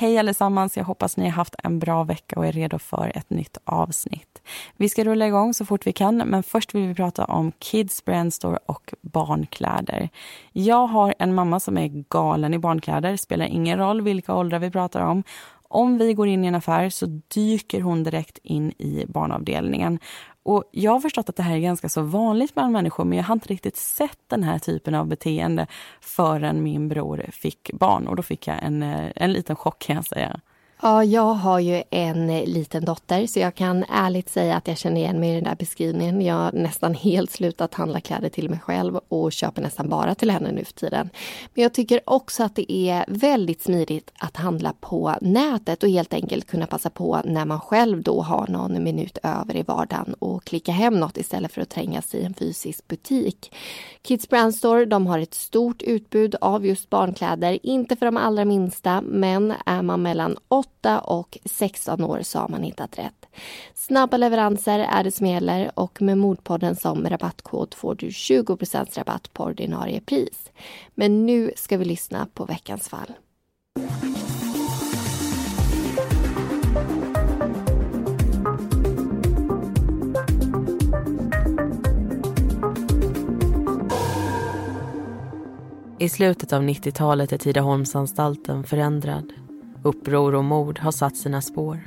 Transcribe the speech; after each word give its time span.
Hej 0.00 0.18
allesammans, 0.18 0.76
jag 0.76 0.84
hoppas 0.84 1.16
ni 1.16 1.24
har 1.24 1.30
haft 1.30 1.54
en 1.64 1.78
bra 1.78 2.04
vecka 2.04 2.36
och 2.36 2.46
är 2.46 2.52
redo 2.52 2.78
för 2.78 3.12
ett 3.14 3.30
nytt 3.30 3.58
avsnitt. 3.64 4.42
Vi 4.76 4.88
ska 4.88 5.04
rulla 5.04 5.26
igång 5.26 5.54
så 5.54 5.64
fort 5.64 5.86
vi 5.86 5.92
kan, 5.92 6.16
men 6.16 6.42
först 6.42 6.74
vill 6.74 6.88
vi 6.88 6.94
prata 6.94 7.24
om 7.24 7.52
Kids 7.58 8.04
Brandstore 8.04 8.58
och 8.66 8.94
barnkläder. 9.00 10.08
Jag 10.52 10.86
har 10.86 11.14
en 11.18 11.34
mamma 11.34 11.60
som 11.60 11.78
är 11.78 12.04
galen 12.08 12.54
i 12.54 12.58
barnkläder, 12.58 13.16
spelar 13.16 13.46
ingen 13.46 13.78
roll 13.78 14.02
vilka 14.02 14.34
åldrar 14.34 14.58
vi 14.58 14.70
pratar 14.70 15.00
om. 15.00 15.22
Om 15.68 15.98
vi 15.98 16.14
går 16.14 16.28
in 16.28 16.44
i 16.44 16.48
en 16.48 16.54
affär 16.54 16.90
så 16.90 17.06
dyker 17.34 17.80
hon 17.80 18.04
direkt 18.04 18.38
in 18.42 18.72
i 18.72 19.04
barnavdelningen. 19.08 19.98
Och 20.42 20.64
jag 20.70 20.92
har 20.92 21.00
förstått 21.00 21.28
att 21.28 21.36
det 21.36 21.42
här 21.42 21.56
är 21.56 21.60
ganska 21.60 21.88
så 21.88 22.02
vanligt 22.02 22.54
bland 22.54 22.72
människor 22.72 23.04
men 23.04 23.18
jag 23.18 23.24
har 23.24 23.34
inte 23.34 23.48
riktigt 23.48 23.76
sett 23.76 24.18
den 24.26 24.42
här 24.42 24.58
typen 24.58 24.94
av 24.94 25.06
beteende 25.06 25.66
förrän 26.00 26.62
min 26.62 26.88
bror 26.88 27.26
fick 27.32 27.70
barn 27.72 28.08
och 28.08 28.16
då 28.16 28.22
fick 28.22 28.46
jag 28.46 28.62
en, 28.62 28.82
eh, 28.82 29.12
en 29.16 29.32
liten 29.32 29.56
chock 29.56 29.78
kan 29.78 29.96
jag 29.96 30.06
säga. 30.06 30.40
Ja, 30.82 31.04
jag 31.04 31.34
har 31.34 31.58
ju 31.58 31.82
en 31.90 32.30
eh, 32.30 32.46
liten 32.46 32.84
dotter 32.84 33.26
så 33.26 33.38
jag 33.38 33.54
kan 33.54 33.84
ärligt 33.88 34.28
säga 34.28 34.56
att 34.56 34.68
jag 34.68 34.78
känner 34.78 35.00
igen 35.00 35.20
mig 35.20 35.30
i 35.30 35.34
den 35.34 35.44
där 35.44 35.54
beskrivningen. 35.54 36.20
Jag 36.20 36.34
har 36.34 36.52
nästan 36.52 36.94
helt 36.94 37.30
slutat 37.30 37.74
handla 37.74 38.00
kläder 38.00 38.28
till 38.28 38.50
mig 38.50 38.58
själv 38.58 39.00
och 39.08 39.32
köper 39.32 39.62
nästan 39.62 39.88
bara 39.88 40.14
till 40.14 40.30
henne 40.30 40.52
nu 40.52 40.64
för 40.64 40.72
tiden. 40.72 41.10
Men 41.54 41.62
jag 41.62 41.74
tycker 41.74 42.00
också 42.04 42.44
att 42.44 42.54
det 42.54 42.72
är 42.72 43.04
väldigt 43.08 43.62
smidigt 43.62 44.12
att 44.18 44.36
handla 44.36 44.72
på 44.80 45.14
nätet 45.20 45.82
och 45.82 45.88
helt 45.88 46.14
enkelt 46.14 46.46
kunna 46.46 46.66
passa 46.66 46.90
på 46.90 47.20
när 47.24 47.44
man 47.44 47.60
själv 47.60 48.02
då 48.02 48.20
har 48.22 48.46
någon 48.46 48.84
minut 48.84 49.18
över 49.22 49.56
i 49.56 49.62
vardagen 49.62 50.14
och 50.18 50.44
klicka 50.44 50.72
hem 50.72 51.00
något 51.00 51.16
istället 51.16 51.52
för 51.52 51.60
att 51.62 51.70
trängas 51.70 52.14
i 52.14 52.22
en 52.22 52.34
fysisk 52.34 52.88
butik. 52.88 53.54
Kids 54.02 54.28
Brand 54.28 54.54
Store, 54.54 54.84
de 54.84 55.06
har 55.06 55.18
ett 55.18 55.34
stort 55.34 55.82
utbud 55.82 56.34
av 56.40 56.66
just 56.66 56.90
barnkläder, 56.90 57.58
inte 57.62 57.96
för 57.96 58.06
de 58.06 58.16
allra 58.16 58.44
minsta, 58.44 59.00
men 59.00 59.54
är 59.66 59.82
man 59.82 60.02
mellan 60.02 60.36
8 60.48 60.67
och 61.04 61.38
16 61.44 62.04
år 62.04 62.22
så 62.22 62.38
har 62.38 62.48
man 62.48 62.62
hittat 62.62 62.98
rätt. 62.98 63.26
Snabba 63.74 64.16
leveranser 64.16 64.78
är 64.78 65.04
det 65.04 65.12
som 65.12 65.26
gäller 65.26 65.70
och 65.74 66.02
med 66.02 66.18
Mordpodden 66.18 66.76
som 66.76 67.08
rabattkod 67.08 67.74
får 67.74 67.94
du 67.94 68.12
20 68.12 68.56
rabatt 68.94 69.32
på 69.32 69.44
ordinarie 69.44 70.00
pris. 70.00 70.50
Men 70.94 71.26
nu 71.26 71.52
ska 71.56 71.76
vi 71.76 71.84
lyssna 71.84 72.28
på 72.34 72.44
veckans 72.44 72.88
fall. 72.88 73.12
I 86.00 86.08
slutet 86.08 86.52
av 86.52 86.62
90-talet 86.62 87.32
är 87.32 87.38
Tidaholmsanstalten 87.38 88.64
förändrad. 88.64 89.32
Uppror 89.88 90.34
och 90.34 90.44
mord 90.44 90.78
har 90.78 90.90
satt 90.90 91.16
sina 91.16 91.40
spår. 91.40 91.78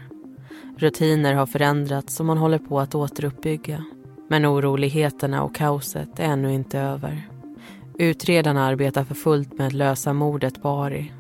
Rutiner 0.78 1.34
har 1.34 1.46
förändrats 1.46 2.20
och 2.20 2.26
man 2.26 2.38
håller 2.38 2.58
på 2.58 2.80
att 2.80 2.96
återuppbygga. 2.96 3.86
Men 4.30 4.46
oroligheterna 4.46 5.44
och 5.44 5.56
kaoset 5.56 6.20
är 6.20 6.24
ännu 6.24 6.54
inte 6.54 6.80
över. 6.80 7.30
Utredarna 7.98 8.66
arbetar 8.66 9.04
för 9.04 9.16
fullt 9.16 9.58
med 9.58 9.68
att 9.68 9.74
lösa 9.74 10.14
mordet 10.14 10.62
på 10.62 10.70
Ari. 10.70 11.12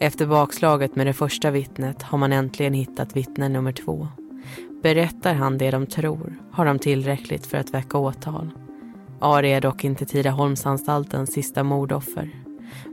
Efter 0.00 0.26
bakslaget 0.26 0.96
med 0.96 1.06
det 1.06 1.12
första 1.12 1.50
vittnet 1.50 2.02
har 2.02 2.18
man 2.18 2.32
äntligen 2.32 2.74
hittat 2.74 3.16
vittne 3.16 3.48
nummer 3.48 3.72
två. 3.72 4.08
Berättar 4.82 5.34
han 5.34 5.58
det 5.58 5.70
de 5.70 5.86
tror 5.86 6.38
har 6.52 6.64
de 6.64 6.78
tillräckligt 6.78 7.46
för 7.46 7.58
att 7.58 7.74
väcka 7.74 7.98
åtal. 7.98 8.50
Ari 9.20 9.52
är 9.52 9.60
dock 9.60 9.84
inte 9.84 10.04
Tidaholmsanstaltens 10.04 11.32
sista 11.32 11.64
mordoffer. 11.64 12.30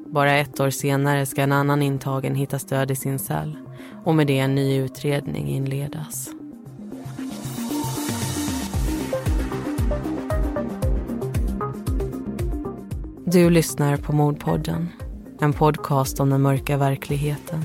Bara 0.09 0.37
ett 0.37 0.59
år 0.59 0.69
senare 0.69 1.25
ska 1.25 1.41
en 1.41 1.51
annan 1.51 1.81
intagen 1.81 2.35
hitta 2.35 2.59
stöd 2.59 2.91
i 2.91 2.95
sin 2.95 3.19
cell 3.19 3.57
och 4.03 4.15
med 4.15 4.27
det 4.27 4.39
en 4.39 4.55
ny 4.55 4.77
utredning 4.77 5.47
inledas. 5.47 6.29
Du 13.25 13.49
lyssnar 13.49 13.97
på 13.97 14.13
Mordpodden, 14.13 14.89
en 15.39 15.53
podcast 15.53 16.19
om 16.19 16.29
den 16.29 16.41
mörka 16.41 16.77
verkligheten. 16.77 17.61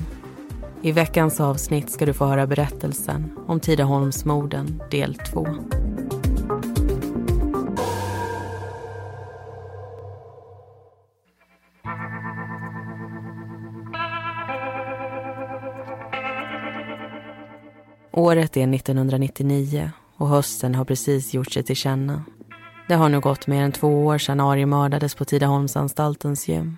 I 0.81 0.91
veckans 0.91 1.39
avsnitt 1.39 1.89
ska 1.89 2.05
du 2.05 2.13
få 2.13 2.25
höra 2.25 2.47
berättelsen 2.47 3.39
om 3.47 3.59
Tidaholmsmorden 3.59 4.81
del 4.91 5.15
2. 5.15 5.47
Året 18.15 18.57
är 18.57 18.73
1999 18.73 19.91
och 20.17 20.27
hösten 20.27 20.75
har 20.75 20.85
precis 20.85 21.33
gjort 21.33 21.51
sig 21.51 21.63
till 21.63 21.75
känna. 21.75 22.23
Det 22.87 22.95
har 22.95 23.09
nu 23.09 23.19
gått 23.19 23.47
mer 23.47 23.63
än 23.63 23.71
två 23.71 24.05
år 24.05 24.17
sedan 24.17 24.39
Ari 24.39 24.65
mördades 24.65 25.15
på 25.15 25.25
Tidaholmsanstaltens 25.25 26.47
gym. 26.47 26.77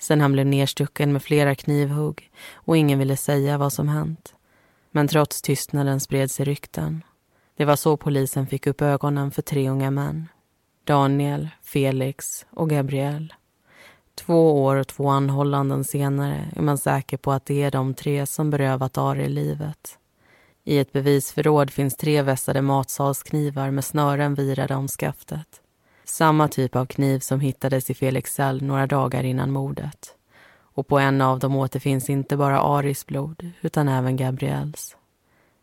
Sen 0.00 0.20
han 0.20 0.32
blev 0.32 0.46
nerstucken 0.46 1.12
med 1.12 1.22
flera 1.22 1.54
knivhugg 1.54 2.30
och 2.54 2.76
ingen 2.76 2.98
ville 2.98 3.16
säga 3.16 3.58
vad 3.58 3.72
som 3.72 3.88
hänt. 3.88 4.34
Men 4.90 5.08
trots 5.08 5.42
tystnaden 5.42 6.00
spred 6.00 6.30
sig 6.30 6.44
rykten. 6.44 7.02
Det 7.56 7.64
var 7.64 7.76
så 7.76 7.96
polisen 7.96 8.46
fick 8.46 8.66
upp 8.66 8.82
ögonen 8.82 9.30
för 9.30 9.42
tre 9.42 9.68
unga 9.68 9.90
män. 9.90 10.28
Daniel, 10.84 11.48
Felix 11.62 12.46
och 12.50 12.70
Gabriel. 12.70 13.34
Två 14.14 14.64
år 14.64 14.76
och 14.76 14.88
två 14.88 15.08
anhållanden 15.08 15.84
senare 15.84 16.52
är 16.56 16.62
man 16.62 16.78
säker 16.78 17.16
på 17.16 17.32
att 17.32 17.46
det 17.46 17.62
är 17.62 17.70
de 17.70 17.94
tre 17.94 18.26
som 18.26 18.50
berövat 18.50 18.98
Ari 18.98 19.28
livet. 19.28 19.98
I 20.64 20.78
ett 20.78 20.92
bevisförråd 20.92 21.70
finns 21.70 21.96
tre 21.96 22.22
vässade 22.22 22.62
matsalsknivar 22.62 23.70
med 23.70 23.84
snören 23.84 24.34
virade 24.34 24.74
om 24.74 24.88
skaftet. 24.88 25.60
Samma 26.04 26.48
typ 26.48 26.76
av 26.76 26.86
kniv 26.86 27.18
som 27.18 27.40
hittades 27.40 27.90
i 27.90 27.94
Felix 27.94 28.34
cell 28.34 28.62
några 28.62 28.86
dagar 28.86 29.24
innan 29.24 29.50
mordet. 29.50 30.14
Och 30.74 30.86
på 30.86 30.98
en 30.98 31.20
av 31.20 31.38
dem 31.38 31.56
återfinns 31.56 32.10
inte 32.10 32.36
bara 32.36 32.60
Aris 32.60 33.06
blod, 33.06 33.50
utan 33.60 33.88
även 33.88 34.16
Gabriels. 34.16 34.96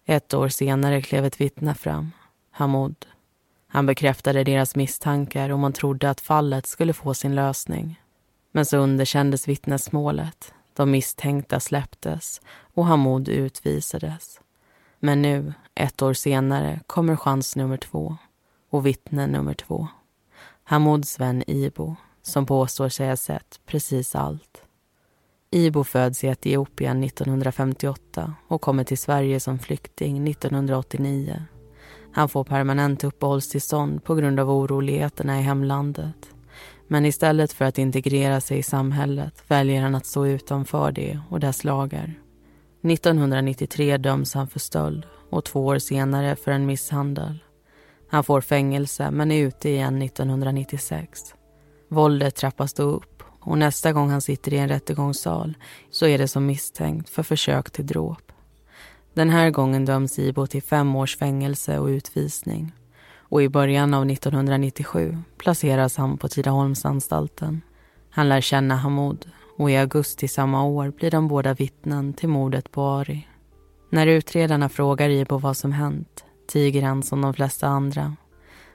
Ett 0.05 0.33
år 0.33 0.49
senare 0.49 1.01
klev 1.01 1.25
ett 1.25 1.41
vittne 1.41 1.75
fram, 1.75 2.11
Hamoud. 2.51 3.05
Han 3.67 3.85
bekräftade 3.85 4.43
deras 4.43 4.75
misstankar 4.75 5.49
och 5.49 5.59
man 5.59 5.73
trodde 5.73 6.09
att 6.09 6.21
fallet 6.21 6.67
skulle 6.67 6.93
få 6.93 7.13
sin 7.13 7.35
lösning. 7.35 8.01
Men 8.51 8.65
så 8.65 8.77
underkändes 8.77 9.47
vittnesmålet. 9.47 10.53
De 10.73 10.91
misstänkta 10.91 11.59
släpptes 11.59 12.41
och 12.73 12.85
Hamoud 12.85 13.29
utvisades. 13.29 14.39
Men 14.99 15.21
nu, 15.21 15.53
ett 15.75 16.01
år 16.01 16.13
senare, 16.13 16.79
kommer 16.87 17.15
chans 17.15 17.55
nummer 17.55 17.77
två 17.77 18.17
och 18.69 18.85
vittne 18.85 19.27
nummer 19.27 19.53
två. 19.53 19.87
Hamoud 20.63 21.05
Sven 21.05 21.43
Ibo, 21.47 21.95
som 22.21 22.45
påstår 22.45 22.89
sig 22.89 23.09
ha 23.09 23.15
sett 23.15 23.59
precis 23.65 24.15
allt. 24.15 24.63
Ibo 25.51 25.83
föds 25.83 26.23
i 26.23 26.27
Etiopien 26.27 27.03
1958 27.03 28.33
och 28.47 28.61
kommer 28.61 28.83
till 28.83 28.97
Sverige 28.97 29.39
som 29.39 29.59
flykting 29.59 30.27
1989. 30.27 31.43
Han 32.11 32.29
får 32.29 32.43
permanent 32.43 33.03
uppehållstillstånd 33.03 34.03
på 34.03 34.15
grund 34.15 34.39
av 34.39 34.49
oroligheterna 34.49 35.39
i 35.39 35.41
hemlandet. 35.41 36.29
Men 36.87 37.05
istället 37.05 37.53
för 37.53 37.65
att 37.65 37.77
integrera 37.77 38.41
sig 38.41 38.57
i 38.57 38.63
samhället 38.63 39.43
väljer 39.47 39.81
han 39.81 39.95
att 39.95 40.05
stå 40.05 40.27
utanför 40.27 40.91
det 40.91 41.19
och 41.29 41.39
dess 41.39 41.63
lagar. 41.63 42.13
1993 42.81 43.97
döms 43.97 44.33
han 44.33 44.47
för 44.47 44.59
stöld 44.59 45.05
och 45.29 45.45
två 45.45 45.65
år 45.65 45.79
senare 45.79 46.35
för 46.35 46.51
en 46.51 46.65
misshandel. 46.65 47.39
Han 48.09 48.23
får 48.23 48.41
fängelse 48.41 49.11
men 49.11 49.31
är 49.31 49.47
ute 49.47 49.69
igen 49.69 50.01
1996. 50.01 51.33
Våldet 51.87 52.35
trappas 52.35 52.73
då 52.73 52.83
upp 52.83 53.23
och 53.39 53.57
nästa 53.57 53.93
gång 53.93 54.09
han 54.09 54.21
sitter 54.21 54.53
i 54.53 54.57
en 54.57 54.69
rättegångssal 54.69 55.57
så 55.91 56.05
är 56.05 56.17
det 56.17 56.27
som 56.27 56.45
misstänkt 56.45 57.09
för 57.09 57.23
försök 57.23 57.71
till 57.71 57.85
dråp. 57.85 58.31
Den 59.13 59.29
här 59.29 59.49
gången 59.49 59.85
döms 59.85 60.19
Ibo 60.19 60.47
till 60.47 60.63
fem 60.63 60.95
års 60.95 61.17
fängelse 61.17 61.79
och 61.79 61.87
utvisning. 61.87 62.71
Och 63.15 63.43
i 63.43 63.49
början 63.49 63.93
av 63.93 64.09
1997 64.09 65.17
placeras 65.37 65.97
han 65.97 66.17
på 66.17 66.27
Tidaholmsanstalten. 66.27 67.61
Han 68.09 68.29
lär 68.29 68.41
känna 68.41 68.75
Hamoud 68.75 69.25
och 69.59 69.71
i 69.71 69.77
augusti 69.77 70.27
samma 70.27 70.63
år 70.63 70.93
blir 70.97 71.11
de 71.11 71.27
båda 71.27 71.53
vittnen 71.53 72.13
till 72.13 72.29
mordet 72.29 72.71
på 72.71 72.81
Ari. 72.81 73.27
När 73.89 74.07
utredarna 74.07 74.69
frågar 74.69 75.09
Ibo 75.09 75.37
vad 75.37 75.57
som 75.57 75.71
hänt 75.71 76.25
tiger 76.49 76.81
han 76.83 77.03
som 77.03 77.21
de 77.21 77.33
flesta 77.33 77.67
andra. 77.67 78.15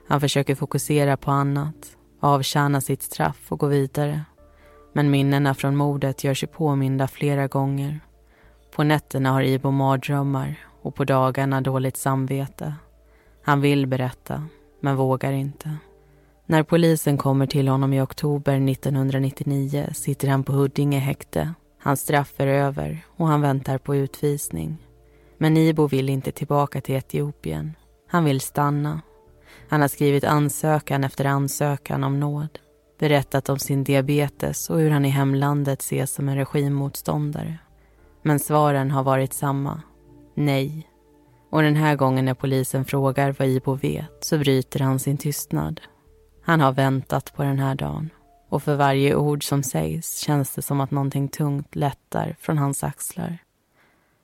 Han 0.07 0.21
försöker 0.21 0.55
fokusera 0.55 1.17
på 1.17 1.31
annat, 1.31 1.97
avtjäna 2.19 2.81
sitt 2.81 3.01
straff 3.01 3.51
och 3.51 3.59
gå 3.59 3.67
vidare. 3.67 4.21
Men 4.93 5.11
minnena 5.11 5.53
från 5.53 5.75
mordet 5.75 6.23
gör 6.23 6.33
sig 6.33 6.49
påminda 6.49 7.07
flera 7.07 7.47
gånger. 7.47 7.99
På 8.75 8.83
nätterna 8.83 9.31
har 9.31 9.43
Ibo 9.43 9.71
mardrömmar 9.71 10.59
och 10.81 10.95
på 10.95 11.03
dagarna 11.03 11.61
dåligt 11.61 11.97
samvete. 11.97 12.75
Han 13.43 13.61
vill 13.61 13.87
berätta, 13.87 14.43
men 14.79 14.95
vågar 14.95 15.31
inte. 15.31 15.77
När 16.47 16.63
polisen 16.63 17.17
kommer 17.17 17.45
till 17.45 17.67
honom 17.67 17.93
i 17.93 18.01
oktober 18.01 18.69
1999 18.69 19.89
sitter 19.93 20.27
han 20.27 20.43
på 20.43 20.53
Huddinge 20.53 20.99
häkte. 20.99 21.53
Hans 21.81 22.01
straff 22.01 22.33
är 22.37 22.47
över 22.47 23.05
och 23.17 23.27
han 23.27 23.41
väntar 23.41 23.77
på 23.77 23.95
utvisning. 23.95 24.77
Men 25.37 25.57
Ibo 25.57 25.87
vill 25.87 26.09
inte 26.09 26.31
tillbaka 26.31 26.81
till 26.81 26.95
Etiopien. 26.95 27.73
Han 28.07 28.25
vill 28.25 28.41
stanna. 28.41 29.01
Han 29.69 29.81
har 29.81 29.87
skrivit 29.87 30.23
ansökan 30.23 31.03
efter 31.03 31.25
ansökan 31.25 32.03
om 32.03 32.19
nåd. 32.19 32.59
Berättat 32.99 33.49
om 33.49 33.59
sin 33.59 33.83
diabetes 33.83 34.69
och 34.69 34.79
hur 34.79 34.89
han 34.89 35.05
i 35.05 35.09
hemlandet 35.09 35.81
ses 35.81 36.13
som 36.13 36.29
en 36.29 36.35
regimmotståndare. 36.35 37.57
Men 38.21 38.39
svaren 38.39 38.91
har 38.91 39.03
varit 39.03 39.33
samma. 39.33 39.81
Nej. 40.35 40.89
Och 41.49 41.61
den 41.61 41.75
här 41.75 41.95
gången 41.95 42.25
när 42.25 42.33
polisen 42.33 42.85
frågar 42.85 43.35
vad 43.39 43.47
Ibo 43.47 43.73
vet 43.73 44.17
så 44.25 44.37
bryter 44.37 44.79
han 44.79 44.99
sin 44.99 45.17
tystnad. 45.17 45.81
Han 46.47 46.61
har 46.61 46.71
väntat 46.71 47.33
på 47.33 47.43
den 47.43 47.59
här 47.59 47.75
dagen 47.75 48.09
och 48.49 48.63
för 48.63 48.75
varje 48.75 49.15
ord 49.15 49.43
som 49.43 49.63
sägs 49.63 50.17
känns 50.17 50.55
det 50.55 50.61
som 50.61 50.81
att 50.81 50.91
någonting 50.91 51.27
tungt 51.27 51.75
lättar 51.75 52.35
från 52.39 52.57
hans 52.57 52.83
axlar. 52.83 53.37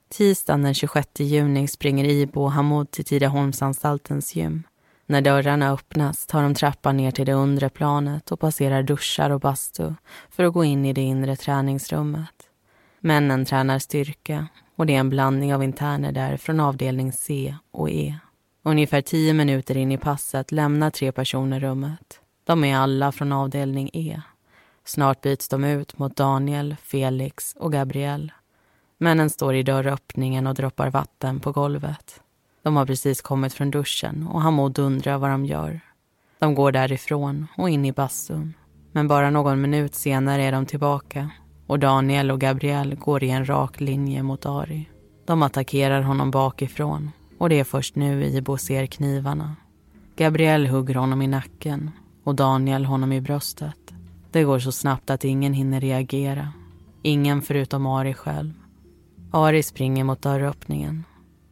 Tisdagen 0.09 0.63
den 0.63 0.73
26 0.73 1.19
juni 1.19 1.68
springer 1.68 2.06
Ibo 2.06 2.41
och 2.41 2.51
Hamoud 2.51 2.91
till 2.91 3.06
Tidaholmsanstaltens 3.06 4.35
gym. 4.35 4.63
När 5.06 5.21
dörrarna 5.21 5.71
öppnas 5.71 6.25
tar 6.25 6.44
de 6.44 6.53
trappan 6.53 6.97
ner 6.97 7.12
till 7.12 7.25
det 7.25 7.33
undre 7.33 7.69
planet 7.69 8.31
och 8.31 8.39
passerar 8.39 8.83
duschar 8.83 9.29
och 9.29 9.39
bastu 9.39 9.94
för 10.29 10.44
att 10.44 10.53
gå 10.53 10.63
in 10.63 10.85
i 10.85 10.94
det 10.94 11.01
inre 11.01 11.35
träningsrummet. 11.35 12.35
Männen 13.00 13.45
tränar 13.45 13.79
styrka 13.79 14.47
och 14.75 14.85
det 14.85 14.95
är 14.95 15.00
en 15.00 15.09
blandning 15.09 15.56
av 15.56 15.63
interner 15.63 16.12
där 16.12 16.38
från 16.38 16.59
avdelning 16.59 17.12
C 17.12 17.56
och 17.71 17.89
E. 17.89 18.15
Ungefär 18.63 19.02
tio 19.02 19.34
minuter 19.34 19.78
in 19.78 19.92
i 19.92 19.98
passet 19.98 20.52
lämnar 20.52 20.90
tre 20.90 21.12
personer 21.12 21.60
rummet. 21.60 22.19
De 22.44 22.63
är 22.63 22.78
alla 22.78 23.12
från 23.12 23.31
avdelning 23.31 23.90
E. 23.94 24.22
Snart 24.86 25.22
byts 25.22 25.48
de 25.48 25.63
ut 25.63 25.98
mot 25.98 26.16
Daniel, 26.16 26.75
Felix 26.84 27.56
och 27.60 27.72
Gabriel. 27.72 28.31
Männen 28.98 29.30
står 29.30 29.56
i 29.56 29.63
dörröppningen 29.63 30.48
och 30.48 30.56
droppar 30.56 30.90
vatten 30.90 31.40
på 31.40 31.52
golvet. 31.52 32.22
De 32.63 32.75
har 32.75 32.86
precis 32.86 33.22
kommit 33.22 33.54
från 33.54 33.72
duschen 33.72 34.28
och 34.28 34.42
Hamoud 34.42 34.80
undrar 34.80 35.18
vad 35.18 35.30
de 35.30 35.46
gör. 35.46 35.80
De 36.40 36.56
går 36.56 36.72
därifrån 36.72 37.48
och 37.57 37.69
in 37.69 37.86
i 37.86 37.92
bastun. 37.92 38.54
Men 38.92 39.07
bara 39.07 39.30
någon 39.30 39.62
minut 39.62 39.96
senare 39.96 40.44
är 40.44 40.52
de 40.52 40.66
tillbaka 40.66 41.30
och 41.68 41.80
Daniel 41.80 42.31
och 42.31 42.40
Gabriel 42.40 42.96
går 42.96 43.24
i 43.24 43.30
en 43.30 43.50
rak 43.50 43.80
linje 43.80 44.24
mot 44.24 44.46
Ari. 44.46 44.90
De 45.25 45.44
attackerar 45.44 46.02
honom 46.02 46.31
bakifrån 46.31 47.12
och 47.42 47.50
det 47.50 47.60
är 47.60 47.64
först 47.64 47.96
nu 47.96 48.26
Ibo 48.26 48.58
ser 48.58 48.86
knivarna. 48.86 49.56
Gabriel 50.16 50.68
hugger 50.68 50.96
honom 50.96 51.22
i 51.22 51.28
nacken 51.28 51.92
och 52.24 52.36
Daniel 52.36 52.86
honom 52.86 53.12
i 53.12 53.22
bröstet. 53.22 53.94
Det 54.32 54.44
går 54.44 54.60
så 54.60 54.72
snabbt 54.72 55.10
att 55.10 55.26
ingen 55.26 55.54
hinner 55.54 55.82
reagera. 55.82 56.48
Ingen 57.02 57.42
förutom 57.42 57.86
Ari 57.86 58.14
själv. 58.14 58.54
Ari 59.32 59.64
springer 59.64 60.04
mot 60.04 60.22
dörröppningen. 60.22 61.04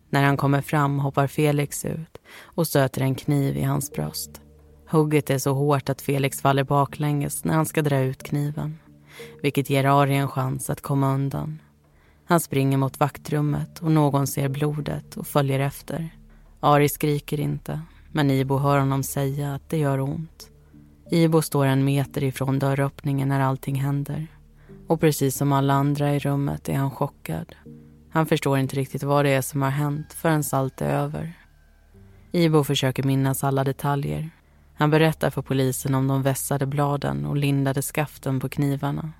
När 0.09 0.23
han 0.23 0.37
kommer 0.37 0.61
fram 0.61 0.99
hoppar 0.99 1.27
Felix 1.27 1.85
ut 1.85 2.17
och 2.41 2.67
stöter 2.67 3.01
en 3.01 3.15
kniv 3.15 3.57
i 3.57 3.63
hans 3.63 3.91
bröst. 3.91 4.41
Hugget 4.89 5.29
är 5.29 5.37
så 5.37 5.53
hårt 5.53 5.89
att 5.89 6.01
Felix 6.01 6.41
faller 6.41 6.63
baklänges 6.63 7.45
när 7.45 7.53
han 7.53 7.65
ska 7.65 7.81
dra 7.81 7.99
ut 7.99 8.23
kniven 8.23 8.77
vilket 9.41 9.69
ger 9.69 9.85
Ari 9.85 10.15
en 10.15 10.27
chans 10.27 10.69
att 10.69 10.81
komma 10.81 11.13
undan. 11.13 11.59
Han 12.29 12.39
springer 12.39 12.77
mot 12.77 12.99
vaktrummet 12.99 13.79
och 13.79 13.91
någon 13.91 14.27
ser 14.27 14.49
blodet 14.49 15.17
och 15.17 15.27
följer 15.27 15.59
efter. 15.59 16.09
Ari 16.59 16.89
skriker 16.89 17.39
inte, 17.39 17.81
men 18.11 18.31
Ibo 18.31 18.57
hör 18.57 18.79
honom 18.79 19.03
säga 19.03 19.53
att 19.53 19.69
det 19.69 19.77
gör 19.77 19.99
ont. 19.99 20.49
Ibo 21.11 21.41
står 21.41 21.65
en 21.65 21.85
meter 21.85 22.23
ifrån 22.23 22.59
dörröppningen 22.59 23.29
när 23.29 23.39
allting 23.39 23.75
händer. 23.75 24.27
Och 24.87 24.99
precis 24.99 25.37
som 25.37 25.51
alla 25.51 25.73
andra 25.73 26.15
i 26.15 26.19
rummet 26.19 26.69
är 26.69 26.73
han 26.73 26.91
chockad. 26.91 27.55
Han 28.11 28.25
förstår 28.25 28.57
inte 28.57 28.75
riktigt 28.75 29.03
vad 29.03 29.25
det 29.25 29.29
är 29.29 29.41
som 29.41 29.61
har 29.61 29.69
hänt 29.69 30.13
förrän 30.13 30.43
allt 30.51 30.81
är 30.81 30.89
över. 30.89 31.33
Ibo 32.31 32.63
försöker 32.63 33.03
minnas 33.03 33.43
alla 33.43 33.63
detaljer. 33.63 34.29
Han 34.73 34.89
berättar 34.89 35.29
för 35.29 35.41
polisen 35.41 35.95
om 35.95 36.07
de 36.07 36.21
vässade 36.21 36.65
bladen 36.65 37.25
och 37.25 37.37
lindade 37.37 37.81
skaften 37.81 38.39
på 38.39 38.49
knivarna. 38.49 39.13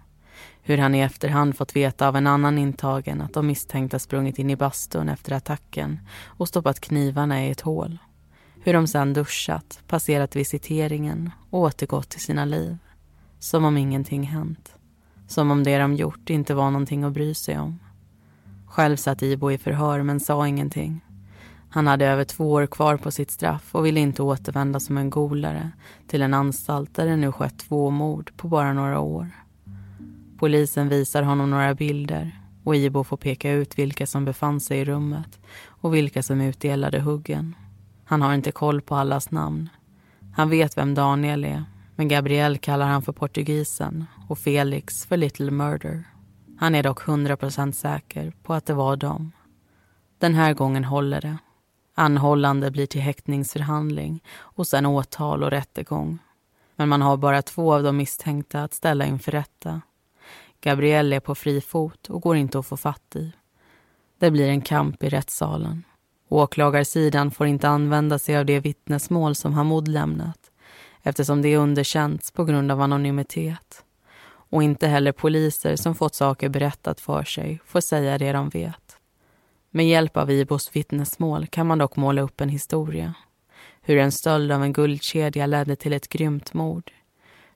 Hur 0.61 0.77
han 0.77 0.95
i 0.95 0.99
efterhand 0.99 1.57
fått 1.57 1.75
veta 1.75 2.07
av 2.07 2.15
en 2.15 2.27
annan 2.27 2.57
intagen 2.57 3.21
att 3.21 3.33
de 3.33 3.47
misstänkta 3.47 3.99
sprungit 3.99 4.39
in 4.39 4.49
i 4.49 4.55
bastun 4.55 5.09
efter 5.09 5.31
attacken 5.31 5.99
och 6.25 6.47
stoppat 6.47 6.79
knivarna 6.79 7.45
i 7.45 7.51
ett 7.51 7.61
hål. 7.61 7.97
Hur 8.63 8.73
de 8.73 8.87
sedan 8.87 9.13
duschat, 9.13 9.79
passerat 9.87 10.35
visiteringen 10.35 11.31
och 11.49 11.59
återgått 11.59 12.09
till 12.09 12.21
sina 12.21 12.45
liv. 12.45 12.77
Som 13.39 13.65
om 13.65 13.77
ingenting 13.77 14.23
hänt. 14.23 14.75
Som 15.27 15.51
om 15.51 15.63
det 15.63 15.77
de 15.77 15.95
gjort 15.95 16.29
inte 16.29 16.53
var 16.53 16.71
någonting 16.71 17.03
att 17.03 17.13
bry 17.13 17.33
sig 17.33 17.59
om. 17.59 17.79
Själv 18.65 18.97
satt 18.97 19.21
Ibo 19.21 19.51
i 19.51 19.57
förhör 19.57 20.03
men 20.03 20.19
sa 20.19 20.47
ingenting. 20.47 21.01
Han 21.69 21.87
hade 21.87 22.05
över 22.05 22.23
två 22.23 22.51
år 22.51 22.65
kvar 22.65 22.97
på 22.97 23.11
sitt 23.11 23.31
straff 23.31 23.75
och 23.75 23.85
ville 23.85 23.99
inte 23.99 24.23
återvända 24.23 24.79
som 24.79 24.97
en 24.97 25.09
golare 25.09 25.71
till 26.07 26.21
en 26.21 26.33
anstalt 26.33 26.95
där 26.95 27.05
det 27.05 27.15
nu 27.15 27.31
skett 27.31 27.59
två 27.59 27.89
mord 27.89 28.31
på 28.37 28.47
bara 28.47 28.73
några 28.73 28.99
år. 28.99 29.31
Polisen 30.39 30.89
visar 30.89 31.23
honom 31.23 31.49
några 31.49 31.73
bilder 31.73 32.39
och 32.63 32.75
Ibo 32.75 33.03
får 33.03 33.17
peka 33.17 33.51
ut 33.51 33.79
vilka 33.79 34.07
som 34.07 34.25
befann 34.25 34.59
sig 34.59 34.79
i 34.79 34.85
rummet 34.85 35.39
och 35.65 35.95
vilka 35.95 36.23
som 36.23 36.41
utdelade 36.41 36.99
huggen. 36.99 37.55
Han 38.05 38.21
har 38.21 38.33
inte 38.33 38.51
koll 38.51 38.81
på 38.81 38.95
allas 38.95 39.31
namn. 39.31 39.69
Han 40.35 40.49
vet 40.49 40.77
vem 40.77 40.95
Daniel 40.95 41.45
är, 41.45 41.63
men 41.95 42.07
Gabriel 42.07 42.57
kallar 42.57 42.87
han 42.87 43.01
för 43.01 43.11
portugisen 43.11 44.05
och 44.27 44.39
Felix 44.39 45.05
för 45.05 45.17
Little 45.17 45.51
Murder. 45.51 46.03
Han 46.59 46.75
är 46.75 46.83
dock 46.83 47.01
100% 47.01 47.71
säker 47.71 48.33
på 48.43 48.53
att 48.53 48.65
det 48.65 48.73
var 48.73 48.95
dem. 48.95 49.31
Den 50.17 50.35
här 50.35 50.53
gången 50.53 50.83
håller 50.83 51.21
det. 51.21 51.37
Anhållande 51.95 52.71
blir 52.71 52.85
till 52.85 53.01
häktningsförhandling 53.01 54.23
och 54.37 54.67
sen 54.67 54.85
åtal 54.85 55.43
och 55.43 55.51
rättegång. 55.51 56.19
Men 56.75 56.89
man 56.89 57.01
har 57.01 57.17
bara 57.17 57.41
två 57.41 57.73
av 57.73 57.83
de 57.83 57.97
misstänkta 57.97 58.63
att 58.63 58.73
ställa 58.73 59.05
inför 59.05 59.31
rätta. 59.31 59.81
Gabrielle 60.61 61.15
är 61.15 61.19
på 61.19 61.35
fri 61.35 61.61
fot 61.61 62.09
och 62.09 62.21
går 62.21 62.35
inte 62.35 62.59
att 62.59 62.65
få 62.65 62.77
fatt 62.77 63.15
i. 63.15 63.31
Det 64.19 64.31
blir 64.31 64.49
en 64.49 64.61
kamp 64.61 65.03
i 65.03 65.09
rättssalen. 65.09 65.83
Åklagarsidan 66.29 67.31
får 67.31 67.47
inte 67.47 67.69
använda 67.69 68.19
sig 68.19 68.37
av 68.37 68.45
det 68.45 68.59
vittnesmål 68.59 69.35
som 69.35 69.53
Hamoud 69.53 69.87
lämnat 69.87 70.51
eftersom 71.03 71.41
det 71.41 71.57
underkänts 71.57 72.31
på 72.31 72.45
grund 72.45 72.71
av 72.71 72.81
anonymitet. 72.81 73.83
Och 74.51 74.63
inte 74.63 74.87
heller 74.87 75.11
poliser 75.11 75.75
som 75.75 75.95
fått 75.95 76.15
saker 76.15 76.49
berättat 76.49 76.99
för 76.99 77.23
sig 77.23 77.59
får 77.65 77.81
säga 77.81 78.17
det 78.17 78.31
de 78.31 78.49
vet. 78.49 78.97
Med 79.71 79.87
hjälp 79.87 80.17
av 80.17 80.31
Ibos 80.31 80.75
vittnesmål 80.75 81.47
kan 81.47 81.67
man 81.67 81.77
dock 81.77 81.95
måla 81.95 82.21
upp 82.21 82.41
en 82.41 82.49
historia. 82.49 83.13
Hur 83.81 83.97
en 83.97 84.11
stöld 84.11 84.51
av 84.51 84.63
en 84.63 84.73
guldkedja 84.73 85.45
ledde 85.45 85.75
till 85.75 85.93
ett 85.93 86.09
grymt 86.09 86.53
mord. 86.53 86.91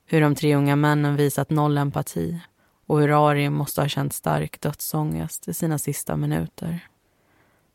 Hur 0.05 0.21
de 0.21 0.35
tre 0.35 0.55
unga 0.55 0.75
männen 0.75 1.15
visat 1.15 1.49
noll 1.49 1.77
empati 1.77 2.39
och 2.85 2.99
hur 2.99 3.29
Ari 3.29 3.49
måste 3.49 3.81
ha 3.81 3.87
känt 3.87 4.13
stark 4.13 4.61
dödsångest 4.61 5.47
i 5.47 5.53
sina 5.53 5.77
sista 5.77 6.17
minuter. 6.17 6.87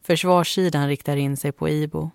Försvarssidan 0.02 0.88
riktar 0.88 1.16
in 1.16 1.36
sig 1.36 1.52
på 1.52 1.68
Ibo. 1.68 2.10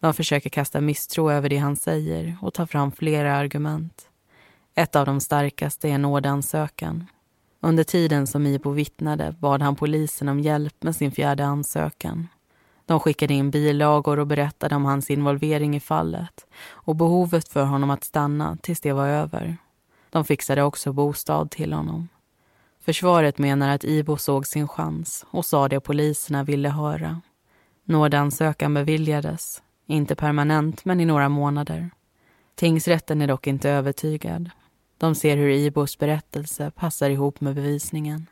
De 0.00 0.14
försöker 0.14 0.50
kasta 0.50 0.80
misstro 0.80 1.30
över 1.30 1.48
det 1.48 1.56
han 1.56 1.76
säger 1.76 2.36
och 2.42 2.54
ta 2.54 2.66
fram 2.66 2.92
flera 2.92 3.36
argument. 3.36 4.08
Ett 4.74 4.96
av 4.96 5.06
de 5.06 5.20
starkaste 5.20 5.88
är 5.88 5.98
nådansökan. 5.98 7.06
Under 7.60 7.84
tiden 7.84 8.26
som 8.26 8.46
Ibo 8.46 8.70
vittnade 8.70 9.34
bad 9.38 9.62
han 9.62 9.76
polisen 9.76 10.28
om 10.28 10.40
hjälp 10.40 10.82
med 10.82 10.96
sin 10.96 11.12
fjärde 11.12 11.44
ansökan. 11.44 12.28
De 12.86 13.00
skickade 13.00 13.34
in 13.34 13.50
bilagor 13.50 14.18
och 14.18 14.26
berättade 14.26 14.74
om 14.74 14.84
hans 14.84 15.10
involvering 15.10 15.76
i 15.76 15.80
fallet 15.80 16.46
och 16.68 16.96
behovet 16.96 17.48
för 17.48 17.64
honom 17.64 17.90
att 17.90 18.04
stanna 18.04 18.56
tills 18.62 18.80
det 18.80 18.92
var 18.92 19.08
över. 19.08 19.56
De 20.10 20.24
fixade 20.24 20.62
också 20.62 20.92
bostad 20.92 21.50
till 21.50 21.72
honom. 21.72 22.08
Försvaret 22.84 23.38
menar 23.38 23.68
att 23.68 23.84
Ibo 23.84 24.16
såg 24.16 24.46
sin 24.46 24.68
chans 24.68 25.26
och 25.30 25.44
sa 25.44 25.68
det 25.68 25.80
poliserna 25.80 26.44
ville 26.44 26.68
höra. 26.68 27.20
Nådansökan 27.84 28.74
beviljades, 28.74 29.62
inte 29.86 30.14
permanent 30.14 30.84
men 30.84 31.00
i 31.00 31.04
några 31.04 31.28
månader. 31.28 31.90
Tingsrätten 32.54 33.22
är 33.22 33.26
dock 33.26 33.46
inte 33.46 33.70
övertygad. 33.70 34.50
De 34.98 35.14
ser 35.14 35.36
hur 35.36 35.50
Ibos 35.50 35.98
berättelse 35.98 36.70
passar 36.70 37.10
ihop 37.10 37.40
med 37.40 37.54
bevisningen. 37.54 38.26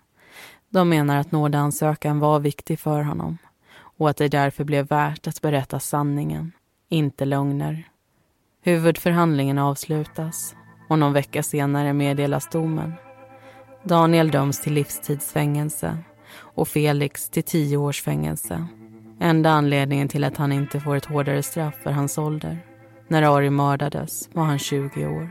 De 0.68 0.88
menar 0.88 1.16
att 1.16 1.32
nådansökan 1.32 2.18
var 2.18 2.40
viktig 2.40 2.78
för 2.80 3.02
honom 3.02 3.38
och 3.80 4.10
att 4.10 4.16
det 4.16 4.28
därför 4.28 4.64
blev 4.64 4.86
värt 4.86 5.26
att 5.26 5.40
berätta 5.40 5.80
sanningen, 5.80 6.52
inte 6.88 7.24
lögner. 7.24 7.88
Huvudförhandlingen 8.62 9.58
avslutas 9.58 10.54
och 10.88 10.98
någon 10.98 11.12
vecka 11.12 11.42
senare 11.42 11.92
meddelas 11.92 12.48
domen. 12.50 12.92
Daniel 13.88 14.30
döms 14.30 14.61
till 14.61 14.73
livstidsfängelse 14.73 15.99
och 16.37 16.68
Felix 16.68 17.28
till 17.28 17.42
tio 17.42 17.76
års 17.76 18.02
fängelse. 18.02 18.66
Enda 19.21 19.50
anledningen 19.50 20.09
till 20.09 20.25
att 20.25 20.37
han 20.37 20.52
inte 20.52 20.80
får 20.80 20.97
ett 20.97 21.04
hårdare 21.04 21.42
straff 21.42 21.75
är 21.85 21.92
hans 21.92 22.18
ålder. 22.18 22.59
När 23.09 23.37
Ari 23.37 23.50
mördades 23.50 24.28
var 24.33 24.45
han 24.45 24.59
20 24.59 25.07
år. 25.07 25.30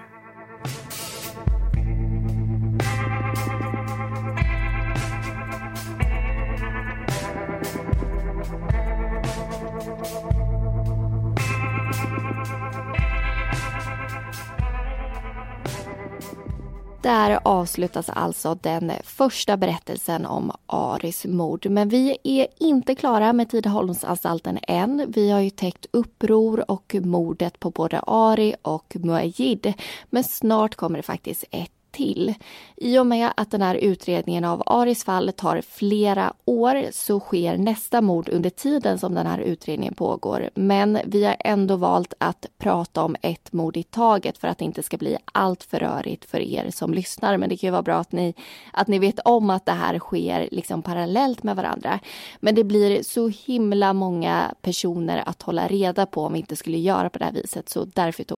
Där 17.07 17.39
avslutas 17.43 18.09
alltså 18.09 18.55
den 18.61 18.91
första 19.03 19.57
berättelsen 19.57 20.25
om 20.25 20.51
Aris 20.65 21.25
mord. 21.25 21.65
Men 21.69 21.89
vi 21.89 22.17
är 22.23 22.47
inte 22.59 22.95
klara 22.95 23.33
med 23.33 23.49
Tidaholmsanstalten 23.49 24.59
än. 24.67 25.05
Vi 25.07 25.31
har 25.31 25.39
ju 25.39 25.49
täckt 25.49 25.85
uppror 25.91 26.71
och 26.71 26.95
mordet 27.01 27.59
på 27.59 27.71
både 27.71 27.99
Ari 28.07 28.55
och 28.61 28.95
Muajid. 28.99 29.73
Men 30.09 30.23
snart 30.23 30.75
kommer 30.75 30.97
det 30.99 31.03
faktiskt 31.03 31.43
ett 31.51 31.76
till. 31.91 32.33
I 32.75 32.99
och 32.99 33.07
med 33.07 33.29
att 33.37 33.51
den 33.51 33.61
här 33.61 33.75
utredningen 33.75 34.45
av 34.45 34.63
Aris 34.65 35.03
fall 35.03 35.31
tar 35.37 35.61
flera 35.61 36.33
år 36.45 36.85
så 36.91 37.19
sker 37.19 37.57
nästa 37.57 38.01
mord 38.01 38.29
under 38.29 38.49
tiden 38.49 38.99
som 38.99 39.15
den 39.15 39.27
här 39.27 39.39
utredningen 39.39 39.93
pågår. 39.93 40.49
Men 40.55 40.99
vi 41.05 41.25
har 41.25 41.35
ändå 41.39 41.75
valt 41.75 42.13
att 42.17 42.45
prata 42.57 43.03
om 43.03 43.15
ett 43.21 43.53
mord 43.53 43.77
i 43.77 43.83
taget 43.83 44.37
för 44.37 44.47
att 44.47 44.57
det 44.57 44.65
inte 44.65 44.83
ska 44.83 44.97
bli 44.97 45.17
allt 45.25 45.63
för 45.63 45.79
rörigt 45.79 46.25
för 46.25 46.39
er 46.39 46.71
som 46.71 46.93
lyssnar. 46.93 47.37
Men 47.37 47.49
det 47.49 47.57
kan 47.57 47.67
ju 47.67 47.71
vara 47.71 47.81
bra 47.81 47.95
att 47.95 48.11
ni, 48.11 48.33
att 48.73 48.87
ni 48.87 48.99
vet 48.99 49.19
om 49.19 49.49
att 49.49 49.65
det 49.65 49.71
här 49.71 49.99
sker 49.99 50.49
liksom 50.51 50.81
parallellt 50.81 51.43
med 51.43 51.55
varandra. 51.55 51.99
Men 52.39 52.55
det 52.55 52.63
blir 52.63 53.03
så 53.03 53.27
himla 53.27 53.93
många 53.93 54.55
personer 54.61 55.23
att 55.25 55.41
hålla 55.41 55.67
reda 55.67 56.05
på 56.05 56.21
om 56.21 56.33
vi 56.33 56.39
inte 56.39 56.55
skulle 56.55 56.77
göra 56.77 57.09
på 57.09 57.19
det 57.19 57.25
här 57.25 57.31
viset. 57.31 57.69
Så 57.69 57.85
därför 57.85 58.23
tog 58.23 58.37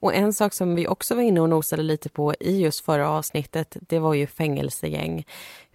Och 0.00 0.14
en 0.14 0.32
sak 0.32 0.54
som 0.54 0.74
vi 0.74 0.86
också 0.86 1.14
var 1.14 1.22
inne 1.22 1.40
och 1.40 1.48
nosade 1.48 1.82
lite 1.82 2.08
på 2.08 2.34
i 2.40 2.60
just 2.60 2.84
förra 2.84 3.10
avsnittet, 3.10 3.76
det 3.80 3.98
var 3.98 4.14
ju 4.14 4.26
fängelsegäng 4.26 5.24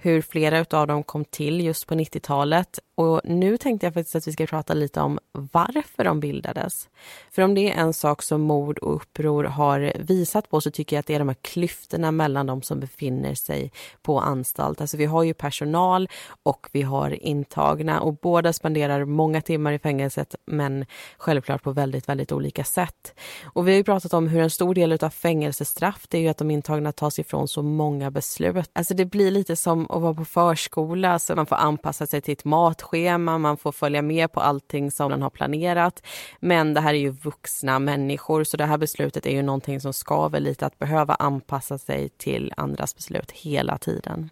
hur 0.05 0.21
flera 0.21 0.65
av 0.79 0.87
dem 0.87 1.03
kom 1.03 1.25
till 1.25 1.61
just 1.61 1.87
på 1.87 1.95
90-talet. 1.95 2.79
Och 2.95 3.21
nu 3.23 3.57
tänkte 3.57 3.85
jag 3.85 3.93
faktiskt 3.93 4.15
att 4.15 4.27
vi 4.27 4.31
ska 4.31 4.45
prata 4.45 4.73
lite 4.73 5.01
om 5.01 5.19
varför 5.31 6.03
de 6.03 6.19
bildades. 6.19 6.89
För 7.31 7.41
om 7.41 7.55
det 7.55 7.71
är 7.71 7.81
en 7.81 7.93
sak 7.93 8.21
som 8.21 8.41
mord 8.41 8.77
och 8.77 8.95
uppror 8.95 9.43
har 9.43 9.93
visat 9.99 10.49
på 10.49 10.61
så 10.61 10.71
tycker 10.71 10.95
jag 10.95 10.99
att 10.99 11.05
det 11.05 11.15
är 11.15 11.19
de 11.19 11.27
här 11.27 11.37
klyftorna 11.41 12.11
mellan 12.11 12.45
de 12.45 12.61
som 12.61 12.79
befinner 12.79 13.35
sig 13.35 13.71
på 14.01 14.19
anstalt. 14.19 14.81
Alltså 14.81 14.97
vi 14.97 15.05
har 15.05 15.23
ju 15.23 15.33
personal 15.33 16.09
och 16.43 16.67
vi 16.71 16.81
har 16.81 17.23
intagna 17.23 17.99
och 17.99 18.13
båda 18.13 18.53
spenderar 18.53 19.05
många 19.05 19.41
timmar 19.41 19.73
i 19.73 19.79
fängelset 19.79 20.35
men 20.45 20.85
självklart 21.17 21.63
på 21.63 21.71
väldigt, 21.71 22.09
väldigt 22.09 22.31
olika 22.31 22.63
sätt. 22.63 23.13
Och 23.43 23.67
vi 23.67 23.71
har 23.71 23.77
ju 23.77 23.83
pratat 23.83 24.13
om 24.13 24.27
hur 24.27 24.41
en 24.41 24.49
stor 24.49 24.75
del 24.75 24.91
av 25.01 25.09
fängelsestraff 25.09 26.05
det 26.09 26.17
är 26.17 26.21
ju 26.21 26.27
att 26.27 26.37
de 26.37 26.51
intagna 26.51 26.91
tas 26.91 27.19
ifrån 27.19 27.47
så 27.47 27.61
många 27.61 28.11
beslut. 28.11 28.69
Alltså 28.73 28.93
det 28.93 29.05
blir 29.05 29.31
lite 29.31 29.55
som 29.55 29.85
att 29.95 30.01
vara 30.01 30.13
på 30.13 30.25
förskola 30.25 31.19
så 31.19 31.35
man 31.35 31.45
får 31.45 31.55
anpassa 31.55 32.07
sig 32.07 32.21
till 32.21 32.33
ett 32.33 32.45
matschema, 32.45 33.37
man 33.37 33.57
får 33.57 33.71
följa 33.71 34.01
med 34.01 34.31
på 34.31 34.39
allting 34.39 34.91
som 34.91 35.11
man 35.11 35.21
har 35.21 35.29
planerat. 35.29 36.05
Men 36.39 36.73
det 36.73 36.81
här 36.81 36.93
är 36.93 36.97
ju 36.97 37.09
vuxna 37.09 37.79
människor 37.79 38.43
så 38.43 38.57
det 38.57 38.65
här 38.65 38.77
beslutet 38.77 39.25
är 39.25 39.31
ju 39.31 39.41
någonting 39.41 39.81
som 39.81 39.93
skaver 39.93 40.39
lite 40.39 40.65
att 40.65 40.79
behöva 40.79 41.15
anpassa 41.15 41.77
sig 41.77 42.09
till 42.09 42.53
andras 42.57 42.95
beslut 42.95 43.31
hela 43.31 43.77
tiden. 43.77 44.29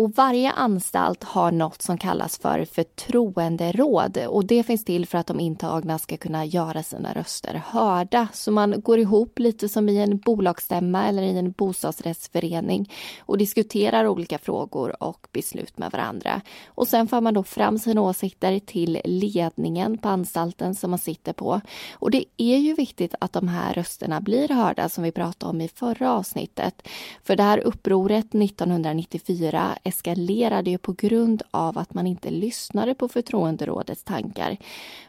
Och 0.00 0.14
varje 0.16 0.50
anstalt 0.50 1.24
har 1.24 1.52
något 1.52 1.82
som 1.82 1.98
kallas 1.98 2.38
för 2.38 2.64
förtroenderåd 2.64 4.18
och 4.28 4.44
det 4.44 4.62
finns 4.62 4.84
till 4.84 5.06
för 5.06 5.18
att 5.18 5.26
de 5.26 5.40
intagna 5.40 5.98
ska 5.98 6.16
kunna 6.16 6.44
göra 6.44 6.82
sina 6.82 7.12
röster 7.14 7.62
hörda. 7.66 8.28
Så 8.32 8.52
man 8.52 8.80
går 8.80 8.98
ihop 8.98 9.38
lite 9.38 9.68
som 9.68 9.88
i 9.88 9.98
en 9.98 10.18
bolagsstämma 10.18 11.08
eller 11.08 11.22
i 11.22 11.38
en 11.38 11.52
bostadsrättsförening 11.52 12.92
och 13.20 13.38
diskuterar 13.38 14.06
olika 14.06 14.38
frågor 14.38 15.02
och 15.02 15.26
beslut 15.32 15.78
med 15.78 15.90
varandra. 15.90 16.40
Och 16.66 16.88
sen 16.88 17.08
för 17.08 17.20
man 17.20 17.34
då 17.34 17.42
fram 17.42 17.78
sina 17.78 18.00
åsikter 18.00 18.58
till 18.58 19.00
ledningen 19.04 19.98
på 19.98 20.08
anstalten 20.08 20.74
som 20.74 20.90
man 20.90 20.98
sitter 20.98 21.32
på. 21.32 21.60
Och 21.92 22.10
det 22.10 22.24
är 22.36 22.56
ju 22.56 22.74
viktigt 22.74 23.14
att 23.20 23.32
de 23.32 23.48
här 23.48 23.74
rösterna 23.74 24.20
blir 24.20 24.48
hörda 24.48 24.88
som 24.88 25.04
vi 25.04 25.12
pratade 25.12 25.50
om 25.50 25.60
i 25.60 25.68
förra 25.68 26.12
avsnittet. 26.12 26.88
För 27.22 27.36
det 27.36 27.42
här 27.42 27.58
upproret 27.58 28.34
1994 28.34 29.78
eskalerade 29.90 30.70
ju 30.70 30.78
på 30.78 30.92
grund 30.92 31.42
av 31.50 31.78
att 31.78 31.94
man 31.94 32.06
inte 32.06 32.30
lyssnade 32.30 32.94
på 32.94 33.08
förtroenderådets 33.08 34.04
tankar. 34.04 34.56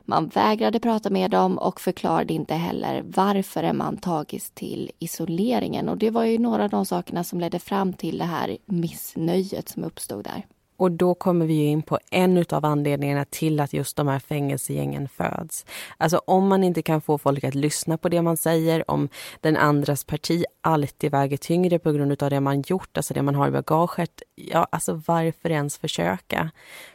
Man 0.05 0.27
vägrade 0.27 0.79
prata 0.79 1.09
med 1.09 1.31
dem 1.31 1.57
och 1.57 1.81
förklarade 1.81 2.33
inte 2.33 2.53
heller 2.53 3.03
varför 3.07 3.73
man 3.73 3.97
tagits 3.97 4.51
till 4.51 4.91
isoleringen. 4.99 5.89
Och 5.89 5.97
det 5.97 6.09
var 6.09 6.23
ju 6.23 6.37
några 6.39 6.63
av 6.63 6.69
de 6.69 6.85
sakerna 6.85 7.23
som 7.23 7.39
ledde 7.39 7.59
fram 7.59 7.93
till 7.93 8.17
det 8.17 8.25
här 8.25 8.57
missnöjet 8.65 9.69
som 9.69 9.83
uppstod 9.83 10.23
där. 10.23 10.45
Och 10.81 10.91
då 10.91 11.13
kommer 11.15 11.45
vi 11.45 11.65
in 11.65 11.81
på 11.81 11.99
en 12.11 12.45
av 12.49 12.65
anledningarna 12.65 13.25
till 13.25 13.59
att 13.59 13.73
just 13.73 13.97
de 13.97 14.07
här 14.07 14.19
fängelsegängen 14.19 15.09
föds. 15.09 15.65
Alltså 15.97 16.21
om 16.25 16.47
man 16.47 16.63
inte 16.63 16.81
kan 16.81 17.01
få 17.01 17.17
folk 17.17 17.43
att 17.43 17.55
lyssna 17.55 17.97
på 17.97 18.09
det 18.09 18.21
man 18.21 18.37
säger, 18.37 18.91
om 18.91 19.09
den 19.41 19.57
andras 19.57 20.03
parti 20.03 20.43
alltid 20.61 21.11
väger 21.11 21.37
tyngre 21.37 21.79
på 21.79 21.91
grund 21.91 22.23
av 22.23 22.29
det 22.29 22.39
man 22.39 22.61
gjort, 22.61 22.97
alltså 22.97 23.13
det 23.13 23.21
man 23.21 23.35
har 23.35 23.47
i 23.47 23.51
bagaget. 23.51 24.21
Ja, 24.35 24.67
alltså 24.71 25.01
varför 25.07 25.49
ens 25.49 25.77
försöka? 25.77 26.51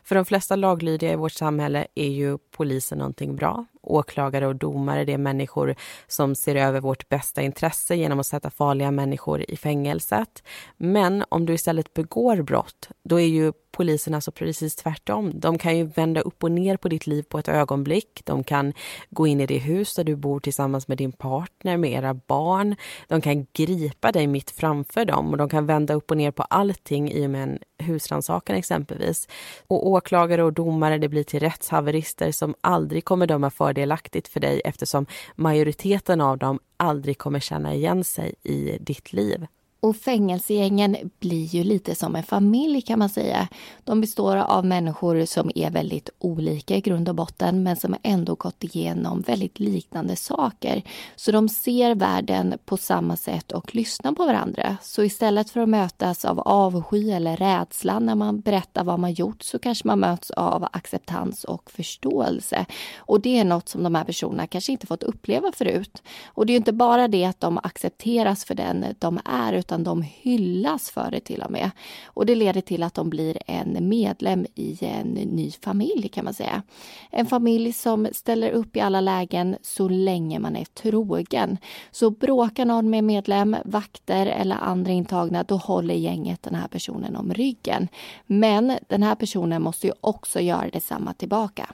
För 0.07 0.15
de 0.15 0.25
flesta 0.25 0.57
laglydiga 0.57 1.13
i 1.13 1.17
vårt 1.17 1.33
samhälle 1.33 1.87
är 1.95 2.09
ju 2.09 2.39
polisen 2.39 2.99
någonting 2.99 3.37
bra. 3.37 3.67
Åklagare 3.83 4.47
och 4.47 4.57
domare, 4.57 5.05
det 5.05 5.13
är 5.13 5.19
människor 5.19 5.75
som 6.07 6.35
ser 6.35 6.57
över 6.57 6.81
vårt 6.81 7.09
bästa 7.09 7.43
intresse 7.43 7.97
genom 7.97 8.21
att 8.21 8.27
sätta 8.27 8.51
farliga 8.51 8.91
människor 8.91 9.45
i 9.51 9.57
fängelset. 9.57 10.43
Men 10.77 11.25
om 11.29 11.47
du 11.47 11.55
istället 11.55 11.95
begår 11.95 12.43
brott, 12.43 12.89
då 13.03 13.21
är 13.21 13.27
ju 13.27 13.53
polisen 13.77 14.15
alltså 14.15 14.33
precis 14.33 14.77
tvärtom. 14.77 15.33
De 15.35 15.59
kan 15.59 15.77
ju 15.79 15.85
vända 15.85 16.21
upp 16.21 16.45
och 16.45 16.53
ner 16.53 16.77
på 16.77 16.89
ditt 16.89 17.07
liv 17.07 17.23
på 17.23 17.39
ett 17.39 17.49
ögonblick. 17.49 18.23
De 18.25 18.45
kan 18.45 18.73
gå 19.11 19.27
in 19.27 19.41
i 19.41 19.47
det 19.47 19.59
hus 19.59 19.95
där 19.95 20.05
du 20.05 20.17
bor 20.17 20.41
tillsammans 20.41 20.89
med 20.89 20.99
din 20.99 21.13
partner, 21.13 21.77
med 21.77 21.93
era 21.93 22.15
barn. 22.15 22.77
De 23.09 23.21
kan 23.21 23.47
gripa 23.53 24.13
dig 24.13 24.27
mitt 24.27 24.51
framför 24.51 25.05
dem 25.05 25.31
och 25.31 25.37
de 25.37 25.49
kan 25.49 25.67
vända 25.67 25.95
upp 25.95 26.11
och 26.11 26.17
ner 26.17 26.31
på 26.31 26.43
allting 26.43 27.13
i 27.13 27.27
och 27.27 27.31
med 27.31 27.43
en 27.43 27.59
husrannsakan 27.87 28.57
exempelvis. 28.57 29.29
Och 29.67 29.87
åklagare 29.87 30.43
och 30.45 30.53
domare, 30.53 30.99
det 30.99 31.09
blir 31.09 31.25
till 31.25 31.41
rättshaverister 31.41 32.33
som 32.33 32.55
aldrig 32.61 33.05
kommer 33.05 33.27
döma 33.27 33.51
fördelaktigt 33.51 34.29
för 34.29 34.41
dig 34.41 34.63
eftersom 34.65 35.07
majoriteten 35.35 36.21
av 36.21 36.39
dem 36.39 36.59
aldrig 36.77 37.19
kommer 37.19 37.41
känna 37.41 37.75
igen 37.75 38.05
sig 38.05 38.35
i 38.43 38.79
ditt 38.81 39.13
liv. 39.13 39.47
Och 39.81 39.97
fängelsegängen 39.97 40.97
blir 41.19 41.45
ju 41.45 41.65
lite 41.65 41.95
som 41.95 42.17
en 42.17 42.23
familj 42.23 42.83
kan 42.83 42.99
man 42.99 43.09
säga. 43.09 43.49
De 43.85 44.01
består 44.01 44.37
av 44.37 44.65
människor 44.65 45.25
som 45.25 45.51
är 45.55 45.71
väldigt 45.71 46.11
olika 46.19 46.77
i 46.77 46.81
grund 46.81 47.09
och 47.09 47.15
botten 47.15 47.63
men 47.63 47.77
som 47.77 47.97
ändå 48.03 48.35
gått 48.35 48.65
igenom 48.65 49.21
väldigt 49.21 49.61
liknande 49.61 50.17
saker. 50.17 50.83
Så 51.17 51.33
de 51.33 51.49
ser 51.49 51.95
världen 51.95 52.55
på 52.65 52.77
samma 52.77 53.17
sätt 53.17 53.53
och 53.53 53.75
lyssnar 53.75 54.13
på 54.13 54.27
varandra. 54.27 54.77
Så 54.83 55.03
istället 55.03 55.51
för 55.51 55.61
att 55.61 55.69
mötas 55.69 56.25
av 56.25 56.41
avsky 56.41 57.11
eller 57.11 57.37
rädsla 57.37 57.99
när 57.99 58.15
man 58.15 58.41
berättar 58.41 58.85
vad 58.85 59.01
man 59.01 59.13
gjort 59.13 59.43
så 59.43 59.59
kanske 59.59 59.87
man 59.87 60.01
möts 60.01 60.31
av 60.31 60.65
acceptans 60.73 61.45
och 61.45 61.71
förståelse. 61.71 62.67
Och 62.97 63.21
det 63.21 63.39
är 63.39 63.45
något 63.45 63.69
som 63.69 63.83
de 63.83 63.95
här 63.95 64.05
personerna 64.05 64.47
kanske 64.47 64.73
inte 64.73 64.87
fått 64.87 65.03
uppleva 65.03 65.53
förut. 65.53 66.03
Och 66.27 66.47
det 66.47 66.53
är 66.53 66.57
inte 66.57 66.73
bara 66.73 67.09
det 67.09 67.25
att 67.25 67.41
de 67.41 67.59
accepteras 67.59 68.45
för 68.45 68.55
den 68.55 68.85
de 68.99 69.21
är 69.25 69.53
utan 69.67 69.85
de 69.85 70.03
hyllas 70.03 70.91
för 70.91 71.11
det 71.11 71.21
till 71.21 71.43
och 71.43 71.51
med. 71.51 71.71
Och 72.05 72.27
det 72.27 72.35
leder 72.35 72.61
till 72.61 72.83
att 72.83 72.95
de 72.95 73.11
blir 73.11 73.39
en 73.47 73.89
medlem 73.89 74.47
i 74.55 74.79
en 74.81 75.07
ny 75.07 75.51
familj 75.51 76.09
kan 76.09 76.25
man 76.25 76.35
säga. 76.35 76.63
En 77.11 77.27
familj 77.27 77.73
som 77.73 78.09
ställer 78.13 78.51
upp 78.51 78.77
i 78.77 78.81
alla 78.81 79.01
lägen 79.01 79.57
så 79.63 79.89
länge 79.89 80.39
man 80.39 80.57
är 80.57 80.65
trogen. 80.65 81.59
Så 81.91 82.11
bråkar 82.11 82.65
någon 82.65 82.91
med 82.91 83.05
medlem, 83.05 83.57
vakter 83.65 84.27
eller 84.27 84.57
andra 84.57 84.93
intagna, 84.93 85.43
då 85.43 85.57
håller 85.57 85.95
gänget 85.95 86.43
den 86.43 86.55
här 86.55 86.69
personen 86.69 87.17
om 87.17 87.35
ryggen. 87.35 87.89
Men 88.27 88.79
den 88.89 89.03
här 89.03 89.15
personen 89.15 89.63
måste 89.63 89.87
ju 89.87 89.93
också 90.01 90.41
göra 90.41 90.69
detsamma 90.73 91.13
tillbaka. 91.13 91.67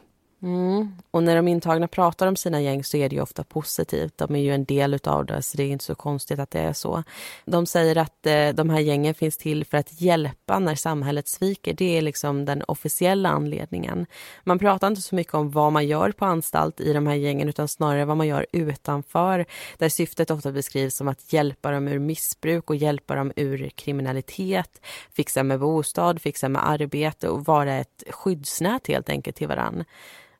Mm. 0.43 0.93
Och 1.11 1.23
när 1.23 1.37
de 1.37 1.49
intagna 1.49 1.89
pratar 1.89 2.27
om 2.27 2.37
sina 2.37 2.61
gäng 2.61 2.85
så 2.85 2.97
är 2.97 3.09
det 3.09 3.17
ju 3.17 3.23
ofta 3.23 3.45
positivt. 3.45 4.19
De 4.19 4.37
är 4.37 4.41
ju 4.41 4.55
en 4.55 4.65
del 4.65 4.95
utav 4.95 5.27
det, 5.27 5.43
så 5.43 5.57
det 5.57 5.63
är 5.63 5.69
inte 5.69 5.85
så 5.85 5.95
konstigt 5.95 6.39
att 6.39 6.51
det 6.51 6.61
är 6.61 6.73
så. 6.73 7.03
De 7.45 7.67
säger 7.67 7.99
att 7.99 8.27
eh, 8.27 8.49
de 8.49 8.71
här 8.71 8.81
gängen 8.81 9.15
finns 9.15 9.37
till 9.37 9.65
för 9.65 9.79
att 9.79 10.01
hjälpa 10.01 10.59
när 10.59 10.75
samhället 10.75 11.29
sviker. 11.29 11.75
Det 11.75 11.99
är 11.99 12.03
liksom 12.03 12.45
den 12.45 12.63
officiella 12.69 13.29
anledningen. 13.29 14.07
Man 14.45 14.59
pratar 14.59 14.89
inte 14.89 15.01
så 15.01 15.15
mycket 15.15 15.35
om 15.35 15.51
vad 15.51 15.73
man 15.73 15.87
gör 15.87 16.13
på 16.13 16.25
anstalt 16.25 16.81
i 16.81 16.93
de 16.93 17.07
här 17.07 17.15
gängen 17.15 17.49
utan 17.49 17.69
snarare 17.69 18.05
vad 18.05 18.17
man 18.17 18.27
gör 18.27 18.47
utanför. 18.53 19.47
Där 19.79 19.89
syftet 19.89 20.31
ofta 20.31 20.53
beskrivs 20.53 20.97
som 20.97 21.09
att 21.09 21.33
hjälpa 21.33 21.71
dem 21.71 21.89
ur 21.89 21.99
missbruk 21.99 22.71
och 22.71 22.77
hjälpa 22.77 23.15
dem 23.15 23.33
ur 23.37 23.69
kriminalitet, 23.69 24.81
fixa 25.13 25.43
med 25.43 25.61
bostad, 25.61 26.21
fixa 26.23 26.49
med 26.49 26.69
arbete 26.69 27.29
och 27.29 27.45
vara 27.45 27.75
ett 27.75 28.05
skyddsnät 28.11 28.87
helt 28.87 29.09
enkelt 29.09 29.37
till 29.37 29.49
varann. 29.49 29.85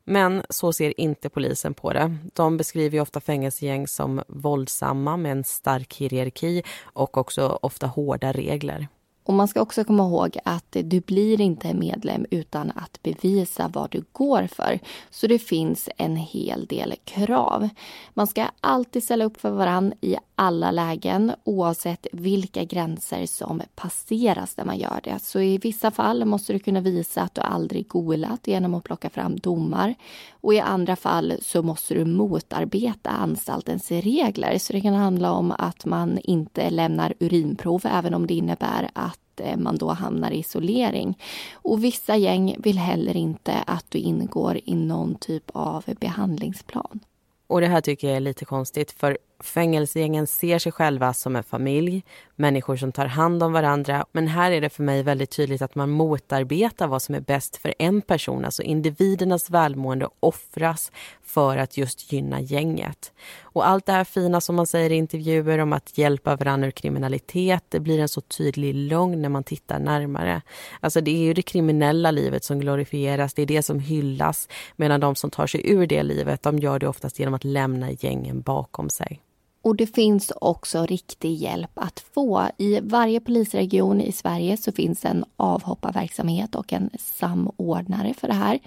Men 0.05 0.43
så 0.49 0.73
ser 0.73 1.01
inte 1.01 1.29
polisen 1.29 1.75
på 1.75 1.93
det. 1.93 2.17
De 2.35 2.57
beskriver 2.57 3.01
ofta 3.01 3.21
fängelsegäng 3.21 3.89
som 3.89 4.23
våldsamma 4.29 5.17
med 5.17 5.33
en 5.33 5.45
stark 5.45 5.95
hierarki 5.95 6.63
och 6.83 7.17
också 7.17 7.59
ofta 7.63 7.87
hårda 7.87 8.33
regler. 8.33 8.89
Och 9.25 9.35
man 9.35 9.49
ska 9.49 9.61
också 9.61 9.85
komma 9.85 10.03
ihåg 10.03 10.39
att 10.45 10.77
du 10.85 11.01
blir 11.01 11.41
inte 11.41 11.75
medlem 11.75 12.27
utan 12.31 12.73
att 12.75 13.03
bevisa 13.03 13.69
vad 13.69 13.91
du 13.91 14.05
går 14.13 14.47
för. 14.47 14.79
Så 15.11 15.27
det 15.27 15.39
finns 15.39 15.89
en 15.97 16.17
hel 16.17 16.67
del 16.67 16.95
krav. 17.05 17.69
Man 18.15 18.27
ska 18.27 18.47
alltid 18.61 19.05
ställa 19.05 19.25
upp 19.25 19.41
för 19.41 19.51
varann 19.51 19.93
i 20.01 20.17
alla 20.35 20.71
lägen 20.71 21.33
oavsett 21.45 22.07
vilka 22.13 22.65
gränser 22.65 23.27
som 23.27 23.63
passeras 23.75 24.57
när 24.57 24.65
man 24.65 24.79
gör 24.79 25.01
det. 25.05 25.19
Så 25.23 25.41
i 25.41 25.59
vissa 25.59 25.91
fall 25.91 26.25
måste 26.25 26.53
du 26.53 26.59
kunna 26.59 26.81
visa 26.81 27.23
att 27.23 27.35
du 27.35 27.41
aldrig 27.41 27.89
golat 27.89 28.47
genom 28.47 28.75
att 28.75 28.85
plocka 28.85 29.11
fram 29.11 29.37
domar. 29.37 29.95
Och 30.43 30.55
i 30.55 30.61
andra 30.61 30.97
fall 30.97 31.35
så 31.43 31.63
måste 31.63 31.95
du 31.95 32.05
motarbeta 32.05 33.11
anstaltens 33.11 33.91
regler. 33.91 34.59
Så 34.59 34.73
det 34.73 34.81
kan 34.81 34.95
handla 34.95 35.33
om 35.33 35.55
att 35.59 35.85
man 35.85 36.19
inte 36.19 36.71
lämnar 36.71 37.15
urinprov 37.21 37.83
även 37.85 38.15
om 38.15 38.27
det 38.27 38.35
innebär 38.35 38.91
att 38.93 39.41
eh, 39.41 39.57
man 39.57 39.77
då 39.77 39.89
hamnar 39.89 40.31
i 40.31 40.39
isolering. 40.39 41.19
Och 41.55 41.85
vissa 41.85 42.17
gäng 42.17 42.57
vill 42.59 42.79
heller 42.79 43.17
inte 43.17 43.53
att 43.67 43.87
du 43.89 43.99
ingår 43.99 44.61
i 44.65 44.75
någon 44.75 45.15
typ 45.15 45.51
av 45.55 45.85
behandlingsplan. 46.01 47.01
Och 47.47 47.61
det 47.61 47.67
här 47.67 47.81
tycker 47.81 48.09
jag 48.09 48.17
är 48.17 48.21
lite 48.21 48.45
konstigt 48.45 48.93
för 48.93 49.19
Fängelsegängen 49.43 50.27
ser 50.27 50.59
sig 50.59 50.73
själva 50.73 51.15
som 51.15 51.37
en 51.37 51.43
familj, 51.43 52.05
människor 52.37 52.77
som 52.77 52.93
tar 52.93 53.07
hand 53.07 53.43
om 53.43 53.53
varandra. 53.53 54.07
Men 54.13 54.29
här 54.29 54.53
är 54.53 54.61
det 54.61 54.69
för 54.71 54.83
mig 54.83 55.03
väldigt 55.03 55.31
tydligt 55.31 55.63
att 55.63 55.75
man 55.75 55.91
motarbetar 55.91 56.87
vad 56.87 57.03
som 57.03 57.15
är 57.15 57.21
bäst 57.21 57.57
för 57.57 57.75
en 57.79 58.03
person. 58.03 58.45
Alltså 58.45 58.63
individernas 58.63 59.51
välmående 59.51 60.09
offras 60.21 60.93
för 61.23 61.57
att 61.57 61.77
just 61.77 62.13
gynna 62.13 62.41
gänget. 62.41 63.13
Och 63.43 63.69
allt 63.69 63.87
det 63.87 63.93
här 63.93 64.05
fina 64.05 64.41
som 64.41 64.57
man 64.57 64.67
säger 64.67 64.91
i 64.93 64.95
intervjuer 64.95 65.59
om 65.59 65.73
att 65.73 65.99
hjälpa 65.99 66.37
varandra 66.37 66.67
ur 66.67 66.71
kriminalitet, 66.71 67.65
det 67.69 67.81
blir 67.81 67.99
en 67.99 68.09
så 68.09 68.21
tydlig 68.21 68.75
lögn 68.75 69.23
när 69.23 69.29
man 69.29 69.45
tittar 69.45 69.79
närmare. 69.79 70.43
Alltså 70.81 71.01
det 71.01 71.11
är 71.11 71.23
ju 71.23 71.35
det 71.35 71.43
kriminella 71.43 72.11
livet 72.11 72.45
som 72.45 72.61
glorifieras, 72.61 73.35
det 73.35 73.43
är 73.43 73.47
det 73.47 73.63
som 73.63 73.79
hyllas. 73.79 74.49
Medan 74.77 75.01
de 75.01 75.15
som 75.15 75.31
tar 75.31 75.47
sig 75.47 75.71
ur 75.71 75.87
det 75.87 76.03
livet, 76.03 76.43
de 76.43 76.59
gör 76.59 76.79
det 76.79 76.89
oftast 76.89 77.19
genom 77.19 77.35
att 77.35 77.45
lämna 77.45 77.91
gängen 77.91 78.41
bakom 78.41 78.91
sig. 78.91 79.21
Och 79.63 79.77
det 79.77 79.87
finns 79.87 80.33
också 80.41 80.87
riktig 80.87 81.35
hjälp 81.35 81.71
att 81.75 82.01
få. 82.15 82.49
I 82.59 82.81
varje 82.81 83.21
polisregion 83.21 84.01
i 84.01 84.13
Sverige 84.13 84.57
så 84.57 84.73
finns 84.73 85.05
en 85.05 85.25
avhopparverksamhet 85.37 86.55
och 86.55 86.73
en 86.73 86.91
samordnare 86.99 88.15
för 88.15 88.29
det 88.29 88.35
här. 88.35 88.59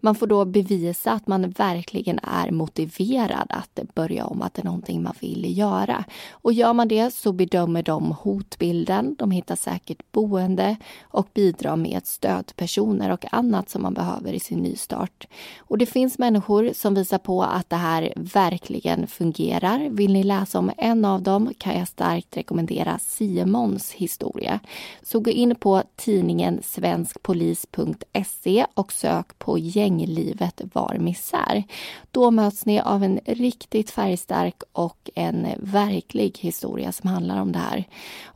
Man 0.00 0.14
får 0.14 0.26
då 0.26 0.44
bevisa 0.44 1.12
att 1.12 1.26
man 1.26 1.50
verkligen 1.50 2.18
är 2.22 2.50
motiverad 2.50 3.46
att 3.48 3.94
börja 3.94 4.24
om, 4.24 4.42
att 4.42 4.54
det 4.54 4.62
är 4.62 4.64
någonting 4.64 5.02
man 5.02 5.14
vill 5.20 5.58
göra. 5.58 6.04
Och 6.30 6.52
gör 6.52 6.72
man 6.72 6.88
det 6.88 7.14
så 7.14 7.32
bedömer 7.32 7.82
de 7.82 8.12
hotbilden, 8.12 9.14
de 9.18 9.30
hittar 9.30 9.56
säkert 9.56 10.12
boende 10.12 10.76
och 11.02 11.28
bidrar 11.34 11.76
med 11.76 12.06
stödpersoner 12.06 13.12
och 13.12 13.24
annat 13.34 13.70
som 13.70 13.82
man 13.82 13.94
behöver 13.94 14.32
i 14.32 14.40
sin 14.40 14.58
nystart. 14.58 15.26
Och 15.58 15.78
det 15.78 15.86
finns 15.86 16.18
människor 16.18 16.70
som 16.74 16.94
visar 16.94 17.18
på 17.18 17.42
att 17.42 17.70
det 17.70 17.76
här 17.76 18.12
verkligen 18.16 19.06
fungerar. 19.06 19.88
Vill 19.90 20.12
ni 20.12 20.22
läsa 20.40 20.58
om 20.58 20.72
en 20.78 21.04
av 21.04 21.22
dem 21.22 21.52
kan 21.58 21.78
jag 21.78 21.88
starkt 21.88 22.36
rekommendera 22.36 22.98
Simons 22.98 23.92
historia. 23.92 24.60
Så 25.02 25.20
gå 25.20 25.30
in 25.30 25.54
på 25.54 25.82
tidningen 25.96 26.60
svenskpolis.se 26.62 28.66
och 28.74 28.92
sök 28.92 29.38
på 29.38 29.58
gänglivet 29.58 30.62
var 30.72 30.96
misär. 30.98 31.64
Då 32.10 32.30
möts 32.30 32.66
ni 32.66 32.80
av 32.80 33.04
en 33.04 33.20
riktigt 33.26 33.90
färgstark 33.90 34.62
och 34.72 35.10
en 35.14 35.46
verklig 35.58 36.38
historia 36.40 36.92
som 36.92 37.10
handlar 37.10 37.40
om 37.40 37.52
det 37.52 37.58
här. 37.58 37.84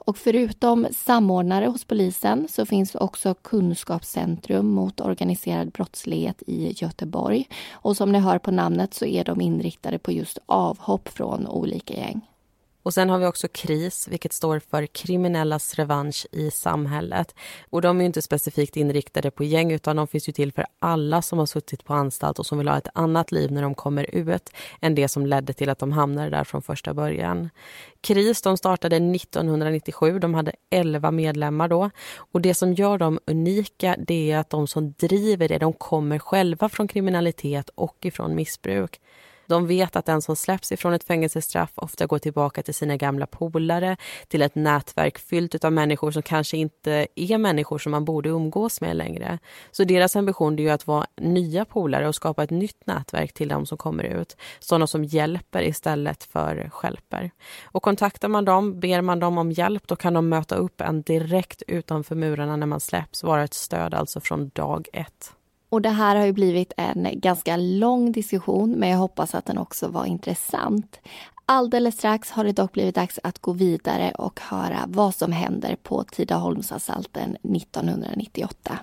Och 0.05 0.17
förutom 0.17 0.87
samordnare 0.91 1.67
hos 1.67 1.85
polisen 1.85 2.49
så 2.49 2.67
finns 2.67 2.95
också 2.95 3.35
Kunskapscentrum 3.35 4.67
mot 4.67 5.01
organiserad 5.01 5.71
brottslighet 5.71 6.43
i 6.47 6.75
Göteborg. 6.77 7.49
Och 7.73 7.97
som 7.97 8.13
ni 8.13 8.19
hör 8.19 8.39
på 8.39 8.51
namnet 8.51 8.95
så 8.95 9.05
är 9.05 9.25
de 9.25 9.41
inriktade 9.41 9.99
på 9.99 10.13
just 10.13 10.39
avhopp 10.47 11.09
från 11.09 11.47
olika 11.47 11.92
gäng. 11.93 12.21
Och 12.83 12.95
sen 12.95 13.11
har 13.11 13.19
vi 13.19 13.27
också 13.27 13.49
KRIS, 13.49 14.09
vilket 14.09 14.33
står 14.33 14.59
för 14.59 14.87
kriminellas 14.87 15.75
revansch 15.75 16.27
i 16.33 16.51
samhället. 16.51 17.35
Och 17.71 17.83
de 17.83 18.01
är 18.01 18.05
inte 18.05 18.23
specifikt 18.23 18.77
inriktade 18.77 19.31
på 19.31 19.45
gäng 19.45 19.73
utan 19.73 19.97
de 19.97 20.07
finns 20.07 20.29
ju 20.29 20.33
till 20.33 20.53
för 20.53 20.67
alla 20.79 21.23
som 21.23 21.39
har 21.39 21.47
suttit 21.47 21.85
på 21.85 21.95
anstalt 21.95 22.39
och 22.39 22.47
som 22.47 22.59
vill 22.59 22.69
ha 22.69 22.79
ett 22.79 22.89
annat 22.95 23.33
liv 23.33 23.53
när 23.53 23.63
de 23.63 23.75
kommer 23.75 24.15
ut 24.15 24.51
än 24.81 24.95
det 24.95 25.09
som 25.09 25.27
ledde 25.27 25.53
till 25.53 25.69
att 25.69 25.79
de 25.79 25.93
hamnade 25.93 26.31
där 26.31 26.45
från 26.45 26.63
första 26.63 26.95
början. 26.95 27.51
KRIS 28.01 28.43
de 28.43 28.57
startade 28.57 28.97
1997, 28.97 30.19
de 30.19 30.35
hade 30.35 30.53
11 30.71 31.11
medlemmar 31.11 31.69
då. 31.69 31.91
Och 32.17 32.41
det 32.41 32.55
som 32.55 32.75
gör 32.75 32.99
dem 32.99 33.19
unika 33.27 33.97
det 33.99 34.33
är 34.33 34.39
att 34.39 34.51
de 34.51 34.67
som 34.67 34.93
driver 34.93 35.49
det, 35.49 35.59
de 35.59 35.73
kommer 35.73 36.19
själva 36.19 36.69
från 36.69 36.89
kriminalitet 36.89 37.71
och 37.75 37.97
ifrån 38.07 38.35
missbruk. 38.35 39.01
De 39.53 39.67
vet 39.67 39.97
att 39.97 40.07
den 40.07 40.23
som 40.23 40.37
släpps 40.37 40.73
ifrån 40.73 40.93
ett 40.93 41.05
fängelsestraff 41.05 41.71
ofta 41.75 42.07
går 42.07 42.19
tillbaka 42.19 42.63
till 42.63 42.75
sina 42.75 42.97
gamla 42.97 43.27
polare, 43.27 43.97
till 44.29 44.43
ett 44.43 44.55
nätverk 44.55 45.19
fyllt 45.19 45.65
av 45.65 45.73
människor 45.73 46.11
som 46.11 46.23
kanske 46.23 46.57
inte 46.57 47.07
är 47.15 47.39
människor 47.39 47.79
som 47.79 47.93
man 47.93 48.05
borde 48.05 48.29
umgås 48.29 48.81
med 48.81 48.97
längre. 48.97 49.39
Så 49.71 49.85
deras 49.85 50.17
ambition 50.17 50.59
är 50.59 50.63
ju 50.63 50.71
att 50.71 50.87
vara 50.87 51.07
nya 51.17 51.65
polare 51.65 52.09
och 52.09 52.15
skapa 52.15 52.43
ett 52.43 52.51
nytt 52.51 52.87
nätverk 52.87 53.33
till 53.33 53.49
de 53.49 53.67
som 53.67 53.79
kommer 53.79 54.05
ut. 54.05 54.37
Sådana 54.61 54.87
som 54.87 55.05
hjälper 55.05 55.63
istället 55.63 56.25
för 56.25 56.71
skälper. 56.71 57.31
Och 57.65 57.83
kontaktar 57.83 58.29
man 58.29 58.45
dem, 58.45 58.81
ber 58.81 59.01
man 59.01 59.21
dem 59.21 59.39
om 59.39 59.53
hjälp, 59.53 59.83
då 59.87 59.97
kan 59.97 60.15
de 60.15 60.29
möta 60.29 60.55
upp 60.55 60.81
en 60.81 61.03
direkt 61.03 61.63
utanför 61.67 62.15
murarna 62.15 62.57
när 62.57 62.67
man 62.67 62.81
släpps, 62.81 63.23
vara 63.23 63.45
ett 63.45 63.55
stöd 63.55 63.95
alltså 63.95 64.21
från 64.21 64.49
dag 64.49 64.89
ett. 64.93 65.33
Och 65.73 65.83
det 65.83 65.91
här 65.91 66.17
har 66.17 66.27
ju 66.27 66.33
blivit 66.33 66.73
en 66.77 67.09
ganska 67.13 67.57
lång 67.57 68.13
diskussion, 68.13 68.71
men 68.71 68.89
jag 68.89 68.99
hoppas 68.99 69.35
att 69.35 69.47
den 69.47 69.59
också 69.59 69.89
var 69.89 70.05
intressant. 70.05 71.01
Alldeles 71.47 71.95
strax 71.95 72.31
har 72.31 72.45
det 72.45 72.53
dock 72.53 72.73
blivit 72.73 72.95
dags 72.95 73.19
att 73.23 73.39
gå 73.39 73.53
vidare 73.53 74.11
och 74.11 74.41
höra 74.41 74.79
vad 74.87 75.15
som 75.15 75.33
händer 75.33 75.77
på 75.83 76.05
Tidaholmsanstalten 76.05 77.37
1998. 77.55 78.79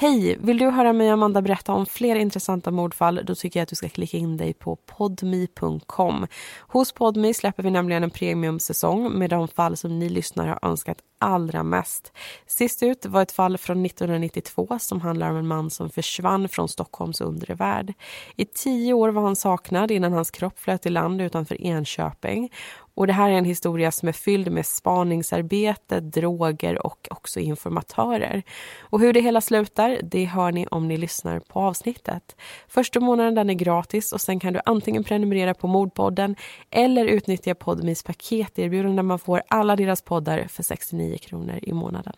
Hej! 0.00 0.36
Vill 0.40 0.58
du 0.58 0.70
höra 0.70 0.92
mig 0.92 1.06
och 1.06 1.12
Amanda 1.12 1.42
berätta 1.42 1.72
om 1.72 1.86
fler 1.86 2.16
intressanta 2.16 2.70
mordfall? 2.70 3.20
Då 3.24 3.34
tycker 3.34 3.60
jag 3.60 3.62
att 3.62 3.68
du 3.68 3.76
ska 3.76 3.88
klicka 3.88 4.16
in 4.16 4.36
dig 4.36 4.54
på 4.54 4.76
podmi.com. 4.76 6.26
Hos 6.60 6.92
Podmi 6.92 7.34
släpper 7.34 7.62
vi 7.62 7.70
nämligen 7.70 8.04
en 8.04 8.10
premiumsäsong 8.10 9.18
med 9.18 9.30
de 9.30 9.48
fall 9.48 9.76
som 9.76 9.98
ni 9.98 10.08
lyssnare 10.08 10.48
har 10.48 10.70
önskat 10.70 10.98
allra 11.18 11.62
mest. 11.62 12.12
Sist 12.46 12.82
ut 12.82 13.06
var 13.06 13.22
ett 13.22 13.32
fall 13.32 13.58
från 13.58 13.86
1992 13.86 14.78
som 14.80 15.00
handlar 15.00 15.30
om 15.30 15.36
en 15.36 15.46
man 15.46 15.70
som 15.70 15.90
försvann 15.90 16.48
från 16.48 16.68
Stockholms 16.68 17.20
undre 17.20 17.54
värld. 17.54 17.92
I 18.36 18.44
tio 18.44 18.92
år 18.92 19.08
var 19.08 19.22
han 19.22 19.36
saknad 19.36 19.90
innan 19.90 20.12
hans 20.12 20.30
kropp 20.30 20.58
flöt 20.58 20.86
i 20.86 20.90
land 20.90 21.20
utanför 21.20 21.62
Enköping. 21.62 22.50
Och 22.94 23.06
det 23.06 23.12
här 23.12 23.30
är 23.30 23.34
en 23.34 23.44
historia 23.44 23.90
som 23.90 24.08
är 24.08 24.12
fylld 24.12 24.52
med 24.52 24.66
spaningsarbete, 24.66 26.00
droger 26.00 26.86
och 26.86 27.08
också 27.10 27.40
informatörer. 27.40 28.42
Och 28.80 29.00
hur 29.00 29.12
det 29.12 29.20
hela 29.20 29.40
slutar, 29.40 30.00
det 30.02 30.24
hör 30.24 30.52
ni 30.52 30.66
om 30.66 30.88
ni 30.88 30.96
lyssnar 30.96 31.40
på 31.40 31.60
avsnittet. 31.60 32.36
Första 32.68 33.00
månaden 33.00 33.34
den 33.34 33.50
är 33.50 33.54
gratis 33.54 34.12
och 34.12 34.20
sen 34.20 34.40
kan 34.40 34.52
du 34.52 34.60
antingen 34.64 35.04
prenumerera 35.04 35.54
på 35.54 35.66
Mordpodden 35.66 36.36
eller 36.70 37.04
utnyttja 37.04 37.54
Podmis 37.54 38.02
paketerbjudande 38.02 38.96
där 38.96 39.02
man 39.02 39.18
får 39.18 39.42
alla 39.48 39.76
deras 39.76 40.02
poddar 40.02 40.46
för 40.48 40.62
69 40.62 41.18
kronor 41.18 41.58
i 41.62 41.72
månaden. 41.72 42.14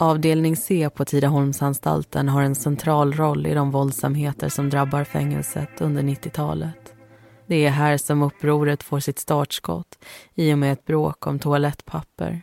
Avdelning 0.00 0.56
C 0.56 0.90
på 0.94 1.04
Tidaholmsanstalten 1.04 2.28
har 2.28 2.42
en 2.42 2.54
central 2.54 3.12
roll 3.12 3.46
i 3.46 3.54
de 3.54 3.70
våldsamheter 3.70 4.48
som 4.48 4.70
drabbar 4.70 5.04
fängelset 5.04 5.80
under 5.80 6.02
90-talet. 6.02 6.94
Det 7.46 7.66
är 7.66 7.70
här 7.70 7.96
som 7.96 8.22
upproret 8.22 8.82
får 8.82 9.00
sitt 9.00 9.18
startskott 9.18 9.98
i 10.34 10.54
och 10.54 10.58
med 10.58 10.72
ett 10.72 10.84
bråk 10.84 11.26
om 11.26 11.38
toalettpapper. 11.38 12.42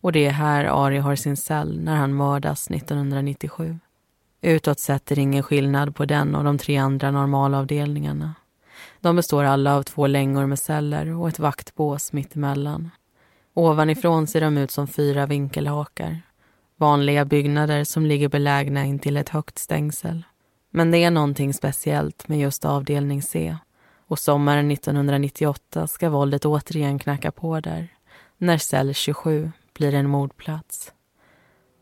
Och 0.00 0.12
det 0.12 0.26
är 0.26 0.30
här 0.30 0.86
Ari 0.86 0.98
har 0.98 1.16
sin 1.16 1.36
cell 1.36 1.80
när 1.80 1.96
han 1.96 2.14
mördas 2.14 2.70
1997. 2.70 3.78
Utåt 4.40 4.80
sett 4.80 5.10
är 5.10 5.16
det 5.16 5.22
ingen 5.22 5.42
skillnad 5.42 5.96
på 5.96 6.04
den 6.04 6.34
och 6.34 6.44
de 6.44 6.58
tre 6.58 6.76
andra 6.76 7.10
normalavdelningarna. 7.10 8.34
De 9.00 9.16
består 9.16 9.44
alla 9.44 9.76
av 9.76 9.82
två 9.82 10.06
längor 10.06 10.46
med 10.46 10.58
celler 10.58 11.14
och 11.14 11.28
ett 11.28 11.38
vaktbås 11.38 12.12
mittemellan. 12.12 12.90
Ovanifrån 13.54 14.26
ser 14.26 14.40
de 14.40 14.58
ut 14.58 14.70
som 14.70 14.86
fyra 14.86 15.26
vinkelhakar 15.26 16.22
Vanliga 16.80 17.24
byggnader 17.24 17.84
som 17.84 18.06
ligger 18.06 18.28
belägna 18.28 18.84
intill 18.84 19.16
ett 19.16 19.28
högt 19.28 19.58
stängsel. 19.58 20.24
Men 20.70 20.90
det 20.90 21.04
är 21.04 21.10
någonting 21.10 21.54
speciellt 21.54 22.28
med 22.28 22.38
just 22.38 22.64
avdelning 22.64 23.22
C. 23.22 23.56
Och 24.06 24.18
sommaren 24.18 24.70
1998 24.70 25.86
ska 25.86 26.10
våldet 26.10 26.44
återigen 26.44 26.98
knacka 26.98 27.32
på 27.32 27.60
där. 27.60 27.88
När 28.38 28.58
cell 28.58 28.94
27 28.94 29.52
blir 29.74 29.94
en 29.94 30.08
mordplats. 30.08 30.92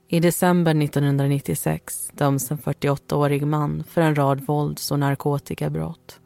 I 0.08 0.20
december 0.20 0.82
1996 0.82 2.10
döms 2.12 2.50
en 2.50 2.58
48-årig 2.58 3.46
man 3.46 3.84
för 3.84 4.00
en 4.00 4.14
rad 4.14 4.40
vålds 4.40 4.90
och 4.90 4.98
narkotikabrott. 4.98 6.20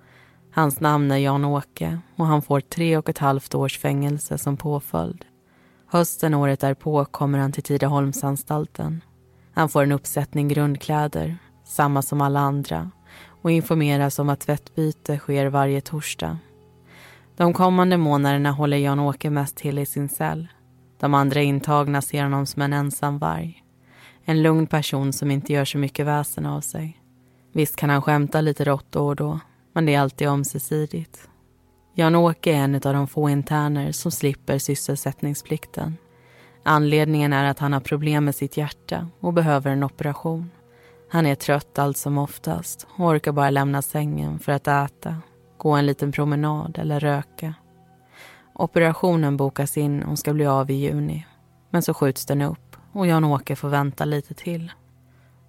Hans 0.52 0.80
namn 0.80 1.10
är 1.10 1.16
Jan-Åke 1.16 1.98
och 2.16 2.26
han 2.26 2.42
får 2.42 2.60
tre 2.60 2.96
och 2.96 3.08
ett 3.08 3.18
halvt 3.18 3.54
års 3.54 3.78
fängelse 3.78 4.38
som 4.38 4.56
påföljd. 4.56 5.24
Hösten 5.92 6.34
året 6.34 6.60
därpå 6.60 7.04
kommer 7.04 7.38
han 7.38 7.52
till 7.52 7.62
Tidaholmsanstalten. 7.62 9.00
Han 9.54 9.68
får 9.68 9.82
en 9.82 9.92
uppsättning 9.92 10.48
grundkläder, 10.48 11.38
samma 11.64 12.02
som 12.02 12.20
alla 12.20 12.40
andra 12.40 12.90
och 13.42 13.50
informeras 13.50 14.18
om 14.18 14.28
att 14.28 14.40
tvättbyte 14.40 15.18
sker 15.18 15.46
varje 15.46 15.80
torsdag. 15.80 16.38
De 17.36 17.52
kommande 17.52 17.96
månaderna 17.96 18.50
håller 18.50 18.76
Jan-Åke 18.76 19.30
mest 19.30 19.56
till 19.56 19.78
i 19.78 19.86
sin 19.86 20.08
cell. 20.08 20.48
De 21.00 21.14
andra 21.14 21.42
intagna 21.42 22.02
ser 22.02 22.22
honom 22.22 22.46
som 22.46 22.62
en 22.62 22.72
ensam 22.72 23.18
varg. 23.18 23.64
En 24.24 24.42
lugn 24.42 24.66
person 24.66 25.12
som 25.12 25.30
inte 25.30 25.52
gör 25.52 25.64
så 25.64 25.78
mycket 25.78 26.06
väsen 26.06 26.46
av 26.46 26.60
sig. 26.60 27.00
Visst 27.52 27.76
kan 27.76 27.90
han 27.90 28.02
skämta 28.02 28.40
lite 28.40 28.64
rått 28.64 28.92
då 28.92 29.06
och 29.06 29.16
då, 29.16 29.40
men 29.72 29.86
det 29.86 29.94
är 29.94 30.00
alltid 30.00 30.28
ömsesidigt. 30.28 31.28
Jan-Åke 31.94 32.52
är 32.52 32.56
en 32.56 32.74
av 32.74 32.80
de 32.80 33.06
få 33.06 33.28
interner 33.28 33.92
som 33.92 34.10
slipper 34.10 34.58
sysselsättningsplikten. 34.58 35.96
Anledningen 36.62 37.32
är 37.32 37.44
att 37.44 37.58
han 37.58 37.72
har 37.72 37.80
problem 37.80 38.24
med 38.24 38.34
sitt 38.34 38.56
hjärta 38.56 39.08
och 39.20 39.32
behöver 39.32 39.70
en 39.70 39.84
operation. 39.84 40.50
Han 41.10 41.26
är 41.26 41.34
trött 41.34 41.78
allt 41.78 41.96
som 41.96 42.18
oftast 42.18 42.86
och 42.96 43.06
orkar 43.06 43.32
bara 43.32 43.50
lämna 43.50 43.82
sängen 43.82 44.38
för 44.38 44.52
att 44.52 44.68
äta, 44.68 45.16
gå 45.56 45.70
en 45.70 45.86
liten 45.86 46.12
promenad 46.12 46.78
eller 46.78 47.00
röka. 47.00 47.54
Operationen 48.54 49.36
bokas 49.36 49.76
in 49.76 50.02
och 50.02 50.18
ska 50.18 50.32
bli 50.32 50.46
av 50.46 50.70
i 50.70 50.74
juni. 50.74 51.26
Men 51.70 51.82
så 51.82 51.94
skjuts 51.94 52.26
den 52.26 52.42
upp 52.42 52.76
och 52.92 53.06
Jan-Åke 53.06 53.56
får 53.56 53.68
vänta 53.68 54.04
lite 54.04 54.34
till. 54.34 54.72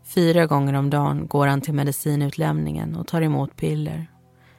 Fyra 0.04 0.46
gånger 0.46 0.74
om 0.74 0.90
dagen 0.90 1.28
går 1.28 1.48
han 1.48 1.62
till 1.62 1.74
medicinutlämningen 1.74 2.96
och 2.96 3.08
tar 3.08 3.22
emot 3.22 3.56
piller. 3.56 4.08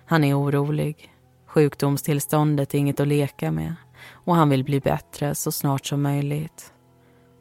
Han 0.06 0.24
är 0.24 0.38
orolig 0.38 1.11
Sjukdomstillståndet 1.52 2.74
är 2.74 2.78
inget 2.78 3.00
att 3.00 3.08
leka 3.08 3.50
med 3.50 3.74
och 4.12 4.36
han 4.36 4.48
vill 4.48 4.64
bli 4.64 4.80
bättre 4.80 5.34
så 5.34 5.52
snart 5.52 5.86
som 5.86 6.02
möjligt. 6.02 6.72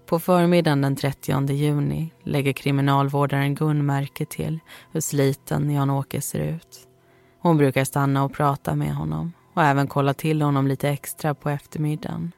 På 0.05 0.19
förmiddagen 0.19 0.81
den 0.81 0.95
30 0.95 1.51
juni 1.53 2.11
lägger 2.23 2.53
kriminalvårdaren 2.53 3.55
Gun 3.55 3.85
märke 3.85 4.25
till 4.25 4.59
hur 4.91 5.01
sliten 5.01 5.71
Jan-Åke 5.71 6.21
ser 6.21 6.39
ut. 6.39 6.87
Hon 7.39 7.57
brukar 7.57 7.83
stanna 7.83 8.23
och 8.23 8.33
prata 8.33 8.75
med 8.75 8.95
honom 8.95 9.33
och 9.53 9.63
även 9.63 9.87
kolla 9.87 10.13
till 10.13 10.41
honom 10.41 10.67
lite 10.67 10.89
extra 10.89 11.33
på 11.33 11.49
eftermiddagen. 11.49 12.31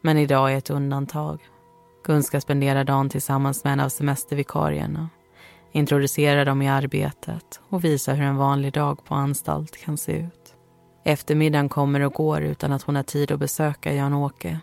Men 0.00 0.18
idag 0.18 0.52
är 0.52 0.58
ett 0.58 0.70
undantag. 0.70 1.40
Gun 2.04 2.22
ska 2.22 2.40
spendera 2.40 2.84
dagen 2.84 3.08
tillsammans 3.08 3.64
med 3.64 3.72
en 3.72 3.80
av 3.80 3.88
semestervikarierna 3.88 5.08
introducera 5.72 6.44
dem 6.44 6.62
i 6.62 6.68
arbetet 6.68 7.60
och 7.68 7.84
visa 7.84 8.12
hur 8.12 8.24
en 8.24 8.36
vanlig 8.36 8.72
dag 8.72 9.04
på 9.04 9.14
anstalt 9.14 9.84
kan 9.84 9.96
se 9.96 10.12
ut. 10.12 10.43
Eftermiddagen 11.04 11.68
kommer 11.68 12.00
och 12.00 12.12
går 12.12 12.42
utan 12.42 12.72
att 12.72 12.82
hon 12.82 12.96
har 12.96 13.02
tid 13.02 13.32
att 13.32 13.38
besöka 13.38 13.94
Jan-Åke. 13.94 14.60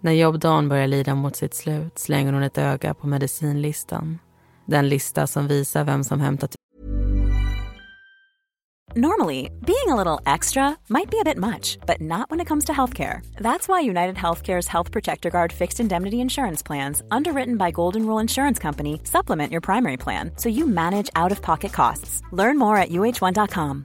När 0.00 0.12
jobbdagen 0.12 0.68
börjar 0.68 0.86
lida 0.86 1.14
mot 1.14 1.36
sitt 1.36 1.54
slut 1.54 1.98
slänger 1.98 2.32
hon 2.32 2.42
ett 2.42 2.58
öga 2.58 2.94
på 2.94 3.06
medicinlistan. 3.06 4.18
Den 4.66 4.88
lista 4.88 5.26
som 5.26 5.46
visar 5.46 5.84
vem 5.84 6.04
som 6.04 6.20
hämtat 6.20 6.54
Normally, 8.98 9.50
being 9.66 9.88
a 9.88 9.94
little 9.94 10.22
extra 10.34 10.74
might 10.88 11.10
be 11.10 11.18
a 11.18 11.24
bit 11.24 11.36
much, 11.36 11.76
but 11.86 12.00
not 12.00 12.30
when 12.30 12.40
it 12.40 12.48
comes 12.48 12.64
to 12.64 12.72
healthcare. 12.72 13.20
That's 13.34 13.68
why 13.68 13.90
United 13.90 14.16
Healthcare's 14.16 14.68
Health 14.68 14.90
Protector 14.90 15.28
Guard 15.28 15.52
fixed 15.52 15.80
indemnity 15.80 16.16
insurance 16.20 16.62
plans, 16.62 17.02
underwritten 17.10 17.58
by 17.58 17.72
Golden 17.72 18.06
Rule 18.06 18.22
Insurance 18.22 18.58
Company, 18.58 19.00
supplement 19.04 19.52
your 19.52 19.60
primary 19.60 19.98
plan 19.98 20.30
so 20.36 20.48
you 20.48 20.66
manage 20.66 21.10
out 21.14 21.32
of 21.32 21.42
pocket 21.42 21.72
costs. 21.72 22.22
Learn 22.32 22.58
more 22.58 22.78
at 22.78 22.88
uh1.com. 22.88 23.84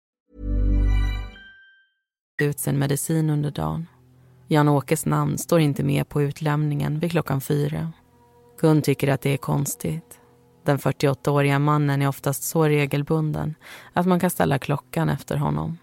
ut 2.41 2.59
sin 2.59 2.79
medicin 2.79 3.29
under 3.29 3.51
dagen. 3.51 3.87
Jan-Åkes 4.47 5.05
namn 5.05 5.37
står 5.37 5.59
inte 5.59 5.83
med 5.83 6.09
på 6.09 6.21
utlämningen 6.21 6.99
vid 6.99 7.11
klockan 7.11 7.41
fyra. 7.41 7.91
Gun 8.61 8.81
tycker 8.81 9.07
att 9.07 9.21
det 9.21 9.33
är 9.33 9.37
konstigt. 9.37 10.19
Den 10.65 10.77
48-åriga 10.77 11.59
mannen 11.59 12.01
är 12.01 12.07
oftast 12.07 12.43
så 12.43 12.63
regelbunden 12.63 13.55
att 13.93 14.05
man 14.05 14.19
kan 14.19 14.29
ställa 14.29 14.59
klockan 14.59 15.09
efter 15.09 15.35
honom. 15.35 15.77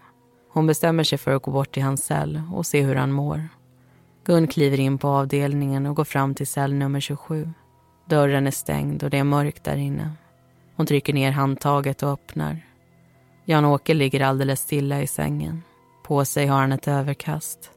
Hon 0.51 0.67
bestämmer 0.67 1.03
sig 1.03 1.17
för 1.17 1.35
att 1.35 1.41
gå 1.41 1.51
bort 1.51 1.71
till 1.71 1.83
hans 1.83 2.05
cell 2.05 2.41
och 2.53 2.65
se 2.65 2.81
hur 2.81 2.95
han 2.95 3.11
mår. 3.11 3.47
Gun 4.25 4.47
kliver 4.47 4.79
in 4.79 4.97
på 4.97 5.07
avdelningen 5.07 5.85
och 5.85 5.95
går 5.95 6.03
fram 6.03 6.35
till 6.35 6.47
cell 6.47 6.73
nummer 6.73 6.99
27. 6.99 7.49
Dörren 8.05 8.47
är 8.47 8.51
stängd 8.51 9.03
och 9.03 9.09
det 9.09 9.17
är 9.17 9.23
mörkt 9.23 9.63
där 9.63 9.77
inne. 9.77 10.11
Hon 10.75 10.85
trycker 10.85 11.13
ner 11.13 11.31
handtaget 11.31 12.03
och 12.03 12.09
öppnar. 12.09 12.61
Jan-Åke 13.45 13.93
ligger 13.93 14.21
alldeles 14.21 14.59
stilla 14.59 15.01
i 15.01 15.07
sängen. 15.07 15.63
På 16.09 16.25
sig 16.25 16.47
har 16.47 16.61
han 16.61 16.71
ett 16.71 16.87
överkast. 16.87 17.71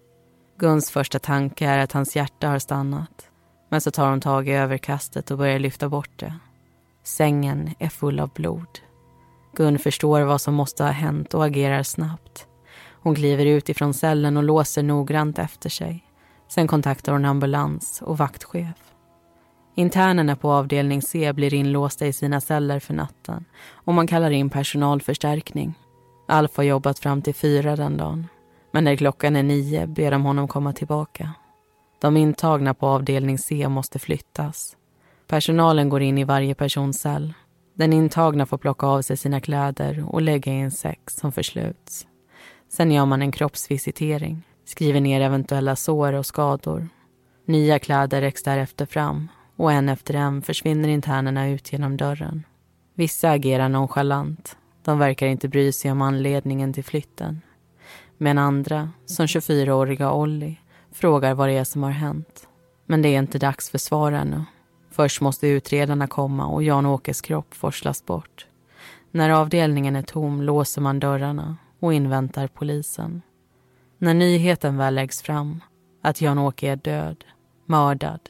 Guns 0.59 0.91
första 0.91 1.19
tanke 1.19 1.67
är 1.67 1.79
att 1.79 1.93
hans 1.93 2.17
hjärta 2.17 2.49
har 2.49 2.59
stannat. 2.59 3.31
Men 3.71 3.81
så 3.81 3.91
tar 3.91 4.11
hon 4.11 4.21
tag 4.21 4.49
i 4.49 4.53
överkastet 4.53 5.31
och 5.31 5.39
börjar 5.39 5.59
lyfta 5.59 5.89
bort 5.89 6.19
det. 6.19 6.35
Sängen 7.05 7.75
är 7.79 7.89
full 7.89 8.21
av 8.21 8.31
blod. 8.35 8.79
Gun 9.57 9.79
förstår 9.79 10.21
vad 10.21 10.41
som 10.41 10.55
måste 10.55 10.85
ha 10.85 10.91
hänt 10.91 11.35
och 11.35 11.45
agerar 11.45 11.83
snabbt. 11.83 12.47
Hon 13.03 13.15
kliver 13.15 13.47
ut 13.47 13.69
ifrån 13.69 13.95
cellen 13.95 14.37
och 14.37 14.43
låser 14.43 14.83
noggrant 14.83 15.39
efter 15.39 15.71
sig. 15.71 16.05
Sen 16.49 16.67
kontaktar 16.67 17.13
hon 17.13 17.25
ambulans 17.25 18.03
och 18.03 18.19
vaktchef. 18.19 18.77
Internerna 19.75 20.37
på 20.37 20.53
avdelning 20.53 21.03
C 21.03 21.33
blir 21.33 21.55
inlåsta 21.55 22.07
i 22.07 22.13
sina 22.13 22.41
celler 22.41 22.81
för 22.81 22.95
natten 22.95 23.45
och 23.73 23.95
man 23.95 24.07
kallar 24.07 24.31
in 24.31 24.51
personalförstärkning. 24.51 25.75
Alf 26.33 26.57
har 26.57 26.65
jobbat 26.65 26.99
fram 26.99 27.23
till 27.23 27.35
fyra 27.35 27.77
den 27.77 27.97
dagen. 27.97 28.27
Men 28.71 28.85
när 28.85 28.97
klockan 28.97 29.37
är 29.37 29.43
nio 29.43 29.87
ber 29.87 30.11
de 30.11 30.25
honom 30.25 30.49
komma 30.49 30.73
tillbaka. 30.73 31.31
De 32.01 32.17
intagna 32.17 32.75
på 32.75 32.87
avdelning 32.87 33.39
C 33.39 33.69
måste 33.69 33.99
flyttas. 33.99 34.77
Personalen 35.27 35.89
går 35.89 36.03
in 36.03 36.19
i 36.19 36.25
varje 36.25 36.55
persons 36.55 37.01
cell. 37.01 37.35
Den 37.75 37.93
intagna 37.93 38.47
får 38.47 38.59
plocka 38.59 38.87
av 38.87 39.03
sig 39.03 39.17
sina 39.17 39.41
kläder 39.41 40.05
och 40.09 40.23
lägga 40.23 40.53
i 40.53 40.61
en 40.61 40.71
säck 40.71 41.11
som 41.11 41.33
försluts. 41.33 42.07
Sen 42.69 42.93
gör 42.93 43.07
man 43.07 43.23
en 43.23 43.33
kroppsvisitering, 43.33 44.43
skriver 44.65 45.01
ner 45.01 45.21
eventuella 45.21 45.77
sår 45.77 46.13
och 46.13 46.27
skador. 46.27 46.89
Nya 47.47 47.79
kläder 47.79 48.21
räcks 48.21 48.43
därefter 48.43 48.87
fram 48.87 49.29
och 49.57 49.73
en 49.73 49.89
efter 49.89 50.15
en 50.15 50.43
försvinner 50.43 50.89
internerna 50.89 51.49
ut 51.49 51.73
genom 51.73 51.97
dörren. 51.97 52.43
Vissa 52.95 53.31
agerar 53.31 53.69
nonchalant. 53.69 54.57
De 54.85 54.99
verkar 54.99 55.27
inte 55.27 55.49
bry 55.49 55.73
sig 55.73 55.93
om 55.93 56.03
anledningen 56.03 56.73
till 56.73 56.85
flytten. 56.85 57.41
Men 58.19 58.39
andra, 58.39 58.91
som 59.07 59.27
24-åriga 59.27 60.13
Olli, 60.13 60.61
frågar 60.93 61.35
vad 61.35 61.49
det 61.49 61.59
är 61.59 61.65
som 61.65 61.83
har 61.83 61.91
hänt. 61.91 62.49
Men 62.87 63.03
det 63.03 63.09
är 63.09 63.19
inte 63.19 63.39
dags 63.39 63.71
för 63.71 63.79
svar 63.79 64.13
ännu. 64.13 64.45
Först 64.91 65.21
måste 65.21 65.47
utredarna 65.47 66.07
komma 66.07 66.47
och 66.47 66.63
Jan-Åkes 66.63 67.21
kropp 67.21 67.55
forslas 67.55 68.07
bort. 68.07 68.47
När 69.11 69.31
avdelningen 69.31 69.97
är 69.97 70.03
tom 70.03 70.43
låser 70.43 70.81
man 70.81 71.01
dörrarna 71.01 71.57
och 71.81 71.95
inväntar 71.95 72.49
polisen. 72.49 73.23
När 73.99 74.15
nyheten 74.15 74.77
väl 74.77 74.95
läggs 74.95 75.23
fram, 75.23 75.61
att 76.03 76.21
Jan-Åke 76.21 76.69
är 76.69 76.77
död, 76.77 77.25
mördad, 77.67 78.21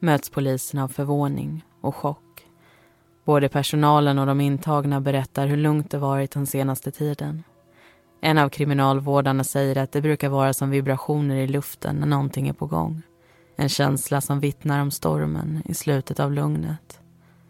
möts 0.00 0.30
polisen 0.30 0.80
av 0.80 0.88
förvåning 0.88 1.64
och 1.80 1.96
chock. 1.96 2.23
Både 3.24 3.48
personalen 3.48 4.18
och 4.18 4.26
de 4.26 4.40
intagna 4.40 5.00
berättar 5.00 5.46
hur 5.46 5.56
lugnt 5.56 5.90
det 5.90 5.98
varit 5.98 6.30
den 6.30 6.46
senaste 6.46 6.90
tiden. 6.90 7.42
En 8.20 8.38
av 8.38 8.48
kriminalvårdarna 8.48 9.44
säger 9.44 9.78
att 9.78 9.92
det 9.92 10.00
brukar 10.00 10.28
vara 10.28 10.54
som 10.54 10.70
vibrationer 10.70 11.36
i 11.36 11.46
luften 11.46 11.96
när 11.96 12.06
någonting 12.06 12.48
är 12.48 12.52
på 12.52 12.66
gång. 12.66 13.02
En 13.56 13.68
känsla 13.68 14.20
som 14.20 14.40
vittnar 14.40 14.80
om 14.80 14.90
stormen 14.90 15.62
i 15.64 15.74
slutet 15.74 16.20
av 16.20 16.32
lugnet. 16.32 17.00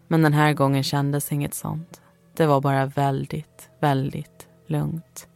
Men 0.08 0.22
den 0.22 0.32
här 0.32 0.52
gången 0.52 0.82
kändes 0.82 1.32
inget 1.32 1.54
sånt. 1.54 2.00
Det 2.36 2.46
var 2.46 2.60
bara 2.60 2.86
väldigt, 2.86 3.68
väldigt 3.80 4.48
lugnt. 4.66 5.28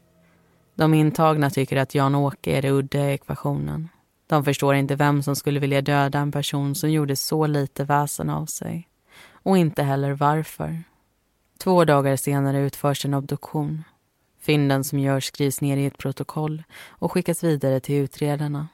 De 0.74 0.94
intagna 0.94 1.50
tycker 1.50 1.76
att 1.76 1.94
Jan-Åke 1.94 2.58
är 2.58 2.62
det 2.62 2.70
udda 2.70 3.10
i 3.10 3.14
ekvationen. 3.14 3.88
De 4.26 4.44
förstår 4.44 4.74
inte 4.74 4.94
vem 4.94 5.22
som 5.22 5.36
skulle 5.36 5.60
vilja 5.60 5.80
döda 5.80 6.18
en 6.18 6.32
person 6.32 6.74
som 6.74 6.90
gjorde 6.90 7.16
så 7.16 7.46
lite 7.46 7.84
väsen 7.84 8.30
av 8.30 8.46
sig. 8.46 8.87
Och 9.48 9.58
inte 9.58 9.82
heller 9.82 10.12
varför. 10.12 10.82
Två 11.58 11.84
dagar 11.84 12.16
senare 12.16 12.60
utförs 12.60 13.04
en 13.04 13.14
obduktion. 13.14 13.84
Fynden 14.40 14.84
som 14.84 14.98
görs 14.98 15.24
skrivs 15.24 15.60
ner 15.60 15.76
i 15.76 15.86
ett 15.86 15.98
protokoll 15.98 16.62
och 16.88 17.12
skickas 17.12 17.44
vidare 17.44 17.80
till 17.80 17.94
utredarna. 17.94 18.68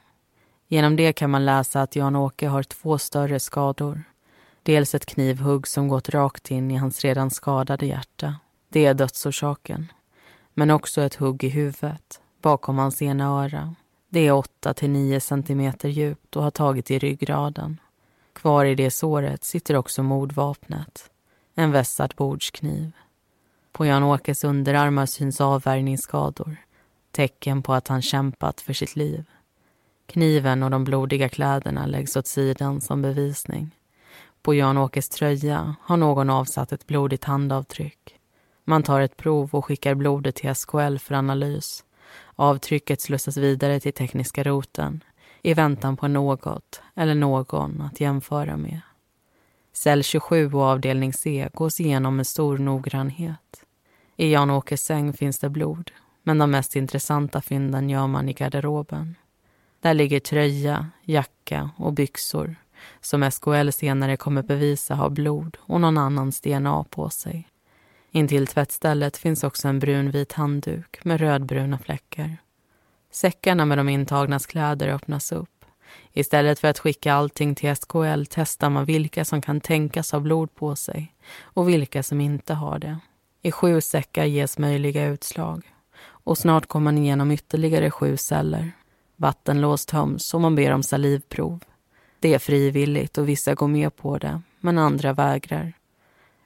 Genom 0.67 0.95
det 0.95 1.13
kan 1.13 1.29
man 1.29 1.45
läsa 1.45 1.81
att 1.81 1.95
Jan-Åke 1.95 2.47
har 2.47 2.63
två 2.63 2.97
större 2.97 3.39
skador. 3.39 4.03
Dels 4.63 4.95
ett 4.95 5.05
knivhugg 5.05 5.67
som 5.67 5.87
gått 5.87 6.09
rakt 6.09 6.51
in 6.51 6.71
i 6.71 6.75
hans 6.75 7.01
redan 7.01 7.29
skadade 7.29 7.85
hjärta. 7.85 8.35
Det 8.69 8.85
är 8.85 8.93
dödsorsaken. 8.93 9.91
Men 10.53 10.71
också 10.71 11.01
ett 11.01 11.15
hugg 11.15 11.43
i 11.43 11.49
huvudet, 11.49 12.21
bakom 12.41 12.77
hans 12.77 13.01
ena 13.01 13.25
öra. 13.25 13.75
Det 14.09 14.27
är 14.27 14.31
8 14.31 14.73
till 14.73 14.89
9 14.89 15.19
centimeter 15.19 15.89
djupt 15.89 16.35
och 16.35 16.43
har 16.43 16.51
tagit 16.51 16.91
i 16.91 16.99
ryggraden. 16.99 17.79
Kvar 18.45 18.65
i 18.65 18.75
det 18.75 18.91
såret 18.91 19.43
sitter 19.43 19.75
också 19.75 20.03
mordvapnet. 20.03 21.09
En 21.55 21.71
vässad 21.71 22.13
bordskniv. 22.17 22.91
På 23.71 23.85
Jan-Åkes 23.85 24.43
underarmar 24.43 25.05
syns 25.05 25.41
avvärjningsskador. 25.41 26.55
Tecken 27.11 27.61
på 27.61 27.73
att 27.73 27.87
han 27.87 28.01
kämpat 28.01 28.61
för 28.61 28.73
sitt 28.73 28.95
liv. 28.95 29.25
Kniven 30.05 30.63
och 30.63 30.71
de 30.71 30.83
blodiga 30.83 31.29
kläderna 31.29 31.85
läggs 31.85 32.15
åt 32.15 32.27
sidan 32.27 32.81
som 32.81 33.01
bevisning. 33.01 33.75
På 34.41 34.53
Jan-Åkes 34.53 35.09
tröja 35.09 35.75
har 35.81 35.97
någon 35.97 36.29
avsatt 36.29 36.71
ett 36.71 36.87
blodigt 36.87 37.23
handavtryck. 37.23 38.15
Man 38.63 38.83
tar 38.83 39.01
ett 39.01 39.17
prov 39.17 39.49
och 39.51 39.65
skickar 39.65 39.95
blodet 39.95 40.35
till 40.35 40.55
SKL 40.55 40.97
för 40.97 41.15
analys. 41.15 41.83
Avtrycket 42.35 43.01
slussas 43.01 43.37
vidare 43.37 43.79
till 43.79 43.93
tekniska 43.93 44.43
roten 44.43 45.03
i 45.45 45.53
väntan 45.53 45.97
på 45.97 46.07
något 46.07 46.81
eller 46.95 47.15
någon 47.15 47.81
att 47.81 47.99
jämföra 47.99 48.57
med. 48.57 48.81
Cell 49.73 50.03
27 50.03 50.53
och 50.53 50.61
avdelning 50.61 51.13
C 51.13 51.49
gås 51.53 51.79
igenom 51.79 52.15
med 52.15 52.27
stor 52.27 52.57
noggrannhet. 52.57 53.63
I 54.15 54.31
Jan-Åkes 54.31 54.83
säng 54.83 55.13
finns 55.13 55.39
det 55.39 55.49
blod, 55.49 55.91
men 56.23 56.37
de 56.37 56.51
mest 56.51 56.75
intressanta 56.75 57.41
fynden 57.41 57.89
gör 57.89 58.07
man 58.07 58.29
i 58.29 58.33
garderoben. 58.33 59.15
Där 59.79 59.93
ligger 59.93 60.19
tröja, 60.19 60.87
jacka 61.03 61.69
och 61.77 61.93
byxor 61.93 62.55
som 63.01 63.31
SKL 63.31 63.69
senare 63.69 64.17
kommer 64.17 64.43
bevisa 64.43 64.95
har 64.95 65.09
blod 65.09 65.57
och 65.59 65.81
någon 65.81 65.97
annans 65.97 66.41
DNA 66.41 66.83
på 66.83 67.09
sig. 67.09 67.47
Intill 68.11 68.47
tvättstället 68.47 69.17
finns 69.17 69.43
också 69.43 69.67
en 69.67 69.79
brunvit 69.79 70.33
handduk 70.33 70.99
med 71.03 71.19
rödbruna 71.19 71.79
fläckar. 71.79 72.37
Säckarna 73.15 73.65
med 73.65 73.77
de 73.77 73.89
intagnas 73.89 74.45
kläder 74.45 74.87
öppnas 74.87 75.31
upp. 75.31 75.65
Istället 76.13 76.59
för 76.59 76.67
att 76.67 76.79
skicka 76.79 77.13
allting 77.13 77.55
till 77.55 77.75
SKL 77.75 78.23
testar 78.29 78.69
man 78.69 78.85
vilka 78.85 79.25
som 79.25 79.41
kan 79.41 79.61
tänkas 79.61 80.11
ha 80.11 80.19
blod 80.19 80.55
på 80.55 80.75
sig 80.75 81.15
och 81.41 81.69
vilka 81.69 82.03
som 82.03 82.21
inte 82.21 82.53
har 82.53 82.79
det. 82.79 82.97
I 83.41 83.51
sju 83.51 83.81
säckar 83.81 84.25
ges 84.25 84.57
möjliga 84.57 85.05
utslag 85.05 85.63
och 86.05 86.37
snart 86.37 86.65
kommer 86.65 86.83
man 86.83 86.97
igenom 86.97 87.31
ytterligare 87.31 87.91
sju 87.91 88.17
celler. 88.17 88.71
Vattenlås 89.15 89.85
töms 89.85 90.33
och 90.33 90.41
man 90.41 90.55
ber 90.55 90.71
om 90.71 90.83
salivprov. 90.83 91.63
Det 92.19 92.33
är 92.33 92.39
frivilligt 92.39 93.17
och 93.17 93.29
vissa 93.29 93.55
går 93.55 93.67
med 93.67 93.95
på 93.95 94.17
det, 94.17 94.41
men 94.59 94.77
andra 94.77 95.13
vägrar. 95.13 95.73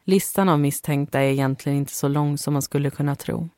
Listan 0.03 0.49
av 0.49 0.60
misstänkta 0.60 1.19
är 1.19 1.32
egentligen 1.32 1.77
inte 1.77 1.93
så 1.93 2.08
lång 2.08 2.38
som 2.38 2.53
man 2.53 2.62
skulle 2.62 2.89
kunna 2.89 3.15
tro. 3.15 3.49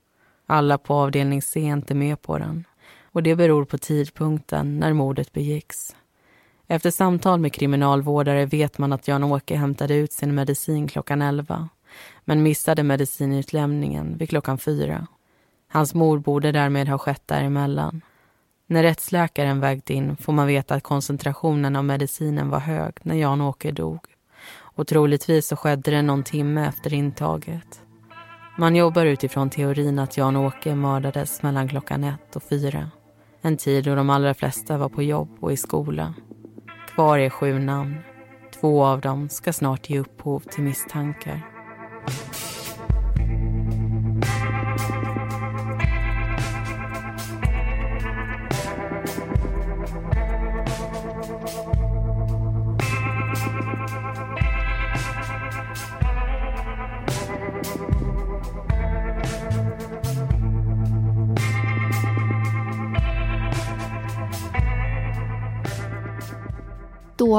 Alla 0.46 0.78
på 0.78 0.94
avdelning 0.94 1.42
C 1.42 1.60
är 1.60 1.74
inte 1.74 1.94
med 1.94 2.22
på 2.22 2.38
den 2.38 2.66
och 3.12 3.24
det 3.24 3.36
beror 3.36 3.66
på 3.66 3.78
tidpunkten 3.78 4.80
när 4.80 4.94
mordet 4.94 5.34
begicks. 5.34 5.96
Efter 6.68 6.92
samtal 6.92 7.40
med 7.40 7.54
kriminalvårdare 7.54 8.46
vet 8.46 8.78
man 8.78 8.94
att 8.94 9.08
Jan-Åke 9.08 9.56
hämtade 9.56 9.96
ut 9.96 10.14
sin 10.14 10.36
medicin 10.36 10.88
klockan 10.88 11.22
11 11.22 11.70
men 12.26 12.44
missade 12.44 12.84
medicinutlämningen 12.84 14.18
vid 14.18 14.30
klockan 14.30 14.58
fyra. 14.58 15.08
Hans 15.68 15.94
mord 15.94 16.22
borde 16.22 16.52
därmed 16.52 16.88
ha 16.88 16.98
skett 16.98 17.24
däremellan. 17.26 18.02
När 18.68 18.84
rättsläkaren 18.84 19.60
vägt 19.60 19.90
in 19.90 20.18
får 20.18 20.34
man 20.34 20.48
veta 20.48 20.76
att 20.76 20.84
koncentrationen 20.84 21.76
av 21.76 21.86
medicinen 21.86 22.50
var 22.50 22.60
hög 22.60 22.94
när 23.02 23.16
Jan-Åke 23.16 23.72
dog. 23.72 24.00
Och 24.58 24.88
troligtvis 24.88 25.48
så 25.48 25.56
skedde 25.56 25.92
det 25.92 26.02
någon 26.02 26.24
timme 26.24 26.68
efter 26.68 26.94
intaget. 26.94 27.82
Man 28.58 28.76
jobbar 28.76 29.06
utifrån 29.06 29.50
teorin 29.50 30.00
att 30.00 30.18
Jan-Åke 30.18 30.76
mördades 30.76 31.44
mellan 31.44 31.68
klockan 31.68 32.04
ett 32.04 32.36
och 32.36 32.44
fyra. 32.44 32.92
En 33.42 33.58
tid 33.58 33.84
då 33.84 33.96
de 33.96 34.10
allra 34.10 34.34
flesta 34.34 34.78
var 34.78 34.90
på 34.90 35.04
jobb 35.04 35.30
och 35.40 35.52
i 35.52 35.58
skola. 35.58 36.14
Kvar 36.88 37.18
är 37.18 37.30
sju 37.30 37.60
namn. 37.60 37.96
Två 38.62 38.84
av 38.86 39.02
dem 39.02 39.30
ska 39.30 39.54
snart 39.54 39.90
ge 39.90 40.00
upphov 40.00 40.40
till 40.40 40.64
misstankar. 40.64 41.51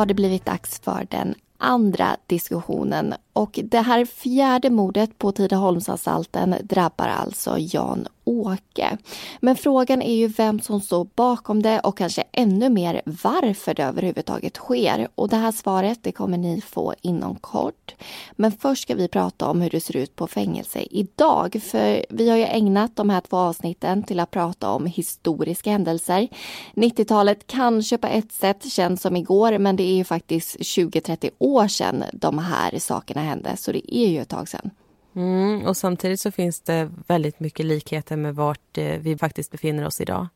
Har 0.03 0.07
det 0.07 0.15
blivit 0.15 0.45
dags 0.45 0.81
för 0.81 1.07
den 1.11 1.35
andra 1.59 2.17
diskussionen. 2.27 3.15
Och 3.33 3.61
det 3.63 3.81
här 3.81 4.05
fjärde 4.05 4.71
mordet 4.71 5.19
på 5.19 5.33
Tidaholmsanstalten 5.33 6.55
drabbar 6.63 7.09
alltså 7.09 7.57
Jan 7.59 8.09
Åke. 8.25 8.99
Men 9.41 9.57
frågan 9.57 10.03
är 10.03 10.15
ju 10.15 10.27
vem 10.27 10.61
som 10.61 10.81
står 10.81 11.07
bakom 11.15 11.63
det 11.63 11.81
och 11.81 11.99
kanske 11.99 12.25
ännu 12.33 12.69
mer 12.69 13.03
varför 13.05 13.75
det 13.75 13.83
överhuvudtaget 13.83 14.57
sker. 14.57 15.09
Och 15.15 15.29
det 15.29 15.37
här 15.37 15.53
svaret 15.53 15.99
det 16.03 16.13
kommer 16.13 16.39
ni 16.39 16.61
få 16.61 16.95
inom 17.03 17.37
kort. 17.37 17.95
Men 18.33 18.53
först 18.53 18.83
ska 18.83 18.95
vi 18.95 19.09
prata 19.09 19.47
om 19.47 19.61
hur 19.61 19.71
det 19.71 19.81
ser 19.81 19.97
ut 19.97 20.17
på 20.17 20.27
fängelse 20.27 20.83
idag. 20.91 21.63
För 21.63 22.07
vi 22.09 22.31
har 22.31 22.37
ju 22.37 22.45
ägnat 22.45 22.97
de 22.97 23.11
här 23.11 23.21
två 23.21 23.37
avsnitten 23.37 24.03
till 24.03 24.21
att 24.21 24.31
prata 24.31 24.71
om 24.71 24.87
historiska 24.87 25.71
händelser. 25.71 26.29
90-talet 26.75 27.47
kanske 27.47 27.99
på 27.99 28.07
ett 28.07 28.33
sätt 28.33 28.73
känns 28.73 29.03
som 29.03 29.17
igår 29.17 29.59
men 29.59 29.77
det 29.77 29.83
är 29.83 29.95
ju 29.95 30.05
faktiskt 30.05 30.57
20-30 30.57 31.31
år 31.39 31.69
sedan 31.69 32.05
de 32.13 32.39
här 32.39 32.79
sakerna 32.79 33.22
hände. 33.23 33.57
Så 33.57 33.73
det 33.73 33.97
är 33.97 34.09
ju 34.09 34.21
ett 34.21 34.29
tag 34.29 34.49
sedan. 34.49 34.71
Mm, 35.15 35.67
och 35.67 35.77
samtidigt 35.77 36.21
så 36.21 36.31
finns 36.31 36.61
det 36.61 36.91
väldigt 37.07 37.41
mycket 37.41 37.67
likheter 37.67 38.17
med 38.17 38.35
vart 38.35 38.79
eh, 38.79 38.99
vi 38.99 39.19
faktiskt 39.19 39.51
befinner 39.51 39.87
oss 39.87 40.01
idag. 40.01 40.27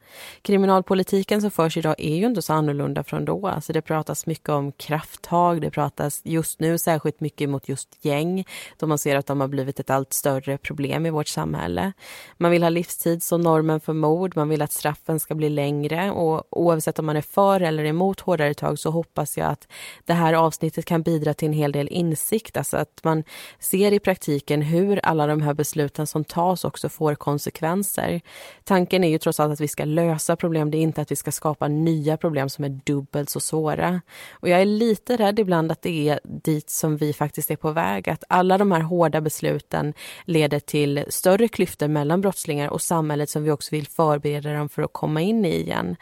Kriminalpolitiken 0.43 1.41
som 1.41 1.51
förs 1.51 1.77
idag 1.77 1.95
är 1.99 2.17
ju 2.17 2.27
inte 2.27 2.43
så 2.43 2.53
annorlunda 2.53 3.05
från 3.05 3.25
då. 3.25 3.49
Alltså 3.49 3.73
det 3.73 3.83
pratas 3.83 4.27
mycket 4.27 4.49
om 4.49 4.73
krafttag, 4.73 5.61
det 5.61 5.71
pratas 5.71 6.21
just 6.25 6.61
nu 6.61 6.79
särskilt 6.79 7.21
mycket 7.21 7.49
mot 7.49 7.69
just 7.69 8.05
gäng 8.05 8.45
då 8.77 8.87
man 8.87 8.99
ser 8.99 9.17
att 9.17 9.27
de 9.27 9.41
har 9.41 9.49
blivit 9.49 9.81
ett 9.81 9.91
allt 9.91 10.13
större 10.13 10.59
problem 10.59 11.07
i 11.07 11.11
vårt 11.11 11.29
samhälle. 11.29 11.93
Man 12.37 12.51
vill 12.51 12.63
ha 12.63 12.71
livstid 12.71 13.23
som 13.23 13.41
normen 13.41 13.81
för 13.81 13.93
mord, 13.93 14.37
man 14.37 14.49
vill 14.49 14.63
att 14.63 14.73
straffen 14.73 15.21
ska 15.21 15.35
bli 15.35 15.49
längre 15.49 16.11
och 16.11 16.47
oavsett 16.51 16.99
om 16.99 17.07
man 17.07 17.17
är 17.17 17.21
för 17.21 17.61
eller 17.61 17.85
emot 17.85 18.21
hårdare 18.21 18.55
tag 18.55 18.79
så 18.79 18.91
hoppas 18.91 19.37
jag 19.37 19.47
att 19.47 19.69
det 20.05 20.15
här 20.15 20.33
avsnittet 20.33 20.85
kan 20.85 21.03
bidra 21.03 21.35
till 21.35 21.49
en 21.49 21.55
hel 21.55 21.73
del 21.73 21.89
insikt, 21.89 22.57
alltså 22.57 22.77
att 22.77 23.01
man 23.03 23.25
ser 23.59 23.93
i 23.93 23.99
praktiken 23.99 24.66
hur 24.67 25.01
alla 25.03 25.27
de 25.27 25.43
här 25.43 25.55
besluten 25.55 26.07
som 26.07 26.25
tas 26.25 26.65
också 26.65 26.89
får 26.89 27.15
konsekvenser. 27.15 28.21
Tanken 28.65 29.05
är 29.05 29.09
ju 29.09 29.19
trots 29.19 29.41
allt 29.41 29.53
att 29.53 29.61
vi 29.61 29.69
ska 29.69 29.85
lösa 29.85 30.37
problem, 30.37 30.71
det 30.71 30.79
är 30.79 30.83
inte 30.83 31.01
att 31.01 31.11
vi 31.11 31.17
ska 31.17 31.33
skapa 31.33 31.69
nya 31.69 32.17
problem 32.17 32.49
som 32.49 32.65
är 32.65 32.81
dubbelt 32.85 33.31
så 33.31 33.41
svåra. 33.41 34.01
Och 34.31 34.49
jag 34.49 34.61
är 34.61 34.65
lite 34.65 35.17
rädd 35.17 35.39
ibland 35.39 35.73
att 35.73 35.83
det 35.83 36.09
är 36.09 36.21
dit 36.25 36.71
som 36.71 36.97
vi 36.97 37.13
faktiskt 37.13 37.51
är 37.51 37.57
på 37.57 37.71
väg, 37.71 38.09
att 38.09 38.25
alla 38.29 38.59
de 38.59 38.73
här 38.73 38.81
hårda 38.81 39.21
besluten 39.21 39.95
leder 40.25 40.61
till 40.61 41.05
större 41.09 41.49
klyftor 41.49 41.89
mellan 41.89 42.21
brottslingar 42.21 42.69
och 42.69 42.83
samhället 42.83 43.31
som 43.31 43.43
vi 43.45 43.51
också 43.51 43.75
vill 43.75 43.87
förbereda 43.87 44.53
dem 44.53 44.69
för 44.69 44.83
att 44.83 44.93
komma 44.93 45.21
in 45.21 45.45
i 45.45 45.55
igen. 45.61 45.97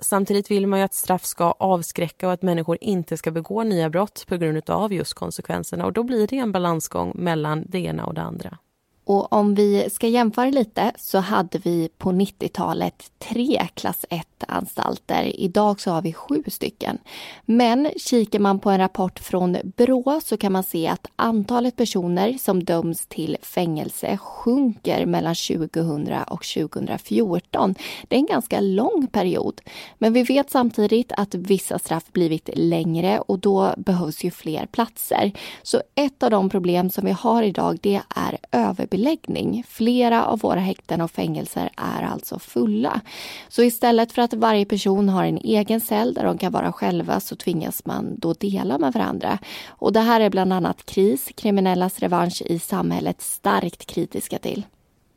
Samtidigt 0.00 0.50
vill 0.50 0.66
man 0.66 0.78
ju 0.78 0.84
att 0.84 0.94
straff 0.94 1.24
ska 1.24 1.50
avskräcka 1.50 2.26
och 2.26 2.32
att 2.32 2.42
människor 2.42 2.78
inte 2.80 3.16
ska 3.16 3.30
begå 3.30 3.62
nya 3.62 3.90
brott 3.90 4.24
på 4.28 4.36
grund 4.36 4.70
av 4.70 4.92
just 4.92 5.14
konsekvenserna. 5.14 5.86
Och 5.86 5.92
då 5.92 6.02
blir 6.02 6.26
det 6.26 6.38
en 6.38 6.52
balansgång 6.52 7.12
mellan 7.14 7.64
det 7.68 7.78
ena 7.78 8.06
och 8.06 8.14
det 8.14 8.22
andra. 8.22 8.58
Och 9.08 9.32
om 9.32 9.54
vi 9.54 9.90
ska 9.90 10.08
jämföra 10.08 10.50
lite 10.50 10.92
så 10.96 11.18
hade 11.18 11.58
vi 11.58 11.88
på 11.98 12.10
90-talet 12.10 13.10
tre 13.18 13.66
klass 13.74 14.04
1-anstalter. 14.10 15.32
Idag 15.34 15.80
så 15.80 15.90
har 15.90 16.02
vi 16.02 16.12
sju 16.12 16.44
stycken. 16.46 16.98
Men 17.44 17.90
kikar 17.96 18.38
man 18.38 18.58
på 18.58 18.70
en 18.70 18.78
rapport 18.78 19.18
från 19.18 19.56
Brå 19.76 20.20
så 20.24 20.36
kan 20.36 20.52
man 20.52 20.62
se 20.62 20.88
att 20.88 21.06
antalet 21.16 21.76
personer 21.76 22.38
som 22.38 22.64
döms 22.64 23.06
till 23.06 23.36
fängelse 23.42 24.16
sjunker 24.16 25.06
mellan 25.06 25.34
2000 25.34 26.14
och 26.26 26.44
2014. 26.44 27.74
Det 28.08 28.16
är 28.16 28.20
en 28.20 28.26
ganska 28.26 28.60
lång 28.60 29.06
period. 29.12 29.60
Men 29.98 30.12
vi 30.12 30.22
vet 30.22 30.50
samtidigt 30.50 31.12
att 31.16 31.34
vissa 31.34 31.78
straff 31.78 32.12
blivit 32.12 32.50
längre 32.54 33.20
och 33.20 33.38
då 33.38 33.74
behövs 33.76 34.24
ju 34.24 34.30
fler 34.30 34.66
platser. 34.66 35.32
Så 35.62 35.82
ett 35.94 36.22
av 36.22 36.30
de 36.30 36.50
problem 36.50 36.90
som 36.90 37.04
vi 37.04 37.12
har 37.12 37.42
idag 37.42 37.78
det 37.82 38.00
är 38.16 38.38
överbeläggning 38.52 38.97
överbeläggning. 38.98 39.64
Flera 39.68 40.26
av 40.26 40.38
våra 40.38 40.60
häkten 40.60 41.00
och 41.00 41.10
fängelser 41.10 41.70
är 41.76 42.02
alltså 42.02 42.38
fulla. 42.38 43.00
Så 43.48 43.62
istället 43.62 44.12
för 44.12 44.22
att 44.22 44.34
varje 44.34 44.64
person 44.64 45.08
har 45.08 45.24
en 45.24 45.38
egen 45.38 45.80
cell 45.80 46.14
där 46.14 46.24
de 46.24 46.38
kan 46.38 46.52
vara 46.52 46.72
själva 46.72 47.20
så 47.20 47.36
tvingas 47.36 47.86
man 47.86 48.18
då 48.18 48.32
dela 48.32 48.78
med 48.78 48.92
varandra. 48.92 49.38
Och 49.68 49.92
det 49.92 50.00
här 50.00 50.20
är 50.20 50.30
bland 50.30 50.52
annat 50.52 50.86
KRIS, 50.86 51.28
Kriminellas 51.36 51.98
revansch 51.98 52.42
i 52.42 52.58
samhället, 52.58 53.22
starkt 53.22 53.86
kritiska 53.86 54.38
till. 54.38 54.62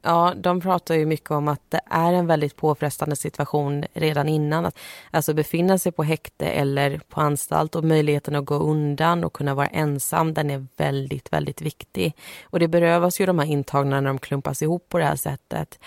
Ja, 0.03 0.33
de 0.37 0.61
pratar 0.61 0.95
ju 0.95 1.05
mycket 1.05 1.31
om 1.31 1.47
att 1.47 1.61
det 1.69 1.79
är 1.85 2.13
en 2.13 2.27
väldigt 2.27 2.55
påfrestande 2.55 3.15
situation 3.15 3.85
redan 3.93 4.29
innan. 4.29 4.65
Att 4.65 4.77
alltså 5.11 5.33
befinna 5.33 5.77
sig 5.77 5.91
på 5.91 6.03
häkte 6.03 6.45
eller 6.45 7.01
på 7.09 7.21
anstalt 7.21 7.75
och 7.75 7.83
möjligheten 7.83 8.35
att 8.35 8.45
gå 8.45 8.55
undan 8.55 9.23
och 9.23 9.33
kunna 9.33 9.55
vara 9.55 9.67
ensam, 9.67 10.33
den 10.33 10.49
är 10.49 10.67
väldigt, 10.77 11.33
väldigt 11.33 11.61
viktig. 11.61 12.15
Och 12.43 12.59
det 12.59 12.67
berövas 12.67 13.21
ju 13.21 13.25
de 13.25 13.39
här 13.39 13.45
intagna 13.45 14.01
när 14.01 14.07
de 14.09 14.19
klumpas 14.19 14.61
ihop 14.61 14.89
på 14.89 14.97
det 14.97 15.05
här 15.05 15.15
sättet. 15.15 15.79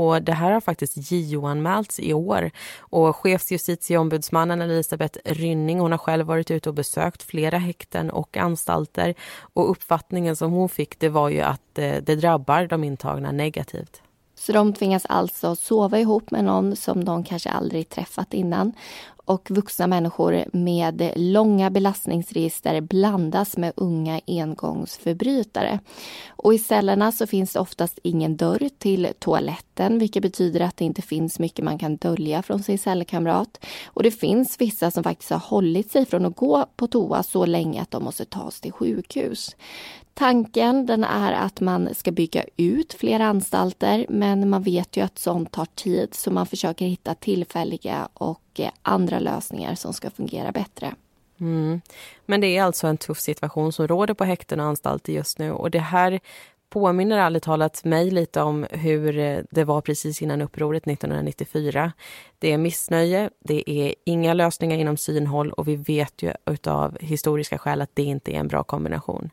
Och 0.00 0.22
det 0.22 0.32
här 0.32 0.52
har 0.52 0.60
faktiskt 0.60 0.96
JO-anmälts 0.96 2.00
i 2.00 2.14
år. 2.14 2.50
Och 2.78 3.16
chefsjustitieombudsmannen 3.16 4.60
Elisabeth 4.60 5.18
Rynning 5.24 5.80
hon 5.80 5.90
har 5.90 5.98
själv 5.98 6.26
varit 6.26 6.50
ute 6.50 6.68
och 6.68 6.74
besökt 6.74 7.22
flera 7.22 7.58
häkten 7.58 8.10
och 8.10 8.36
anstalter. 8.36 9.14
Och 9.54 9.70
uppfattningen 9.70 10.36
som 10.36 10.52
hon 10.52 10.68
fick 10.68 10.98
det 10.98 11.08
var 11.08 11.28
ju 11.28 11.40
att 11.40 11.78
eh, 11.78 11.94
det 12.02 12.16
drabbar 12.16 12.66
de 12.66 12.84
intagna 12.84 13.32
negativt. 13.32 14.02
Så 14.34 14.52
de 14.52 14.72
tvingas 14.72 15.06
alltså 15.06 15.56
sova 15.56 15.98
ihop 15.98 16.30
med 16.30 16.44
någon 16.44 16.76
som 16.76 17.04
de 17.04 17.24
kanske 17.24 17.50
aldrig 17.50 17.88
träffat 17.88 18.34
innan 18.34 18.72
och 19.30 19.50
vuxna 19.50 19.86
människor 19.86 20.44
med 20.52 21.12
långa 21.16 21.70
belastningsregister 21.70 22.80
blandas 22.80 23.56
med 23.56 23.72
unga 23.76 24.20
engångsförbrytare. 24.26 25.78
Och 26.28 26.54
I 26.54 26.58
cellerna 26.58 27.12
så 27.12 27.26
finns 27.26 27.52
det 27.52 27.60
oftast 27.60 27.98
ingen 28.02 28.36
dörr 28.36 28.68
till 28.78 29.08
toaletten 29.18 29.98
vilket 29.98 30.22
betyder 30.22 30.60
att 30.60 30.76
det 30.76 30.84
inte 30.84 31.02
finns 31.02 31.38
mycket 31.38 31.64
man 31.64 31.78
kan 31.78 31.96
dölja 31.96 32.42
från 32.42 32.62
sin 32.62 32.78
cellkamrat. 32.78 33.66
Och 33.86 34.02
det 34.02 34.10
finns 34.10 34.60
vissa 34.60 34.90
som 34.90 35.04
faktiskt 35.04 35.30
har 35.30 35.38
hållit 35.38 35.92
sig 35.92 36.06
från 36.06 36.26
att 36.26 36.36
gå 36.36 36.66
på 36.76 36.86
toa 36.86 37.22
så 37.22 37.46
länge 37.46 37.82
att 37.82 37.90
de 37.90 38.04
måste 38.04 38.24
tas 38.24 38.60
till 38.60 38.72
sjukhus. 38.72 39.56
Tanken 40.20 40.86
den 40.86 41.04
är 41.04 41.32
att 41.32 41.60
man 41.60 41.94
ska 41.94 42.12
bygga 42.12 42.44
ut 42.56 42.92
fler 42.92 43.20
anstalter 43.20 44.06
men 44.08 44.50
man 44.50 44.62
vet 44.62 44.96
ju 44.96 45.00
att 45.00 45.18
sånt 45.18 45.52
tar 45.52 45.66
tid 45.74 46.14
så 46.14 46.30
man 46.30 46.46
försöker 46.46 46.86
hitta 46.86 47.14
tillfälliga 47.14 48.08
och 48.14 48.42
eh, 48.54 48.70
andra 48.82 49.18
lösningar 49.18 49.74
som 49.74 49.92
ska 49.92 50.10
fungera 50.10 50.52
bättre. 50.52 50.94
Mm. 51.40 51.80
Men 52.26 52.40
det 52.40 52.46
är 52.46 52.62
alltså 52.62 52.86
en 52.86 52.96
tuff 52.96 53.20
situation 53.20 53.72
som 53.72 53.88
råder 53.88 54.14
på 54.14 54.24
häkten 54.24 54.60
och 54.60 54.66
anstalter 54.66 55.12
just 55.12 55.38
nu 55.38 55.52
och 55.52 55.70
det 55.70 55.78
här 55.78 56.20
påminner 56.70 57.18
ärligt 57.18 57.42
talat 57.42 57.84
mig 57.84 58.10
lite 58.10 58.42
om 58.42 58.66
hur 58.70 59.18
eh, 59.18 59.38
det 59.50 59.64
var 59.64 59.80
precis 59.80 60.22
innan 60.22 60.42
upproret 60.42 60.86
1994. 60.86 61.92
Det 62.38 62.52
är 62.52 62.58
missnöje, 62.58 63.30
det 63.38 63.70
är 63.70 63.94
inga 64.04 64.34
lösningar 64.34 64.78
inom 64.78 64.96
synhåll 64.96 65.52
och 65.52 65.68
vi 65.68 65.76
vet 65.76 66.22
ju 66.22 66.32
utav 66.46 66.98
historiska 67.00 67.58
skäl 67.58 67.82
att 67.82 67.90
det 67.94 68.02
inte 68.02 68.32
är 68.32 68.40
en 68.40 68.48
bra 68.48 68.62
kombination. 68.62 69.30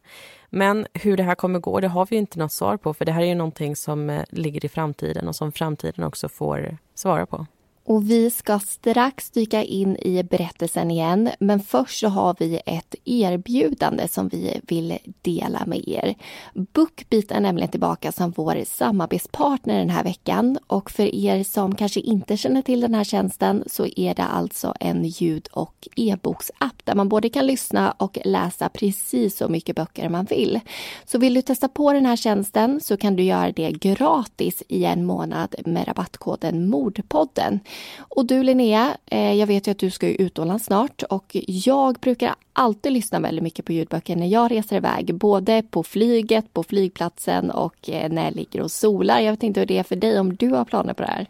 Men 0.50 0.88
hur 0.93 1.17
det 1.17 1.23
här 1.23 1.36
kommer 1.36 1.60
gå, 1.60 1.80
det 1.80 1.88
har 1.88 2.08
vi 2.10 2.15
inte 2.15 2.39
något 2.39 2.52
svar 2.52 2.78
på 2.78 2.93
för 2.93 3.06
det 3.06 3.12
här 3.12 3.21
är 3.21 3.26
ju 3.26 3.36
någonting 3.36 3.76
som 3.76 4.10
eh, 4.10 4.23
ligger 4.30 4.65
i 4.65 4.69
framtiden 4.69 5.28
och 5.28 5.36
som 5.36 5.52
framtiden 5.52 6.04
också 6.04 6.30
får 6.30 6.65
eh, 6.67 6.73
svara 6.95 7.26
på. 7.26 7.45
Och 7.88 8.10
vi 8.10 8.30
ska 8.30 8.60
strax 8.60 9.30
dyka 9.30 9.63
in 9.63 9.97
i 9.97 10.23
berättelsen 10.23 10.91
igen, 10.91 11.30
men 11.39 11.60
först 11.60 12.00
så 12.00 12.08
har 12.08 12.36
vi 12.39 12.62
ett 12.65 12.95
erbjudande 13.06 14.08
som 14.08 14.28
vi 14.28 14.60
vill 14.63 14.97
dela 15.21 15.65
med 15.65 15.88
er. 15.88 16.15
Bookbeat 16.54 17.32
är 17.32 17.39
nämligen 17.39 17.69
tillbaka 17.69 18.12
som 18.12 18.32
vår 18.32 18.63
samarbetspartner 18.65 19.80
den 19.80 19.89
här 19.89 20.04
veckan 20.04 20.58
och 20.67 20.91
för 20.91 21.15
er 21.15 21.43
som 21.43 21.76
kanske 21.76 22.00
inte 22.00 22.38
känner 22.38 22.62
till 22.62 22.82
den 22.82 22.93
här 22.93 23.04
tjänsten 23.04 23.63
så 23.67 23.88
är 23.95 24.15
det 24.15 24.23
alltså 24.23 24.73
en 24.80 25.04
ljud 25.04 25.47
och 25.52 25.88
e-boksapp 25.95 26.82
där 26.84 26.95
man 26.95 27.10
både 27.10 27.30
kan 27.30 27.47
lyssna 27.47 27.91
och 27.91 28.17
läsa 28.26 28.69
precis 28.69 29.38
så 29.38 29.47
mycket 29.47 29.76
böcker 29.76 30.10
man 30.10 30.26
vill. 30.26 30.60
Så 31.06 31.17
vill 31.17 31.34
du 31.34 31.41
testa 31.41 31.67
på 31.67 31.93
den 31.93 32.06
här 32.06 32.15
tjänsten 32.15 32.80
så 32.82 32.97
kan 32.97 33.15
du 33.15 33.23
göra 33.23 33.52
det 33.52 33.71
gratis 33.71 34.63
i 34.67 34.86
en 34.86 35.06
månad 35.06 35.56
med 35.65 35.88
rabattkoden 35.88 36.69
Mordpodden. 36.69 37.60
Och 37.98 38.26
du 38.26 38.44
Linnea, 38.44 38.98
eh, 39.06 39.34
jag 39.34 39.48
vet 39.48 39.68
ju 39.68 39.72
att 39.72 39.78
du 39.78 39.92
ska 39.92 40.08
utomlands 40.08 40.66
snart 40.66 41.04
och 41.04 41.38
jag 41.48 41.96
brukar 41.96 42.36
alltid 42.54 42.92
lyssna 42.92 43.20
väldigt 43.20 43.44
mycket 43.44 43.66
på 43.66 43.74
ljudböcker 43.74 44.16
när 44.16 44.28
jag 44.28 44.52
reser 44.52 44.76
iväg. 44.76 45.16
Både 45.16 45.63
på 45.70 45.84
flyget, 45.84 46.54
på 46.54 46.63
flygplatsen 46.63 47.52
och 47.52 47.90
eh, 47.90 48.12
när 48.12 48.24
jag 48.24 48.36
ligger 48.36 48.62
och 48.62 48.72
solar. 48.72 49.20
Jag 49.20 49.32
vet 49.32 49.44
inte 49.44 49.60
hur 49.60 49.68
det 49.68 49.78
är 49.78 49.84
för 49.84 49.96
dig, 49.96 50.20
om 50.20 50.36
du 50.36 50.50
har 50.50 50.66
planer 50.66 50.94
på 50.94 51.04
det 51.04 51.10
här? 51.10 51.28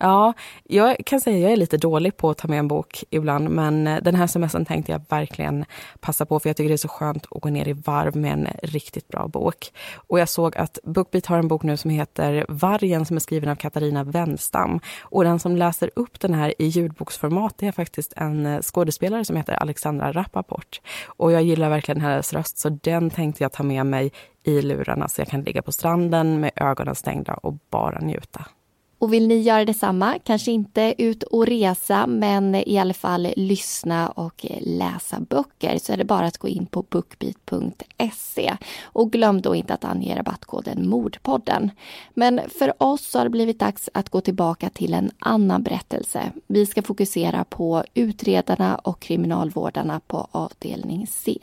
Ja, 0.00 0.32
jag 0.64 0.96
kan 1.06 1.20
säga 1.20 1.36
att 1.36 1.42
jag 1.42 1.52
är 1.52 1.56
lite 1.56 1.76
dålig 1.76 2.16
på 2.16 2.30
att 2.30 2.38
ta 2.38 2.48
med 2.48 2.58
en 2.58 2.68
bok 2.68 3.04
ibland, 3.10 3.50
men 3.50 3.86
eh, 3.86 4.02
den 4.02 4.14
här 4.14 4.26
semestern 4.26 4.64
tänkte 4.64 4.92
jag 4.92 5.00
verkligen 5.08 5.64
passa 6.00 6.26
på, 6.26 6.40
för 6.40 6.48
jag 6.48 6.56
tycker 6.56 6.68
det 6.68 6.74
är 6.74 6.76
så 6.76 6.88
skönt 6.88 7.26
att 7.30 7.42
gå 7.42 7.48
ner 7.48 7.68
i 7.68 7.72
varv 7.72 8.16
med 8.16 8.32
en 8.32 8.48
riktigt 8.62 9.08
bra 9.08 9.28
bok. 9.28 9.72
Och 9.94 10.18
jag 10.20 10.28
såg 10.28 10.56
att 10.56 10.78
Bookbeat 10.84 11.26
har 11.26 11.38
en 11.38 11.48
bok 11.48 11.62
nu 11.62 11.76
som 11.76 11.90
heter 11.90 12.46
Vargen 12.48 13.06
som 13.06 13.16
är 13.16 13.20
skriven 13.20 13.48
av 13.48 13.56
Katarina 13.56 14.04
Wenstam. 14.04 14.80
Och 15.02 15.24
den 15.24 15.38
som 15.38 15.56
läser 15.56 15.90
upp 15.96 16.20
den 16.20 16.34
här 16.34 16.54
i 16.58 16.66
ljudboksformat 16.66 17.54
det 17.58 17.66
är 17.66 17.72
faktiskt 17.72 18.12
en 18.16 18.46
eh, 18.46 18.60
skådespelare 18.60 19.24
som 19.24 19.36
heter 19.36 19.54
Alexandra 19.54 20.12
Rappaport. 20.12 20.80
Och 21.06 21.32
jag 21.32 21.42
gillar 21.42 21.70
verkligen 21.70 22.00
hennes 22.00 22.32
röst, 22.32 22.58
så 22.58 22.68
den 22.68 23.10
tänkte 23.10 23.44
jag 23.44 23.52
ta 23.52 23.62
med 23.62 23.86
mig 23.86 24.12
i 24.42 24.62
lurarna 24.62 25.08
så 25.08 25.20
jag 25.20 25.28
kan 25.28 25.42
ligga 25.42 25.62
på 25.62 25.72
stranden 25.72 26.40
med 26.40 26.50
ögonen 26.56 26.94
stängda 26.94 27.34
och 27.34 27.54
bara 27.70 27.98
njuta. 27.98 28.44
Och 29.04 29.12
vill 29.12 29.28
ni 29.28 29.38
göra 29.38 29.64
detsamma, 29.64 30.18
kanske 30.24 30.52
inte 30.52 30.94
ut 30.98 31.22
och 31.22 31.46
resa 31.46 32.06
men 32.06 32.54
i 32.54 32.78
alla 32.78 32.94
fall 32.94 33.32
lyssna 33.36 34.08
och 34.08 34.46
läsa 34.60 35.20
böcker 35.20 35.78
så 35.78 35.92
är 35.92 35.96
det 35.96 36.04
bara 36.04 36.26
att 36.26 36.38
gå 36.38 36.48
in 36.48 36.66
på 36.66 36.82
bookbeat.se. 36.82 38.56
Och 38.82 39.12
glöm 39.12 39.40
då 39.40 39.54
inte 39.54 39.74
att 39.74 39.84
ange 39.84 40.16
rabattkoden 40.16 40.88
Mordpodden. 40.88 41.70
Men 42.14 42.40
för 42.58 42.82
oss 42.82 43.14
har 43.14 43.24
det 43.24 43.30
blivit 43.30 43.58
dags 43.58 43.90
att 43.94 44.08
gå 44.08 44.20
tillbaka 44.20 44.70
till 44.70 44.94
en 44.94 45.10
annan 45.18 45.62
berättelse. 45.62 46.32
Vi 46.46 46.66
ska 46.66 46.82
fokusera 46.82 47.44
på 47.44 47.84
utredarna 47.94 48.74
och 48.74 49.00
kriminalvårdarna 49.00 50.00
på 50.06 50.28
avdelning 50.30 51.06
C. 51.06 51.38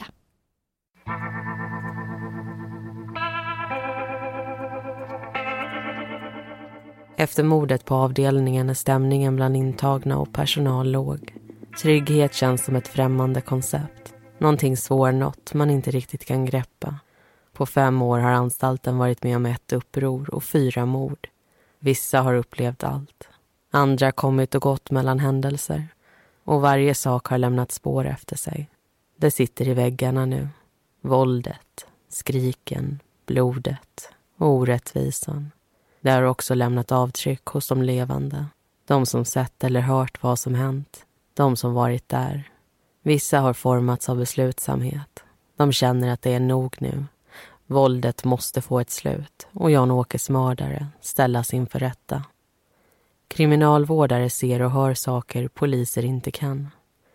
Efter 7.21 7.43
mordet 7.43 7.85
på 7.85 7.95
avdelningen 7.95 8.69
är 8.69 8.73
stämningen 8.73 9.35
bland 9.35 9.57
intagna 9.57 10.17
och 10.17 10.33
personal 10.33 10.91
låg. 10.91 11.33
Trygghet 11.81 12.33
känns 12.33 12.65
som 12.65 12.75
ett 12.75 12.87
främmande 12.87 13.41
koncept. 13.41 14.13
Någonting 14.37 14.77
svårnått 14.77 15.53
man 15.53 15.69
inte 15.69 15.91
riktigt 15.91 16.25
kan 16.25 16.45
greppa. 16.45 16.95
På 17.53 17.65
fem 17.65 18.01
år 18.01 18.19
har 18.19 18.31
anstalten 18.31 18.97
varit 18.97 19.23
med 19.23 19.35
om 19.35 19.45
ett 19.45 19.73
uppror 19.73 20.35
och 20.35 20.43
fyra 20.43 20.85
mord. 20.85 21.27
Vissa 21.79 22.21
har 22.21 22.33
upplevt 22.33 22.83
allt. 22.83 23.29
Andra 23.71 24.11
kommit 24.11 24.55
och 24.55 24.61
gått 24.61 24.91
mellan 24.91 25.19
händelser. 25.19 25.87
Och 26.43 26.61
varje 26.61 26.95
sak 26.95 27.27
har 27.27 27.37
lämnat 27.37 27.71
spår 27.71 28.05
efter 28.05 28.35
sig. 28.35 28.69
Det 29.17 29.31
sitter 29.31 29.67
i 29.67 29.73
väggarna 29.73 30.25
nu. 30.25 30.47
Våldet, 31.01 31.87
skriken, 32.09 32.99
blodet 33.25 34.09
och 34.37 34.47
orättvisan. 34.47 35.51
Det 36.01 36.11
har 36.11 36.23
också 36.23 36.55
lämnat 36.55 36.91
avtryck 36.91 37.45
hos 37.45 37.67
de 37.67 37.81
levande. 37.81 38.45
De 38.87 39.05
som 39.05 39.25
sett 39.25 39.63
eller 39.63 39.81
hört 39.81 40.23
vad 40.23 40.39
som 40.39 40.55
hänt. 40.55 41.05
De 41.33 41.55
som 41.55 41.73
varit 41.73 42.09
där. 42.09 42.49
Vissa 43.03 43.39
har 43.39 43.53
formats 43.53 44.09
av 44.09 44.17
beslutsamhet. 44.17 45.23
De 45.57 45.71
känner 45.71 46.13
att 46.13 46.21
det 46.21 46.33
är 46.33 46.39
nog 46.39 46.75
nu. 46.79 47.05
Våldet 47.67 48.23
måste 48.23 48.61
få 48.61 48.79
ett 48.79 48.89
slut 48.89 49.47
och 49.53 49.71
Jan-Åkes 49.71 50.29
mördare 50.29 50.87
ställas 51.01 51.53
inför 51.53 51.79
rätta. 51.79 52.23
Kriminalvårdare 53.27 54.29
ser 54.29 54.61
och 54.61 54.71
hör 54.71 54.93
saker 54.93 55.47
poliser 55.47 56.05
inte 56.05 56.31
kan. 56.31 56.69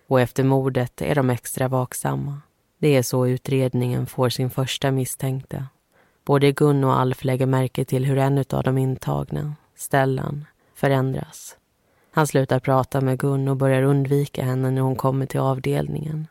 Och 0.08 0.20
efter 0.20 0.44
mordet 0.44 1.02
är 1.02 1.14
de 1.14 1.30
extra 1.30 1.68
vaksamma. 1.68 2.40
Det 2.78 2.96
är 2.96 3.02
så 3.02 3.26
utredningen 3.26 4.06
får 4.06 4.28
sin 4.28 4.50
första 4.50 4.90
misstänkte. 4.90 5.66
Både 6.26 6.52
Gun 6.52 6.84
och 6.84 6.98
Alf 6.98 7.24
lägger 7.24 7.46
märke 7.46 7.84
till 7.84 8.04
hur 8.04 8.18
en 8.18 8.44
av 8.50 8.62
de 8.62 8.78
intagna, 8.78 9.54
Stellan, 9.76 10.44
förändras. 10.74 11.56
Han 12.12 12.26
slutar 12.26 12.60
prata 12.60 13.00
med 13.00 13.18
Gun 13.18 13.48
och 13.48 13.56
börjar 13.56 13.82
undvika 13.82 14.44
henne 14.44 14.70
när 14.70 14.82
hon 14.82 14.96
kommer 14.96 15.26
till 15.26 15.40
avdelningen. 15.40 16.26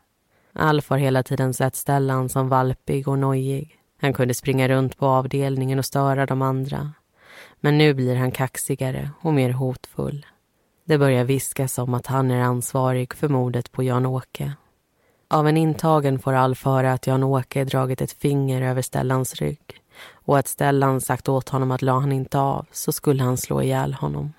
Alf 0.52 0.90
har 0.90 0.98
hela 0.98 1.22
tiden 1.22 1.54
sett 1.54 1.76
Stellan 1.76 2.28
som 2.28 2.48
valpig 2.48 3.08
och 3.08 3.18
nojig. 3.18 3.76
Han 4.00 4.12
kunde 4.12 4.34
springa 4.34 4.68
runt 4.68 4.96
på 4.98 5.06
avdelningen 5.06 5.78
och 5.78 5.84
störa 5.84 6.26
de 6.26 6.42
andra. 6.42 6.92
Men 7.60 7.78
nu 7.78 7.94
blir 7.94 8.16
han 8.16 8.30
kaxigare 8.30 9.10
och 9.20 9.34
mer 9.34 9.50
hotfull. 9.50 10.26
Det 10.84 10.98
börjar 10.98 11.24
viskas 11.24 11.78
om 11.78 11.94
att 11.94 12.06
han 12.06 12.30
är 12.30 12.42
ansvarig 12.42 13.14
för 13.14 13.28
mordet 13.28 13.72
på 13.72 13.82
Jan-Åke. 13.82 14.52
Av 15.28 15.48
en 15.48 15.56
intagen 15.56 16.18
får 16.18 16.32
Alf 16.32 16.64
höra 16.64 16.92
att 16.92 17.06
Jan-Åke 17.06 17.64
dragit 17.64 18.00
ett 18.00 18.12
finger 18.12 18.62
över 18.62 18.82
Stellans 18.82 19.34
rygg 19.34 19.82
och 20.12 20.38
att 20.38 20.48
Stellan 20.48 21.00
sagt 21.00 21.28
åt 21.28 21.48
honom 21.48 21.70
att 21.70 21.82
la 21.82 21.98
han 21.98 22.12
inte 22.12 22.38
av 22.38 22.66
så 22.72 22.92
skulle 22.92 23.22
han 23.22 23.36
slå 23.36 23.62
ihjäl 23.62 23.94
honom. 23.94 24.32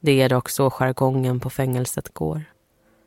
Det 0.00 0.22
är 0.22 0.28
dock 0.28 0.48
så 0.48 0.70
jargongen 0.70 1.40
på 1.40 1.50
fängelset 1.50 2.14
går. 2.14 2.44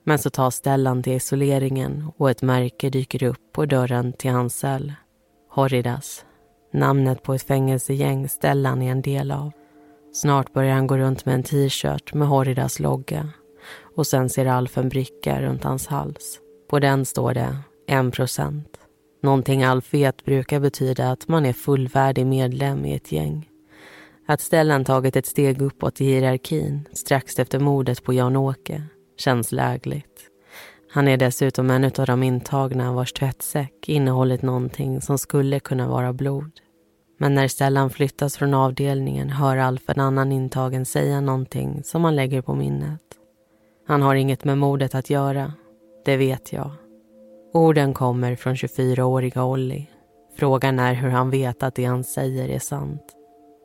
Men 0.04 0.20
så 0.20 0.30
tar 0.30 0.50
Stellan 0.50 1.04
till 1.04 1.14
isoleringen 1.14 2.12
och 2.18 2.32
ett 2.32 2.42
märke 2.42 2.90
dyker 2.90 3.24
upp 3.24 3.54
på 3.54 3.66
dörren 3.66 4.14
till 4.14 4.32
hans 4.32 4.56
cell. 4.56 4.94
Horridas. 5.50 6.26
Namnet 6.74 7.24
på 7.24 7.34
ett 7.34 7.44
fängelsegäng 7.44 8.30
Stellan 8.30 8.82
är 8.82 8.92
en 8.92 9.02
del 9.02 9.32
av. 9.32 9.52
Snart 10.14 10.54
börjar 10.54 10.74
han 10.74 10.88
gå 10.88 10.98
runt 10.98 11.26
med 11.26 11.36
en 11.36 11.44
t-shirt 11.44 12.14
med 12.14 12.28
Horridas 12.28 12.80
logga. 12.80 13.30
Och 13.96 14.08
sen 14.08 14.30
ser 14.30 14.46
Alf 14.46 14.78
en 14.78 14.90
bricka 14.90 15.42
runt 15.42 15.64
hans 15.64 15.88
hals. 15.88 16.40
På 16.70 16.80
den 16.80 17.06
står 17.06 17.34
det 17.34 17.58
en 17.88 18.12
procent. 18.12 18.85
Någonting 19.26 19.64
Alf 19.64 19.94
vet 19.94 20.26
brukar 20.26 20.60
betyda 20.60 21.12
att 21.12 21.28
man 21.28 21.46
är 21.46 21.54
fullvärdig 21.54 22.26
medlem 22.26 22.86
i 22.86 22.96
ett 22.96 23.12
gäng. 23.12 23.50
Att 24.28 24.42
Stellan 24.42 24.86
tagit 24.86 25.16
ett 25.16 25.26
steg 25.26 25.62
uppåt 25.62 26.02
i 26.02 26.06
hierarkin 26.06 26.88
strax 26.94 27.40
efter 27.40 27.60
mordet 27.60 28.04
på 28.04 28.14
Jan-Åke 28.14 28.84
känns 29.18 29.52
lägligt. 29.52 30.22
Han 30.92 31.08
är 31.08 31.18
dessutom 31.18 31.70
en 31.70 31.84
av 31.84 32.06
de 32.06 32.24
intagna 32.24 32.94
vars 32.94 33.14
tvättsäck 33.14 33.90
innehållit 33.90 34.42
någonting 34.42 35.02
som 35.02 35.18
skulle 35.18 35.60
kunna 35.60 35.88
vara 35.88 36.14
blod. 36.14 36.52
Men 37.20 37.34
när 37.34 37.48
Stellan 37.48 37.90
flyttas 37.90 38.38
från 38.38 38.54
avdelningen 38.54 39.30
hör 39.30 39.58
Alf 39.58 39.90
en 39.90 40.00
annan 40.00 40.32
intagen 40.32 40.86
säga 40.86 41.22
någonting 41.22 41.84
som 41.84 42.04
han 42.04 42.16
lägger 42.16 42.42
på 42.42 42.56
minnet. 42.56 43.02
Han 43.88 44.02
har 44.02 44.16
inget 44.16 44.44
med 44.44 44.58
mordet 44.58 44.96
att 44.96 45.10
göra, 45.10 45.54
det 46.06 46.18
vet 46.18 46.54
jag. 46.54 46.72
Orden 47.56 47.94
kommer 47.94 48.36
från 48.36 48.56
24-åriga 48.56 49.44
Olli. 49.44 49.90
Frågan 50.38 50.80
är 50.80 50.94
hur 50.94 51.10
han 51.10 51.30
vet 51.30 51.64
att 51.64 51.76
det 51.76 51.86
han 51.86 52.04
säger 52.04 52.50
är 52.50 52.60
sant. 52.60 53.02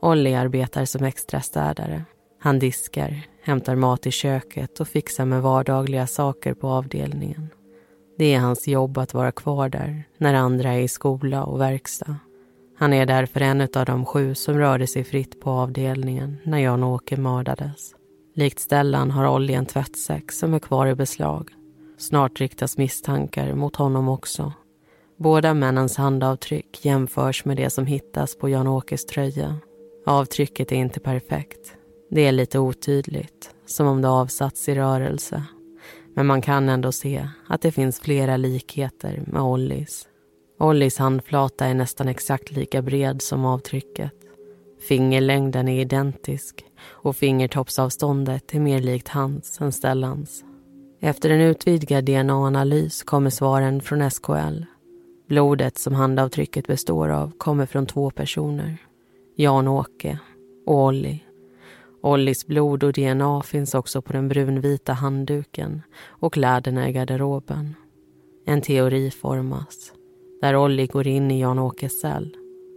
Olli 0.03 0.35
arbetar 0.35 0.85
som 0.85 1.05
extra 1.05 1.41
städare. 1.41 2.05
Han 2.41 2.59
diskar, 2.59 3.23
hämtar 3.43 3.75
mat 3.75 4.07
i 4.07 4.11
köket 4.11 4.81
och 4.81 4.89
fixar 4.89 5.25
med 5.25 5.43
vardagliga 5.43 6.07
saker 6.07 6.55
på 6.55 6.69
avdelningen. 6.69 7.49
Det 8.19 8.35
är 8.35 8.39
hans 8.39 8.69
jobb 8.69 8.99
att 8.99 9.15
vara 9.15 9.33
kvar 9.33 9.69
där 9.69 10.05
när 10.19 10.35
andra 10.35 10.73
är 10.73 10.81
i 10.81 10.89
skola 10.89 11.45
och 11.45 11.61
verkstad. 11.61 12.17
Han 12.79 12.93
är 12.93 13.07
därför 13.07 13.41
en 13.41 13.61
av 13.61 13.85
de 13.87 14.07
sju 14.07 14.35
som 14.35 14.59
rörde 14.59 14.87
sig 14.87 15.05
fritt 15.05 15.41
på 15.41 15.51
avdelningen 15.51 16.37
när 16.45 16.59
Jan-Åke 16.59 17.17
mördades. 17.17 17.95
Likt 18.35 18.61
Stellan 18.61 19.11
har 19.11 19.29
Olli 19.29 19.55
en 19.55 19.67
tvättsäck 19.67 20.33
som 20.33 20.55
är 20.55 20.59
kvar 20.59 20.87
i 20.87 20.95
beslag 20.95 21.51
Snart 22.01 22.41
riktas 22.41 22.79
misstankar 22.79 23.55
mot 23.55 23.77
honom 23.77 24.09
också. 24.09 24.53
Båda 25.17 25.55
männens 25.55 25.97
handavtryck 25.97 26.85
jämförs 26.85 27.45
med 27.45 27.57
det 27.57 27.71
som 27.71 27.87
hittas 27.87 28.39
på 28.39 28.49
Jan-Åkes 28.49 29.07
tröja. 29.07 29.57
Avtrycket 30.07 30.73
är 30.73 30.77
inte 30.77 31.01
perfekt. 31.01 31.75
Det 32.11 32.21
är 32.21 32.33
lite 32.33 32.59
otydligt, 32.59 33.55
som 33.67 33.87
om 33.87 34.03
det 34.03 34.09
avsatts 34.09 34.69
i 34.69 34.75
rörelse. 34.75 35.45
Men 36.15 36.27
man 36.27 36.43
kan 36.43 36.69
ändå 36.69 36.93
se 36.93 37.29
att 37.49 37.63
det 37.63 37.73
finns 37.73 38.01
flera 38.01 38.37
likheter 38.37 39.23
med 39.27 39.43
Ollis. 39.43 40.09
Ollis 40.59 40.99
handflata 40.99 41.67
är 41.67 41.75
nästan 41.75 42.09
exakt 42.09 42.53
lika 42.53 42.83
bred 42.83 43.23
som 43.23 43.45
avtrycket. 43.45 44.13
Fingerlängden 44.89 45.69
är 45.69 45.81
identisk 45.81 46.65
och 46.83 47.17
fingertoppsavståndet 47.17 48.55
är 48.55 48.61
mer 48.61 48.81
likt 48.81 49.09
hans 49.09 49.61
än 49.61 49.73
Stellans. 49.73 50.45
Efter 51.03 51.31
en 51.31 51.41
utvidgad 51.41 52.05
DNA-analys 52.05 53.03
kommer 53.03 53.31
svaren 53.31 53.81
från 53.81 54.11
SKL. 54.11 54.65
Blodet 55.29 55.79
som 55.79 55.95
handavtrycket 55.95 56.67
består 56.67 57.09
av 57.09 57.33
kommer 57.39 57.67
från 57.67 57.87
två 57.87 58.11
personer. 58.11 58.77
Jan-Åke 59.37 60.19
och 60.67 60.85
Olli. 60.85 61.25
Ollis 62.03 62.47
blod 62.47 62.85
och 62.85 62.93
DNA 62.93 63.43
finns 63.43 63.75
också 63.75 64.03
på 64.03 64.13
den 64.13 64.29
brunvita 64.29 64.93
handduken 64.93 65.83
och 66.07 66.33
kläderna 66.33 66.89
i 66.89 66.93
garderoben. 66.93 67.75
En 68.47 68.61
teori 68.61 69.11
formas 69.11 69.93
där 70.41 70.57
Olli 70.57 70.87
går 70.87 71.07
in 71.07 71.31
i 71.31 71.41
Jan-Åkes 71.41 72.01
cell, 72.01 72.37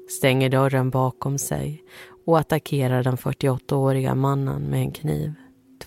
stänger 0.10 0.50
dörren 0.50 0.90
bakom 0.90 1.38
sig 1.38 1.84
och 2.26 2.40
attackerar 2.40 3.04
den 3.04 3.18
48-åriga 3.18 4.16
mannen 4.16 4.62
med 4.62 4.80
en 4.80 4.92
kniv. 4.92 5.34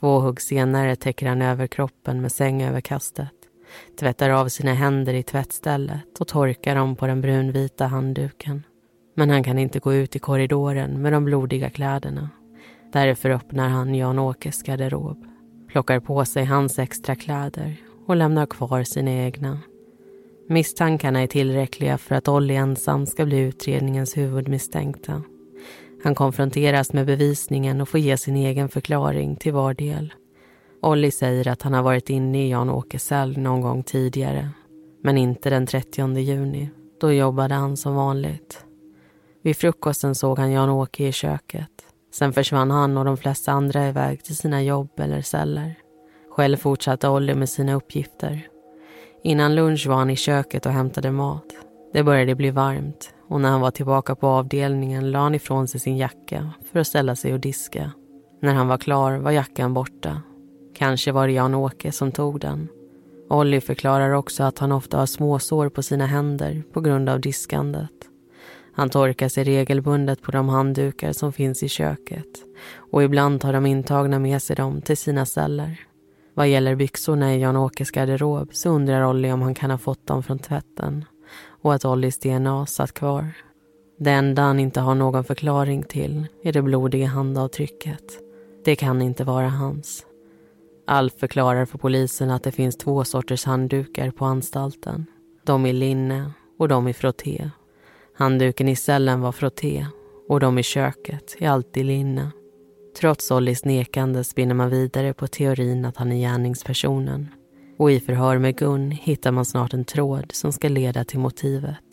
Två 0.01 0.19
hugg 0.19 0.41
senare 0.41 0.97
täcker 0.97 1.27
han 1.27 1.43
över 1.43 1.67
kroppen 1.67 2.21
med 2.21 2.33
sängöverkastet, 2.33 3.33
tvättar 4.01 4.31
av 4.31 4.49
sina 4.49 4.75
händer 4.75 5.15
i 5.15 5.23
tvättstället 5.23 6.21
och 6.21 6.29
torkar 6.29 6.75
dem 6.75 6.97
på 6.97 7.07
den 7.07 7.21
brunvita 7.21 7.87
handduken. 7.87 8.63
Men 9.15 9.31
han 9.31 9.45
kan 9.45 9.59
inte 9.59 9.79
gå 9.79 9.95
ut 9.95 10.17
i 10.17 10.19
korridoren 10.19 11.03
med 11.03 11.13
de 11.13 11.25
blodiga 11.25 11.71
kläderna. 11.71 12.31
Därför 12.93 13.31
öppnar 13.31 13.69
han 13.69 13.95
Jan-Åkes 13.95 14.63
garderob, 14.63 15.27
plockar 15.69 16.01
på 16.01 16.25
sig 16.25 16.45
hans 16.45 16.79
extra 16.79 17.15
kläder 17.15 17.77
och 18.07 18.17
lämnar 18.17 18.47
kvar 18.47 18.83
sina 18.83 19.11
egna. 19.11 19.59
Misstankarna 20.49 21.23
är 21.23 21.27
tillräckliga 21.27 21.99
för 21.99 22.15
att 22.15 22.29
Olli 22.29 22.57
ensam 22.57 23.07
ska 23.07 23.25
bli 23.25 23.39
utredningens 23.39 24.17
huvudmisstänkta. 24.17 25.23
Han 26.07 26.15
konfronteras 26.15 26.93
med 26.93 27.07
bevisningen 27.07 27.81
och 27.81 27.89
får 27.89 28.01
ge 28.01 28.17
sin 28.17 28.37
egen 28.37 28.69
förklaring 28.69 29.37
till 29.37 29.53
var 29.53 29.75
del. 29.75 30.15
Olli 30.83 31.11
säger 31.11 31.49
att 31.49 31.63
han 31.63 31.75
har 31.75 31.83
varit 31.83 32.11
inne 32.11 32.47
i 32.47 32.51
Jan-Åkes 32.51 33.05
cell 33.05 33.39
någon 33.39 33.61
gång 33.61 33.83
tidigare. 33.83 34.51
Men 35.03 35.19
inte 35.19 35.51
den 35.51 35.67
30 35.67 36.19
juni. 36.19 36.71
Då 37.01 37.13
jobbade 37.13 37.55
han 37.55 37.77
som 37.77 37.95
vanligt. 37.95 38.65
Vid 39.43 39.57
frukosten 39.57 40.15
såg 40.15 40.39
han 40.39 40.53
Jan-Åke 40.53 41.07
i 41.07 41.13
köket. 41.13 41.71
Sen 42.15 42.33
försvann 42.33 42.71
han 42.71 42.99
och 42.99 43.05
de 43.05 43.17
flesta 43.17 43.53
andra 43.53 43.89
iväg 43.89 44.25
till 44.25 44.37
sina 44.37 44.63
jobb 44.63 44.91
eller 45.01 45.23
celler. 45.23 45.75
Själv 46.31 46.57
fortsatte 46.57 47.09
Olli 47.09 47.35
med 47.35 47.49
sina 47.49 47.75
uppgifter. 47.75 48.49
Innan 49.23 49.55
lunch 49.55 49.87
var 49.87 49.97
han 49.97 50.11
i 50.11 50.17
köket 50.17 50.67
och 50.67 50.73
hämtade 50.73 51.11
mat. 51.11 51.47
Det 51.93 52.03
började 52.03 52.35
bli 52.35 52.51
varmt 52.51 53.13
och 53.29 53.41
när 53.41 53.51
han 53.51 53.61
var 53.61 53.71
tillbaka 53.71 54.15
på 54.15 54.27
avdelningen 54.27 55.11
la 55.11 55.19
han 55.19 55.35
ifrån 55.35 55.69
sig 55.69 55.81
sin 55.81 55.97
jacka 55.97 56.51
för 56.73 56.81
att 56.81 56.87
ställa 56.87 57.17
sig 57.17 57.33
och 57.33 57.41
diska. 57.41 57.93
När 58.43 58.55
han 58.55 58.69
var 58.69 58.79
klar 58.79 59.19
var 59.19 59.31
jackan 59.31 59.75
borta. 59.75 60.23
Kanske 60.75 61.13
var 61.13 61.27
det 61.27 61.33
Jan-Åke 61.33 61.93
som 61.93 62.13
tog 62.13 62.41
den. 62.41 62.69
Olli 63.31 63.61
förklarar 63.61 64.11
också 64.11 64.43
att 64.43 64.59
han 64.59 64.73
ofta 64.73 64.99
har 64.99 65.07
småsår 65.07 65.69
på 65.69 65.83
sina 65.83 66.07
händer 66.07 66.63
på 66.73 66.81
grund 66.81 67.09
av 67.09 67.21
diskandet. 67.21 67.91
Han 68.73 68.91
torkar 68.91 69.29
sig 69.29 69.45
regelbundet 69.45 70.23
på 70.23 70.33
de 70.33 70.49
handdukar 70.49 71.13
som 71.13 71.33
finns 71.33 71.63
i 71.63 71.69
köket 71.69 72.45
och 72.93 73.03
ibland 73.03 73.41
tar 73.41 73.53
de 73.53 73.67
intagna 73.67 74.19
med 74.19 74.43
sig 74.43 74.57
dem 74.57 74.81
till 74.83 74.97
sina 74.97 75.27
celler. 75.27 75.81
Vad 76.35 76.49
gäller 76.49 76.75
byxorna 76.75 77.35
i 77.35 77.41
Jan-Åkes 77.41 77.91
garderob 77.91 78.49
så 78.53 78.71
undrar 78.71 79.05
Olli 79.05 79.33
om 79.33 79.43
han 79.43 79.55
kan 79.55 79.71
ha 79.71 79.79
fått 79.79 80.07
dem 80.07 80.23
från 80.23 80.39
tvätten 80.39 81.05
och 81.63 81.75
att 81.75 81.85
Ollis 81.85 82.19
DNA 82.19 82.67
satt 82.67 82.93
kvar. 82.93 83.33
Det 83.99 84.11
enda 84.11 84.43
han 84.43 84.61
inte 84.61 84.81
har 84.81 84.95
någon 84.95 85.25
förklaring 85.25 85.83
till 85.83 86.27
är 86.43 86.53
det 86.53 86.63
blodiga 86.63 87.07
handavtrycket. 87.07 88.03
Det 88.65 88.77
kan 88.77 89.03
inte 89.03 89.25
vara 89.25 89.49
hans. 89.49 90.07
Alf 90.87 91.13
förklarar 91.19 91.65
för 91.65 91.79
polisen 91.79 92.31
att 92.31 92.43
det 92.43 92.53
finns 92.53 92.77
två 92.77 93.05
sorters 93.05 93.45
handdukar 93.45 94.11
på 94.11 94.25
anstalten. 94.25 95.07
De 95.45 95.67
i 95.67 95.73
linne 95.73 96.33
och 96.59 96.69
de 96.69 96.89
i 96.89 96.93
frotté. 96.93 97.51
Handduken 98.17 98.69
i 98.69 98.77
cellen 98.77 99.21
var 99.21 99.33
frotté 99.33 99.87
och 100.29 100.41
de 100.41 100.59
i 100.59 100.63
köket 100.63 101.37
är 101.39 101.49
alltid 101.49 101.87
linne. 101.87 102.31
Trots 103.01 103.31
Ollis 103.31 103.65
nekande 103.65 104.25
spinner 104.25 104.55
man 104.55 104.71
vidare 104.71 105.15
på 105.15 105.27
teorin 105.27 105.85
att 105.85 105.97
han 105.97 106.13
är 106.13 106.17
gärningspersonen. 106.17 107.29
Och 107.77 107.91
i 107.91 108.01
förhör 108.01 108.39
med 108.39 108.57
Gun 108.57 108.91
hittar 108.91 109.33
man 109.33 109.45
snart 109.45 109.75
en 109.75 109.85
tråd 109.85 110.33
som 110.33 110.53
ska 110.53 110.69
leda 110.69 111.05
till 111.05 111.19
motivet. 111.19 111.85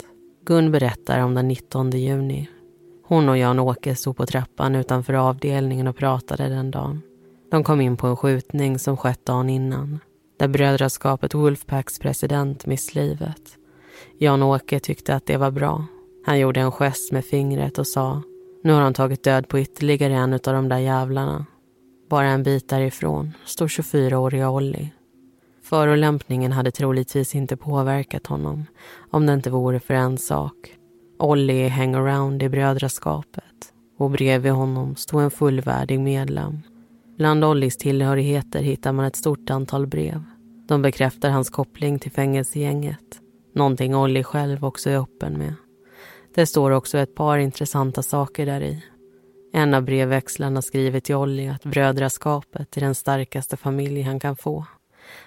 Gun 0.44 0.72
berättar 0.72 1.20
om 1.20 1.34
den 1.34 1.48
19 1.48 1.90
juni. 1.90 2.48
Hon 3.06 3.28
och 3.28 3.38
Jan-Åke 3.38 3.96
stod 3.96 4.16
på 4.16 4.26
trappan 4.26 4.74
utanför 4.74 5.14
avdelningen 5.14 5.88
och 5.88 5.96
pratade 5.96 6.48
den 6.48 6.70
dagen. 6.70 7.02
De 7.50 7.64
kom 7.64 7.80
in 7.80 7.96
på 7.96 8.06
en 8.06 8.16
skjutning 8.16 8.78
som 8.78 8.96
skett 8.96 9.26
dagen 9.26 9.50
innan 9.50 10.00
där 10.36 10.48
brödraskapet 10.48 11.34
Wolfpacks 11.34 11.98
president 11.98 12.66
mist 12.66 12.94
livet. 12.94 13.58
Jan-Åke 14.18 14.80
tyckte 14.80 15.14
att 15.14 15.26
det 15.26 15.36
var 15.36 15.50
bra. 15.50 15.86
Han 16.26 16.38
gjorde 16.38 16.60
en 16.60 16.72
gest 16.72 17.12
med 17.12 17.24
fingret 17.24 17.78
och 17.78 17.86
sa 17.86 18.22
nu 18.64 18.72
har 18.72 18.80
han 18.80 18.94
tagit 18.94 19.24
död 19.24 19.48
på 19.48 19.58
ytterligare 19.58 20.14
en 20.14 20.32
av 20.32 20.40
de 20.44 20.68
där 20.68 20.78
jävlarna. 20.78 21.46
Bara 22.10 22.26
en 22.26 22.42
bit 22.42 22.68
därifrån 22.68 23.32
står 23.44 23.68
24-åriga 23.68 24.50
Olli. 24.50 24.90
Förolämpningen 25.74 26.52
hade 26.52 26.70
troligtvis 26.70 27.34
inte 27.34 27.56
påverkat 27.56 28.26
honom 28.26 28.66
om 29.10 29.26
det 29.26 29.34
inte 29.34 29.50
vore 29.50 29.80
för 29.80 29.94
en 29.94 30.18
sak. 30.18 30.76
Olli 31.18 31.62
är 31.62 31.68
hangaround 31.68 32.42
i 32.42 32.48
brödraskapet 32.48 33.72
och 33.98 34.10
bredvid 34.10 34.52
honom 34.52 34.96
stod 34.96 35.22
en 35.22 35.30
fullvärdig 35.30 36.00
medlem. 36.00 36.58
Bland 37.16 37.44
Ollis 37.44 37.76
tillhörigheter 37.76 38.62
hittar 38.62 38.92
man 38.92 39.04
ett 39.04 39.16
stort 39.16 39.50
antal 39.50 39.86
brev. 39.86 40.24
De 40.68 40.82
bekräftar 40.82 41.30
hans 41.30 41.50
koppling 41.50 41.98
till 41.98 42.12
fängelsegänget. 42.12 43.20
Någonting 43.54 43.96
Olli 43.96 44.24
själv 44.24 44.64
också 44.64 44.90
är 44.90 44.98
öppen 44.98 45.38
med. 45.38 45.54
Det 46.34 46.46
står 46.46 46.70
också 46.70 46.98
ett 46.98 47.14
par 47.14 47.38
intressanta 47.38 48.02
saker 48.02 48.46
där 48.46 48.60
i. 48.60 48.84
En 49.52 49.74
av 49.74 49.82
brevväxlarna 49.82 50.62
skriver 50.62 51.00
till 51.00 51.14
Olli 51.14 51.48
att 51.48 51.64
brödraskapet 51.64 52.76
är 52.76 52.80
den 52.80 52.94
starkaste 52.94 53.56
familj 53.56 54.02
han 54.02 54.20
kan 54.20 54.36
få. 54.36 54.64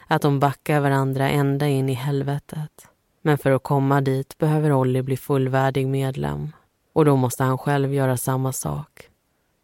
Att 0.08 0.22
de 0.22 0.40
backar 0.40 0.80
varandra 0.80 1.30
ända 1.30 1.68
in 1.68 1.90
i 1.90 1.94
helvetet. 1.94 2.88
Men 3.22 3.38
för 3.38 3.52
att 3.52 3.64
komma 3.64 4.02
dit 4.02 4.38
behöver 4.38 4.72
Olli 4.72 5.02
bli 5.02 5.18
fullvärdig 5.18 5.88
medlem. 5.88 6.52
Och 6.94 7.06
då 7.06 7.16
måste 7.16 7.44
han 7.44 7.58
själv 7.58 7.94
göra 7.94 8.18
samma 8.18 8.54
sak. 8.54 9.10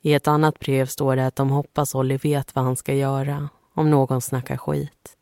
I 0.01 0.14
ett 0.14 0.28
annat 0.28 0.59
brev 0.59 0.86
står 0.86 1.16
det 1.16 1.28
att 1.28 1.36
de 1.36 1.49
hoppas 1.49 1.95
Olli 1.95 2.18
vet 2.18 2.55
vad 2.55 2.66
han 2.66 2.76
ska 2.76 2.93
göra 2.93 3.49
om 3.74 3.89
någon 3.89 4.22
snackar 4.22 4.57
skit. 4.57 5.18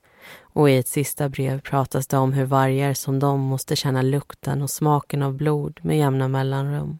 Och 0.53 0.69
i 0.69 0.77
ett 0.77 0.87
sista 0.87 1.29
brev 1.29 1.61
pratas 1.61 2.07
det 2.07 2.17
om 2.17 2.33
hur 2.33 2.45
vargar 2.45 2.93
som 2.93 3.19
de 3.19 3.39
måste 3.39 3.75
känna 3.75 4.01
lukten 4.01 4.61
och 4.61 4.69
smaken 4.69 5.21
av 5.21 5.33
blod 5.33 5.79
med 5.83 5.97
jämna 5.97 6.27
mellanrum. 6.27 6.99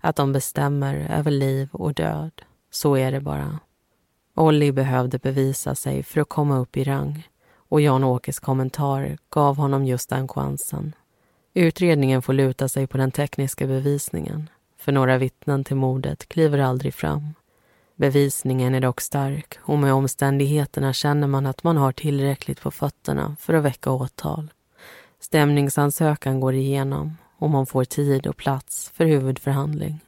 Att 0.00 0.16
de 0.16 0.32
bestämmer 0.32 1.06
över 1.18 1.30
liv 1.30 1.68
och 1.72 1.94
död. 1.94 2.42
Så 2.70 2.96
är 2.96 3.12
det 3.12 3.20
bara. 3.20 3.58
Olli 4.40 4.72
behövde 4.72 5.18
bevisa 5.18 5.74
sig 5.74 6.02
för 6.02 6.20
att 6.20 6.28
komma 6.28 6.58
upp 6.58 6.76
i 6.76 6.84
rang 6.84 7.28
och 7.54 7.80
Jan-Åkes 7.80 8.40
kommentar 8.40 9.18
gav 9.30 9.56
honom 9.56 9.84
just 9.84 10.08
den 10.08 10.28
chansen. 10.28 10.94
Utredningen 11.54 12.22
får 12.22 12.32
luta 12.32 12.68
sig 12.68 12.86
på 12.86 12.98
den 12.98 13.10
tekniska 13.10 13.66
bevisningen 13.66 14.50
för 14.78 14.92
några 14.92 15.18
vittnen 15.18 15.64
till 15.64 15.76
mordet 15.76 16.28
kliver 16.28 16.58
aldrig 16.58 16.94
fram. 16.94 17.34
Bevisningen 17.96 18.74
är 18.74 18.80
dock 18.80 19.00
stark 19.00 19.58
och 19.62 19.78
med 19.78 19.92
omständigheterna 19.92 20.92
känner 20.92 21.26
man 21.26 21.46
att 21.46 21.64
man 21.64 21.76
har 21.76 21.92
tillräckligt 21.92 22.60
på 22.60 22.70
fötterna 22.70 23.36
för 23.40 23.54
att 23.54 23.64
väcka 23.64 23.90
åtal. 23.90 24.52
Stämningsansökan 25.20 26.40
går 26.40 26.54
igenom 26.54 27.16
och 27.38 27.50
man 27.50 27.66
får 27.66 27.84
tid 27.84 28.26
och 28.26 28.36
plats 28.36 28.90
för 28.94 29.04
huvudförhandling. 29.04 30.00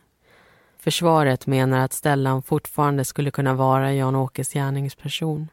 Försvaret 0.84 1.46
menar 1.46 1.78
att 1.78 1.92
Stellan 1.92 2.42
fortfarande 2.42 3.04
skulle 3.04 3.30
kunna 3.30 3.54
vara 3.54 3.92
Jan-Åkes 3.92 4.52
gärningsperson. 4.52 5.48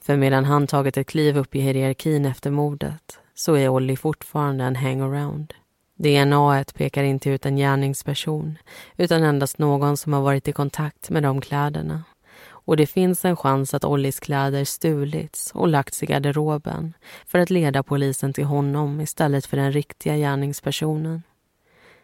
För 0.00 0.16
medan 0.16 0.44
han 0.44 0.66
tagit 0.66 0.96
ett 0.96 1.06
kliv 1.06 1.38
upp 1.38 1.54
i 1.54 1.60
hierarkin 1.60 2.26
efter 2.26 2.50
mordet 2.50 3.18
så 3.34 3.54
är 3.54 3.68
Olli 3.68 3.96
fortfarande 3.96 4.64
en 4.64 4.76
hangaround. 4.76 5.54
DNA 5.98 6.64
pekar 6.74 7.02
inte 7.02 7.30
ut 7.30 7.46
en 7.46 7.56
gärningsperson 7.56 8.58
utan 8.96 9.22
endast 9.22 9.58
någon 9.58 9.96
som 9.96 10.12
har 10.12 10.20
varit 10.20 10.48
i 10.48 10.52
kontakt 10.52 11.10
med 11.10 11.22
de 11.22 11.40
kläderna. 11.40 12.02
Och 12.48 12.76
det 12.76 12.86
finns 12.86 13.24
en 13.24 13.36
chans 13.36 13.74
att 13.74 13.84
Ollis 13.84 14.20
kläder 14.20 14.64
stulits 14.64 15.50
och 15.54 15.68
lagts 15.68 16.02
i 16.02 16.06
garderoben 16.06 16.92
för 17.26 17.38
att 17.38 17.50
leda 17.50 17.82
polisen 17.82 18.32
till 18.32 18.44
honom 18.44 19.00
istället 19.00 19.46
för 19.46 19.56
den 19.56 19.72
riktiga 19.72 20.16
gärningspersonen. 20.16 21.22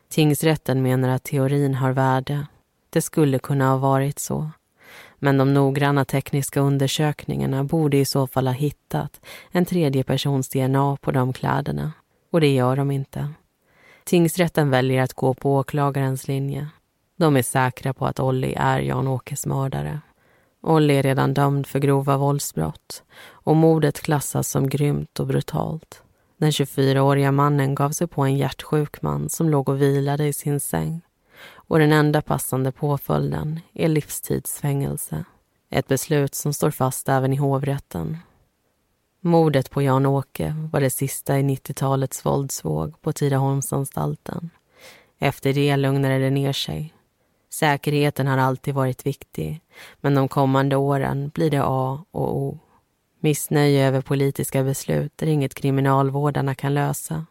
Tingsrätten 0.08 0.82
menar 0.82 1.08
att 1.08 1.24
teorin 1.24 1.74
har 1.74 1.92
värde. 1.92 2.46
Det 2.90 3.02
skulle 3.02 3.38
kunna 3.38 3.68
ha 3.68 3.76
varit 3.76 4.18
så. 4.18 4.50
Men 5.18 5.38
de 5.38 5.54
noggranna 5.54 6.04
tekniska 6.04 6.60
undersökningarna 6.60 7.64
borde 7.64 7.96
i 7.96 8.04
så 8.04 8.26
fall 8.26 8.46
ha 8.46 8.54
hittat 8.54 9.20
en 9.50 9.64
tredje 9.64 10.04
persons 10.04 10.48
DNA 10.48 10.96
på 11.00 11.10
de 11.10 11.32
kläderna. 11.32 11.92
Och 12.30 12.40
det 12.40 12.54
gör 12.54 12.76
de 12.76 12.90
inte. 12.90 13.28
Tingsrätten 14.04 14.70
väljer 14.70 15.02
att 15.02 15.14
gå 15.14 15.34
på 15.34 15.56
åklagarens 15.56 16.28
linje. 16.28 16.68
De 17.16 17.36
är 17.36 17.42
säkra 17.42 17.94
på 17.94 18.06
att 18.06 18.20
Olli 18.20 18.54
är 18.56 18.80
Jan-Åkes 18.80 19.46
mördare. 19.46 20.00
Olli 20.62 20.96
är 20.96 21.02
redan 21.02 21.34
dömd 21.34 21.66
för 21.66 21.78
grova 21.78 22.16
våldsbrott 22.16 23.02
och 23.28 23.56
mordet 23.56 24.00
klassas 24.00 24.48
som 24.48 24.68
grymt 24.68 25.20
och 25.20 25.26
brutalt. 25.26 26.02
Den 26.36 26.50
24-åriga 26.50 27.32
mannen 27.32 27.74
gav 27.74 27.90
sig 27.90 28.06
på 28.06 28.22
en 28.22 28.36
hjärtsjuk 28.36 29.02
man 29.02 29.28
som 29.28 29.48
låg 29.48 29.68
och 29.68 29.82
vilade 29.82 30.26
i 30.26 30.32
sin 30.32 30.60
säng. 30.60 31.02
Och 31.70 31.78
den 31.78 31.92
enda 31.92 32.22
passande 32.22 32.72
påföljden 32.72 33.60
är 33.72 33.88
livstidsfängelse. 33.88 35.24
Ett 35.70 35.88
beslut 35.88 36.34
som 36.34 36.52
står 36.52 36.70
fast 36.70 37.08
även 37.08 37.32
i 37.32 37.36
hovrätten 37.36 38.18
Mordet 39.20 39.70
på 39.70 39.82
Jan-Åke 39.82 40.54
var 40.72 40.80
det 40.80 40.90
sista 40.90 41.38
i 41.38 41.42
90-talets 41.42 42.26
våldsvåg 42.26 43.02
på 43.02 43.12
Tidaholmsanstalten. 43.12 44.50
Efter 45.18 45.52
det 45.52 45.76
lugnade 45.76 46.18
det 46.18 46.30
ner 46.30 46.52
sig. 46.52 46.94
Säkerheten 47.50 48.26
har 48.26 48.38
alltid 48.38 48.74
varit 48.74 49.06
viktig, 49.06 49.60
men 50.00 50.14
de 50.14 50.28
kommande 50.28 50.76
åren 50.76 51.30
blir 51.34 51.50
det 51.50 51.62
A 51.64 52.04
och 52.10 52.36
O. 52.36 52.58
Missnöje 53.20 53.86
över 53.86 54.00
politiska 54.00 54.62
beslut 54.62 55.22
är 55.22 55.26
inget 55.26 55.54
kriminalvårdarna 55.54 56.54
kan 56.54 56.74
lösa. 56.74 57.26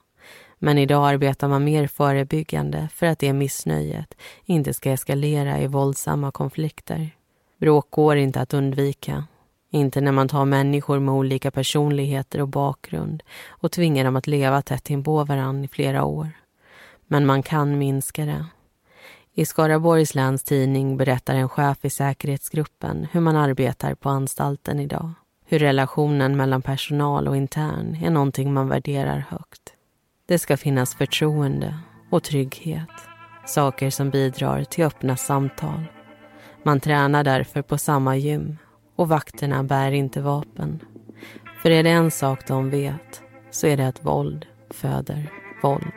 Men 0.60 0.78
idag 0.78 1.08
arbetar 1.08 1.48
man 1.48 1.64
mer 1.64 1.88
förebyggande 1.88 2.90
för 2.94 3.06
att 3.06 3.20
det 3.20 3.34
missnöjet 3.34 4.14
inte 4.46 4.74
ska 4.74 4.92
eskalera 4.92 5.60
i 5.60 5.68
våldsamma 5.68 6.32
konflikter. 6.32 7.10
Bråk 7.58 7.92
går 7.92 8.18
inte 8.18 8.42
att 8.42 8.54
undvika. 8.54 9.24
Inte 9.72 10.02
när 10.02 10.12
man 10.12 10.28
tar 10.28 10.46
människor 10.46 11.00
med 11.00 11.14
olika 11.14 11.52
personligheter 11.52 12.42
och 12.42 12.48
bakgrund 12.48 13.24
och 13.50 13.72
tvingar 13.72 14.06
dem 14.06 14.16
att 14.16 14.28
leva 14.28 14.62
tätt 14.62 14.90
inpå 14.90 15.24
varandra 15.24 15.66
i 15.66 15.68
flera 15.68 16.04
år. 16.04 16.30
Men 17.08 17.26
man 17.26 17.44
kan 17.44 17.78
minska 17.78 18.26
det. 18.26 18.46
I 19.34 19.46
Skaraborgs 19.46 20.16
läns 20.16 20.44
tidning 20.44 20.98
berättar 20.98 21.36
en 21.36 21.50
chef 21.50 21.86
i 21.86 21.90
säkerhetsgruppen 21.90 23.08
hur 23.12 23.22
man 23.22 23.36
arbetar 23.36 23.96
på 23.96 24.10
anstalten 24.10 24.80
idag. 24.80 25.12
Hur 25.46 25.60
relationen 25.60 26.38
mellan 26.38 26.62
personal 26.62 27.28
och 27.28 27.38
intern 27.38 27.98
är 28.04 28.10
någonting 28.10 28.54
man 28.54 28.70
värderar 28.70 29.26
högt. 29.30 29.74
Det 30.30 30.40
ska 30.40 30.58
finnas 30.58 30.96
förtroende 30.96 31.80
och 32.10 32.24
trygghet. 32.24 32.90
Saker 33.46 33.90
som 33.90 34.10
bidrar 34.10 34.64
till 34.64 34.84
öppna 34.84 35.18
samtal. 35.18 35.86
Man 36.64 36.80
tränar 36.80 37.24
därför 37.24 37.62
på 37.62 37.78
samma 37.78 38.16
gym 38.16 38.58
och 38.96 39.10
vakterna 39.10 39.64
bär 39.64 39.92
inte 39.92 40.22
vapen. 40.22 40.80
För 41.62 41.70
är 41.70 41.84
det 41.84 41.90
en 41.90 42.12
sak 42.12 42.48
de 42.48 42.70
vet 42.70 43.22
så 43.52 43.68
är 43.68 43.78
det 43.78 43.88
att 43.88 44.06
våld 44.06 44.46
föder 44.70 45.32
våld. 45.64 45.92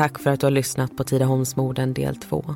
Tack 0.00 0.18
för 0.18 0.30
att 0.30 0.40
du 0.40 0.46
har 0.46 0.50
lyssnat 0.50 0.96
på 0.96 1.04
Tidaholmsmorden 1.04 1.94
del 1.94 2.16
2. 2.16 2.54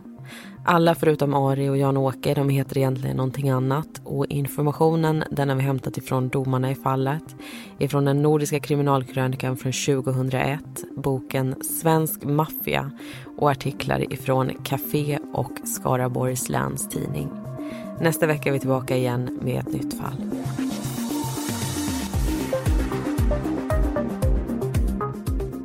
Alla 0.64 0.94
förutom 0.94 1.34
Ari 1.34 1.68
och 1.68 1.76
Jan-Åke 1.76 2.34
de 2.34 2.48
heter 2.48 2.78
egentligen 2.78 3.16
någonting 3.16 3.50
annat 3.50 4.00
och 4.04 4.26
informationen 4.26 5.24
den 5.30 5.48
har 5.48 5.56
vi 5.56 5.62
hämtat 5.62 5.98
ifrån 5.98 6.28
domarna 6.28 6.70
i 6.70 6.74
fallet, 6.74 7.22
ifrån 7.78 8.04
den 8.04 8.22
nordiska 8.22 8.60
kriminalkrönikan 8.60 9.56
från 9.56 9.72
2001, 9.72 10.60
boken 10.96 11.54
Svensk 11.62 12.24
maffia 12.24 12.90
och 13.38 13.50
artiklar 13.50 14.12
ifrån 14.12 14.50
Café 14.64 15.18
och 15.32 15.52
Skaraborgs 15.64 16.48
läns 16.48 16.88
tidning. 16.88 17.30
Nästa 18.00 18.26
vecka 18.26 18.48
är 18.48 18.52
vi 18.52 18.60
tillbaka 18.60 18.96
igen 18.96 19.38
med 19.42 19.58
ett 19.58 19.72
nytt 19.72 19.98
fall. 20.00 20.30